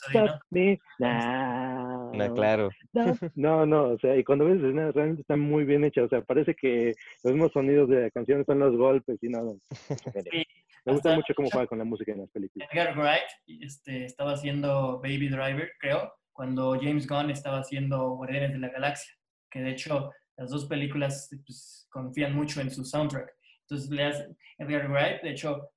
Stop 0.10 0.28
¿no? 0.28 0.38
me 0.52 0.80
now. 1.00 2.14
No, 2.14 2.34
claro. 2.36 2.70
Stop". 2.94 3.32
No, 3.36 3.66
no, 3.66 3.94
o 3.94 3.98
sea, 3.98 4.16
y 4.16 4.24
cuando 4.24 4.46
ves 4.46 4.58
escenas 4.58 4.94
realmente 4.94 5.22
están 5.22 5.40
muy 5.40 5.66
bien 5.66 5.86
hechas, 5.86 6.04
o 6.04 6.10
sea, 6.10 6.22
parece 6.22 6.54
que 6.54 6.94
los 7.24 7.34
mismos 7.34 7.52
sonidos 7.52 7.90
de 7.90 8.04
la 8.04 8.12
canción 8.12 8.46
son 8.46 8.60
los 8.60 8.78
golpes 8.78 9.18
y 9.24 9.30
no, 9.30 9.42
no. 9.42 9.60
Sí, 10.32 10.46
Me 10.86 10.94
gusta 10.94 11.16
mucho 11.16 11.34
cómo 11.36 11.50
juega 11.50 11.66
con 11.66 11.80
la 11.80 11.84
música 11.84 12.12
en 12.12 12.20
las 12.20 12.30
películas. 12.30 12.70
Edgar 12.72 12.96
Wright 12.96 13.28
este, 13.60 14.06
estaba 14.06 14.34
haciendo 14.34 15.00
Baby 15.02 15.30
Driver, 15.30 15.72
creo, 15.80 16.14
cuando 16.38 16.80
James 16.80 17.08
Gunn 17.08 17.32
estaba 17.32 17.62
haciendo 17.62 18.12
Guardianes 18.12 18.54
de 18.54 18.60
la 18.60 18.70
Galaxia, 18.70 19.12
que 19.50 19.60
de 19.60 19.72
hecho 19.72 20.12
las 20.38 20.52
dos 20.52 20.68
películas 20.68 21.30
pues, 21.44 21.88
confían 21.90 22.36
mucho 22.36 22.62
en 22.62 22.70
su 22.70 22.86
soundtrack. 22.86 23.28
Entonces 23.62 23.90
le 23.90 24.04
hace, 24.04 24.28
Edgar 24.60 24.88
Wright, 24.88 25.24
de 25.24 25.32
hecho, 25.32 25.68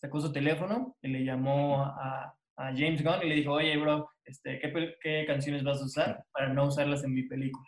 sacó 0.00 0.20
su 0.20 0.32
teléfono 0.32 0.96
y 1.00 1.08
le 1.08 1.24
llamó 1.24 1.84
a, 1.84 2.36
a 2.56 2.64
James 2.74 3.04
Gunn 3.04 3.22
y 3.22 3.28
le 3.28 3.34
dijo, 3.36 3.52
oye, 3.52 3.76
bro, 3.76 4.10
este, 4.24 4.58
¿qué, 4.58 4.96
¿qué 5.00 5.24
canciones 5.24 5.62
vas 5.62 5.80
a 5.80 5.84
usar 5.84 6.24
para 6.32 6.52
no 6.52 6.66
usarlas 6.66 7.04
en 7.04 7.14
mi 7.14 7.22
película? 7.22 7.66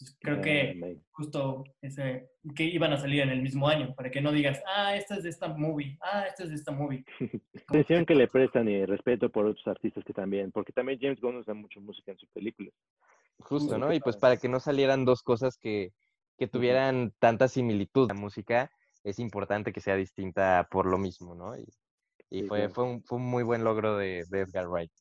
Entonces, 0.00 0.16
creo 0.20 0.40
que 0.40 1.00
justo 1.10 1.64
ese, 1.82 2.30
que 2.54 2.62
iban 2.62 2.92
a 2.92 2.98
salir 2.98 3.22
en 3.22 3.30
el 3.30 3.42
mismo 3.42 3.66
año, 3.66 3.94
para 3.96 4.10
que 4.10 4.20
no 4.20 4.30
digas, 4.30 4.62
ah, 4.66 4.94
esta 4.94 5.16
es 5.16 5.24
de 5.24 5.30
esta 5.30 5.48
movie, 5.48 5.98
ah, 6.02 6.24
esta 6.28 6.44
es 6.44 6.50
de 6.50 6.54
esta 6.54 6.70
movie. 6.70 7.04
Atención 7.66 8.06
que 8.06 8.14
le 8.14 8.28
prestan 8.28 8.68
y 8.68 8.84
respeto 8.84 9.28
por 9.28 9.46
otros 9.46 9.66
artistas 9.66 10.04
que 10.04 10.12
también, 10.12 10.52
porque 10.52 10.72
también 10.72 11.00
James 11.00 11.20
Gunn 11.20 11.38
usa 11.38 11.52
mucho 11.52 11.80
música 11.80 12.12
en 12.12 12.18
sus 12.18 12.28
películas. 12.30 12.72
Justo. 13.40 13.76
¿no? 13.76 13.92
Y 13.92 13.98
pues 13.98 14.16
para 14.16 14.36
que 14.36 14.48
no 14.48 14.60
salieran 14.60 15.04
dos 15.04 15.22
cosas 15.22 15.58
que, 15.58 15.92
que 16.36 16.46
tuvieran 16.46 17.12
tanta 17.18 17.48
similitud. 17.48 18.06
La 18.06 18.14
música 18.14 18.70
es 19.02 19.18
importante 19.18 19.72
que 19.72 19.80
sea 19.80 19.96
distinta 19.96 20.68
por 20.70 20.86
lo 20.86 20.98
mismo, 20.98 21.34
¿no? 21.34 21.58
Y, 21.58 21.66
y 22.30 22.42
fue, 22.44 22.68
fue, 22.68 22.84
un, 22.84 23.02
fue 23.02 23.18
un 23.18 23.24
muy 23.24 23.42
buen 23.42 23.64
logro 23.64 23.96
de, 23.96 24.24
de 24.28 24.40
Edgar 24.42 24.68
Wright. 24.68 24.92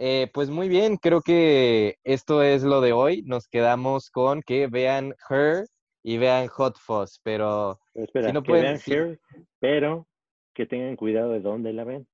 Eh, 0.00 0.30
pues 0.32 0.48
muy 0.48 0.68
bien, 0.68 0.96
creo 0.96 1.20
que 1.22 1.96
esto 2.04 2.42
es 2.42 2.62
lo 2.62 2.80
de 2.80 2.92
hoy. 2.92 3.22
Nos 3.26 3.48
quedamos 3.48 4.10
con 4.10 4.42
que 4.42 4.68
vean 4.68 5.12
Her 5.28 5.66
y 6.04 6.18
vean 6.18 6.46
Hot 6.46 6.76
Fuzz, 6.78 7.20
pero 7.24 7.80
espera, 7.94 8.28
Si 8.28 8.32
no 8.32 8.42
que 8.42 8.48
pueden- 8.50 8.64
vean 8.64 8.78
si- 8.78 8.92
Her, 8.92 9.20
pero 9.58 10.06
que 10.54 10.66
tengan 10.66 10.94
cuidado 10.96 11.32
de 11.32 11.40
dónde 11.40 11.72
la 11.72 11.82
ven. 11.84 12.06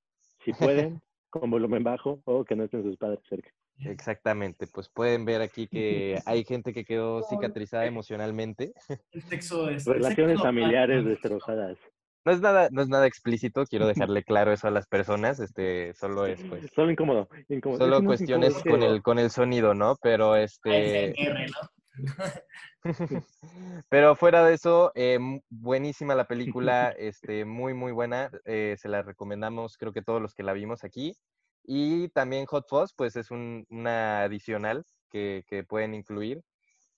Si 0.45 0.53
pueden, 0.55 1.03
con 1.31 1.51
volumen 1.51 1.85
bajo 1.85 2.21
o 2.25 2.45
que 2.45 2.57
no 2.57 2.65
estén 2.65 2.83
sus 2.83 2.97
padres 2.97 3.21
cerca. 3.29 3.51
exactamente, 3.81 4.67
pues 4.73 4.89
pueden 4.89 5.25
ver 5.25 5.43
aquí 5.43 5.67
que 5.67 6.19
hay 6.27 6.45
gente 6.45 6.73
que 6.73 6.85
quedó 6.85 7.23
cicatrizada 7.59 7.85
emocionalmente. 7.87 8.73
El 9.11 9.23
sexo 9.23 9.69
es... 9.69 9.87
el 9.87 9.95
Relaciones 9.95 10.33
sexo 10.37 10.45
familiares 10.45 11.05
destrozadas. 11.05 11.77
No 12.25 12.33
es 12.33 12.41
nada, 12.41 12.69
no 12.73 12.83
es 12.83 12.89
nada 12.89 13.07
explícito, 13.07 13.65
quiero 13.67 13.87
dejarle 14.11 14.25
claro 14.25 14.53
eso 14.53 14.69
a 14.69 14.71
las 14.71 14.87
personas, 14.87 15.41
este, 15.41 15.95
solo 15.95 16.27
es 16.27 16.43
pues, 16.45 16.71
Solo 16.75 16.91
incómodo. 16.91 17.29
incómodo. 17.49 17.79
solo 17.79 17.99
Es 17.99 18.05
cuestiones 18.05 18.57
incómodo, 18.59 18.71
con 18.81 18.83
el, 18.83 19.03
con 19.03 19.19
el 19.19 19.31
sonido, 19.31 19.75
¿no? 19.75 19.97
Pero 20.03 20.37
este, 20.37 21.11
ASMR, 21.11 21.47
¿no? 21.51 21.71
pero 23.89 24.17
fuera 24.17 24.45
de 24.45 24.55
eso, 24.55 24.93
eh, 24.95 25.19
buenísima 25.49 26.15
la 26.15 26.27
película, 26.27 26.91
este, 26.99 27.45
muy, 27.45 27.75
muy 27.75 27.93
buena, 27.93 28.31
eh, 28.45 28.77
se 28.79 28.89
la 28.89 29.03
recomendamos, 29.03 29.77
creo 29.77 29.93
que 29.93 30.03
todos 30.03 30.21
los 30.21 30.35
que 30.35 30.43
la 30.43 30.53
vimos 30.53 30.85
aquí. 30.85 31.17
Y 31.67 32.09
también 32.11 32.45
Hot 32.47 32.67
Fuzz, 32.69 32.93
pues 32.95 33.17
es 33.17 33.31
un, 33.31 33.67
una 33.71 34.23
adicional 34.23 34.85
que, 35.11 35.45
que 35.47 35.65
pueden 35.65 35.95
incluir. 35.95 36.43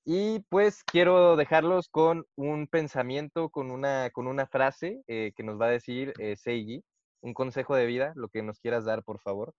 Y 0.09 0.39
pues 0.51 0.85
quiero 0.85 1.35
dejarlos 1.35 1.89
con 1.89 2.27
un 2.37 2.69
pensamiento, 2.69 3.51
con 3.51 3.73
una, 3.73 4.09
con 4.11 4.29
una 4.29 4.47
frase 4.47 5.03
eh, 5.09 5.33
que 5.35 5.43
nos 5.43 5.61
va 5.61 5.67
a 5.67 5.71
decir 5.71 6.13
eh, 6.21 6.37
Seiji, 6.37 6.85
un 7.23 7.35
consejo 7.35 7.75
de 7.75 7.87
vida, 7.87 8.13
lo 8.15 8.29
que 8.29 8.41
nos 8.41 8.61
quieras 8.61 8.85
dar, 8.85 9.03
por 9.03 9.21
favor. 9.21 9.53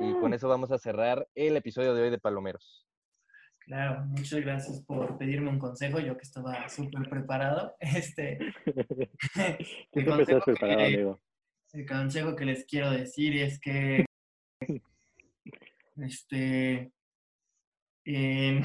Y 0.00 0.14
con 0.14 0.32
eso 0.32 0.48
vamos 0.48 0.72
a 0.72 0.78
cerrar 0.78 1.28
el 1.34 1.54
episodio 1.54 1.94
de 1.94 2.04
hoy 2.04 2.10
de 2.10 2.18
Palomeros. 2.18 2.86
Claro, 3.58 4.02
muchas 4.06 4.40
gracias 4.40 4.82
por 4.86 5.18
pedirme 5.18 5.50
un 5.50 5.58
consejo, 5.58 6.00
yo 6.00 6.16
que 6.16 6.24
estaba 6.24 6.66
súper 6.70 7.06
preparado. 7.10 7.76
Este, 7.80 8.38
el, 9.92 10.06
consejo 10.06 10.40
preparado, 10.46 10.78
que, 10.78 10.84
amigo. 10.86 11.20
el 11.74 11.86
consejo 11.86 12.34
que 12.36 12.46
les 12.46 12.64
quiero 12.64 12.90
decir 12.90 13.36
es 13.36 13.60
que, 13.60 14.06
este, 15.96 16.90
em, 18.06 18.62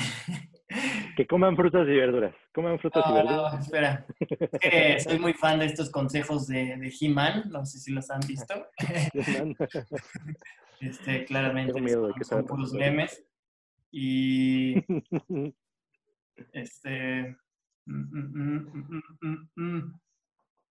Que 1.16 1.26
coman 1.26 1.56
frutas 1.56 1.88
y 1.88 1.96
verduras. 1.96 2.36
Coman 2.54 2.80
frutas 2.80 3.04
y 3.10 3.14
verduras. 3.14 3.54
no, 3.54 3.60
espera, 3.60 4.06
es 4.20 4.60
que 4.60 5.00
soy 5.00 5.20
muy 5.20 5.34
fan 5.34 5.60
de 5.60 5.66
estos 5.66 5.90
consejos 5.90 6.48
de, 6.48 6.78
de 6.78 6.94
He-Man, 7.00 7.50
no 7.50 7.66
sé 7.66 7.80
si 7.80 7.92
los 7.92 8.10
han 8.10 8.22
visto. 8.28 8.54
Este, 10.82 11.26
claramente 11.26 11.74
Tengo 11.74 11.86
miedo 11.86 12.08
de 12.08 12.12
son, 12.12 12.20
que 12.20 12.26
son 12.26 12.46
puros 12.46 12.74
memes. 12.74 13.24
Y 13.92 14.76
este. 16.52 17.38
mm, 17.86 17.94
mm, 17.94 18.32
mm, 18.34 18.88
mm, 18.90 19.04
mm, 19.22 19.50
mm, 19.56 20.00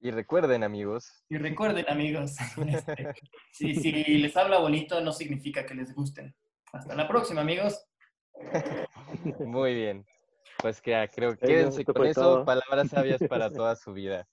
Y 0.01 0.11
recuerden, 0.11 0.63
amigos. 0.63 1.25
Y 1.29 1.39
recuerden, 1.39 1.87
amigos, 1.89 2.37
este, 2.67 3.15
si, 3.53 3.75
si 3.75 3.93
les 4.19 4.37
habla 4.37 4.59
bonito 4.59 5.01
no 5.01 5.13
significa 5.13 5.65
que 5.65 5.75
les 5.75 5.95
gusten. 5.95 6.35
Hasta 6.73 6.95
la 6.95 7.09
próxima, 7.09 7.41
amigos. 7.41 7.87
Muy 9.41 9.75
bien. 9.75 10.07
Pues 10.61 10.81
que 10.81 10.95
ah, 10.95 11.09
creo 11.09 11.37
que 11.37 11.47
quédense 11.47 11.85
con 11.85 12.07
eso, 12.07 12.45
palabras 12.45 12.89
sabias 12.89 13.21
para 13.29 13.51
toda 13.51 13.77
su 13.77 13.93
vida. 13.93 14.27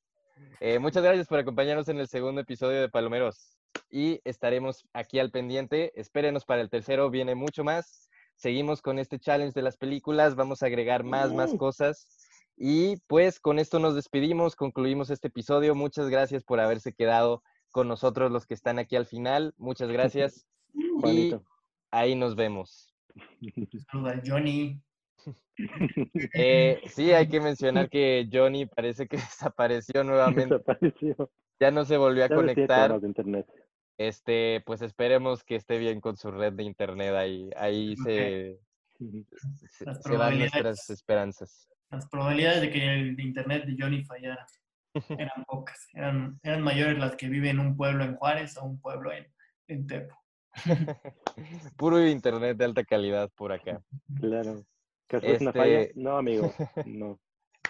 Eh, 0.60 0.80
muchas 0.80 1.04
gracias 1.04 1.28
por 1.28 1.40
acompañarnos 1.40 1.88
en 1.90 2.00
el 2.00 2.08
segundo 2.08 2.42
episodio 2.42 2.82
de 2.82 2.90
Palomeros. 2.90 3.58
Y 3.90 4.22
estaremos 4.24 4.86
aquí 4.94 5.20
al 5.20 5.32
pendiente. 5.32 5.92
Espérenos 6.00 6.46
para 6.46 6.62
el 6.62 6.70
tercero, 6.70 7.10
viene 7.10 7.36
mucho 7.36 7.64
más. 7.64 8.10
Seguimos 8.36 8.82
con 8.82 8.98
este 8.98 9.20
challenge 9.20 9.54
de 9.54 9.62
las 9.62 9.78
películas, 9.78 10.36
vamos 10.36 10.64
a 10.64 10.68
agregar 10.68 11.04
más, 11.04 11.32
más 11.34 11.54
cosas. 11.56 12.08
Y 12.58 12.98
pues 13.08 13.40
con 13.40 13.60
esto 13.60 13.80
nos 13.80 13.96
despedimos, 13.96 14.56
concluimos 14.56 15.10
este 15.10 15.28
episodio. 15.28 15.76
Muchas 15.76 16.10
gracias 16.10 16.44
por 16.44 16.60
haberse 16.60 16.94
quedado 16.94 17.44
con 17.72 17.88
nosotros 17.88 18.32
los 18.32 18.46
que 18.46 18.54
están 18.54 18.80
aquí 18.80 18.96
al 18.96 19.06
final. 19.06 19.54
Muchas 19.58 19.90
gracias. 19.90 20.46
y 21.06 21.36
ahí 21.92 22.16
nos 22.16 22.36
vemos. 22.36 22.91
Saluda 23.92 24.12
a 24.14 24.22
Johnny. 24.26 24.82
Eh, 26.34 26.82
sí, 26.88 27.12
hay 27.12 27.28
que 27.28 27.40
mencionar 27.40 27.88
que 27.90 28.28
Johnny 28.32 28.66
parece 28.66 29.08
que 29.08 29.18
desapareció 29.52 30.04
nuevamente. 30.04 30.56
Desapareció. 30.56 31.32
Ya 31.60 31.70
no 31.70 31.86
se 31.86 31.98
volvió 31.98 32.24
a 32.26 32.30
Ya 32.30 32.36
conectar. 32.36 32.90
problemas 32.90 33.02
de 33.04 33.08
internet. 33.08 33.48
Este, 34.00 34.64
pues 34.66 34.82
esperemos 34.82 35.44
que 35.44 35.56
esté 35.56 35.78
bien 35.78 36.02
con 36.02 36.18
su 36.18 36.32
red 36.32 36.54
de 36.54 36.64
internet. 36.64 37.14
Ahí, 37.14 37.52
ahí 37.56 37.96
se, 37.98 38.60
se, 38.98 39.86
Las 39.86 40.02
se 40.02 40.18
van 40.18 40.40
nuestras 40.40 40.50
probabilidades. 40.50 40.90
esperanzas. 40.90 41.70
Las 41.92 42.10
probabilidades 42.10 42.62
de 42.62 42.72
que 42.72 42.94
el 43.00 43.20
internet 43.20 43.66
de 43.66 43.76
Johnny 43.78 44.04
fallara 44.04 44.48
eran 45.10 45.44
pocas. 45.46 45.88
Eran, 45.94 46.40
eran 46.42 46.62
mayores 46.64 46.98
las 46.98 47.16
que 47.16 47.28
viven 47.30 47.60
en 47.60 47.68
un 47.68 47.78
pueblo 47.78 48.04
en 48.04 48.16
Juárez 48.16 48.58
o 48.58 48.64
un 48.66 48.82
pueblo 48.82 49.12
en, 49.12 49.28
en 49.68 49.86
Tepo. 49.86 50.16
Puro 51.78 52.06
internet 52.06 52.58
de 52.58 52.66
alta 52.66 52.84
calidad 52.84 53.30
por 53.36 53.52
acá. 53.52 53.82
Claro. 54.20 54.64
¿Que 55.08 55.18
es 55.24 55.42
una 55.42 55.52
falla? 55.52 55.82
Este- 55.82 56.00
No, 56.00 56.18
amigo. 56.18 56.54
No. 56.86 57.20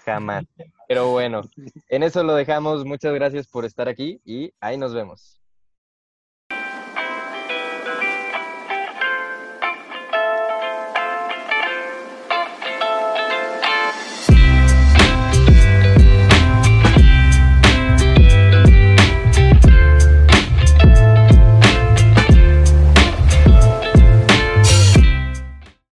Jamás. 0.06 0.46
Pero 0.88 1.12
bueno, 1.12 1.42
en 1.90 2.04
eso 2.04 2.24
lo 2.24 2.34
dejamos. 2.34 2.86
Muchas 2.86 3.14
gracias 3.14 3.48
por 3.48 3.66
estar 3.66 3.88
aquí 3.88 4.20
y 4.26 4.52
ahí 4.60 4.78
nos 4.78 4.94
vemos. 4.94 5.41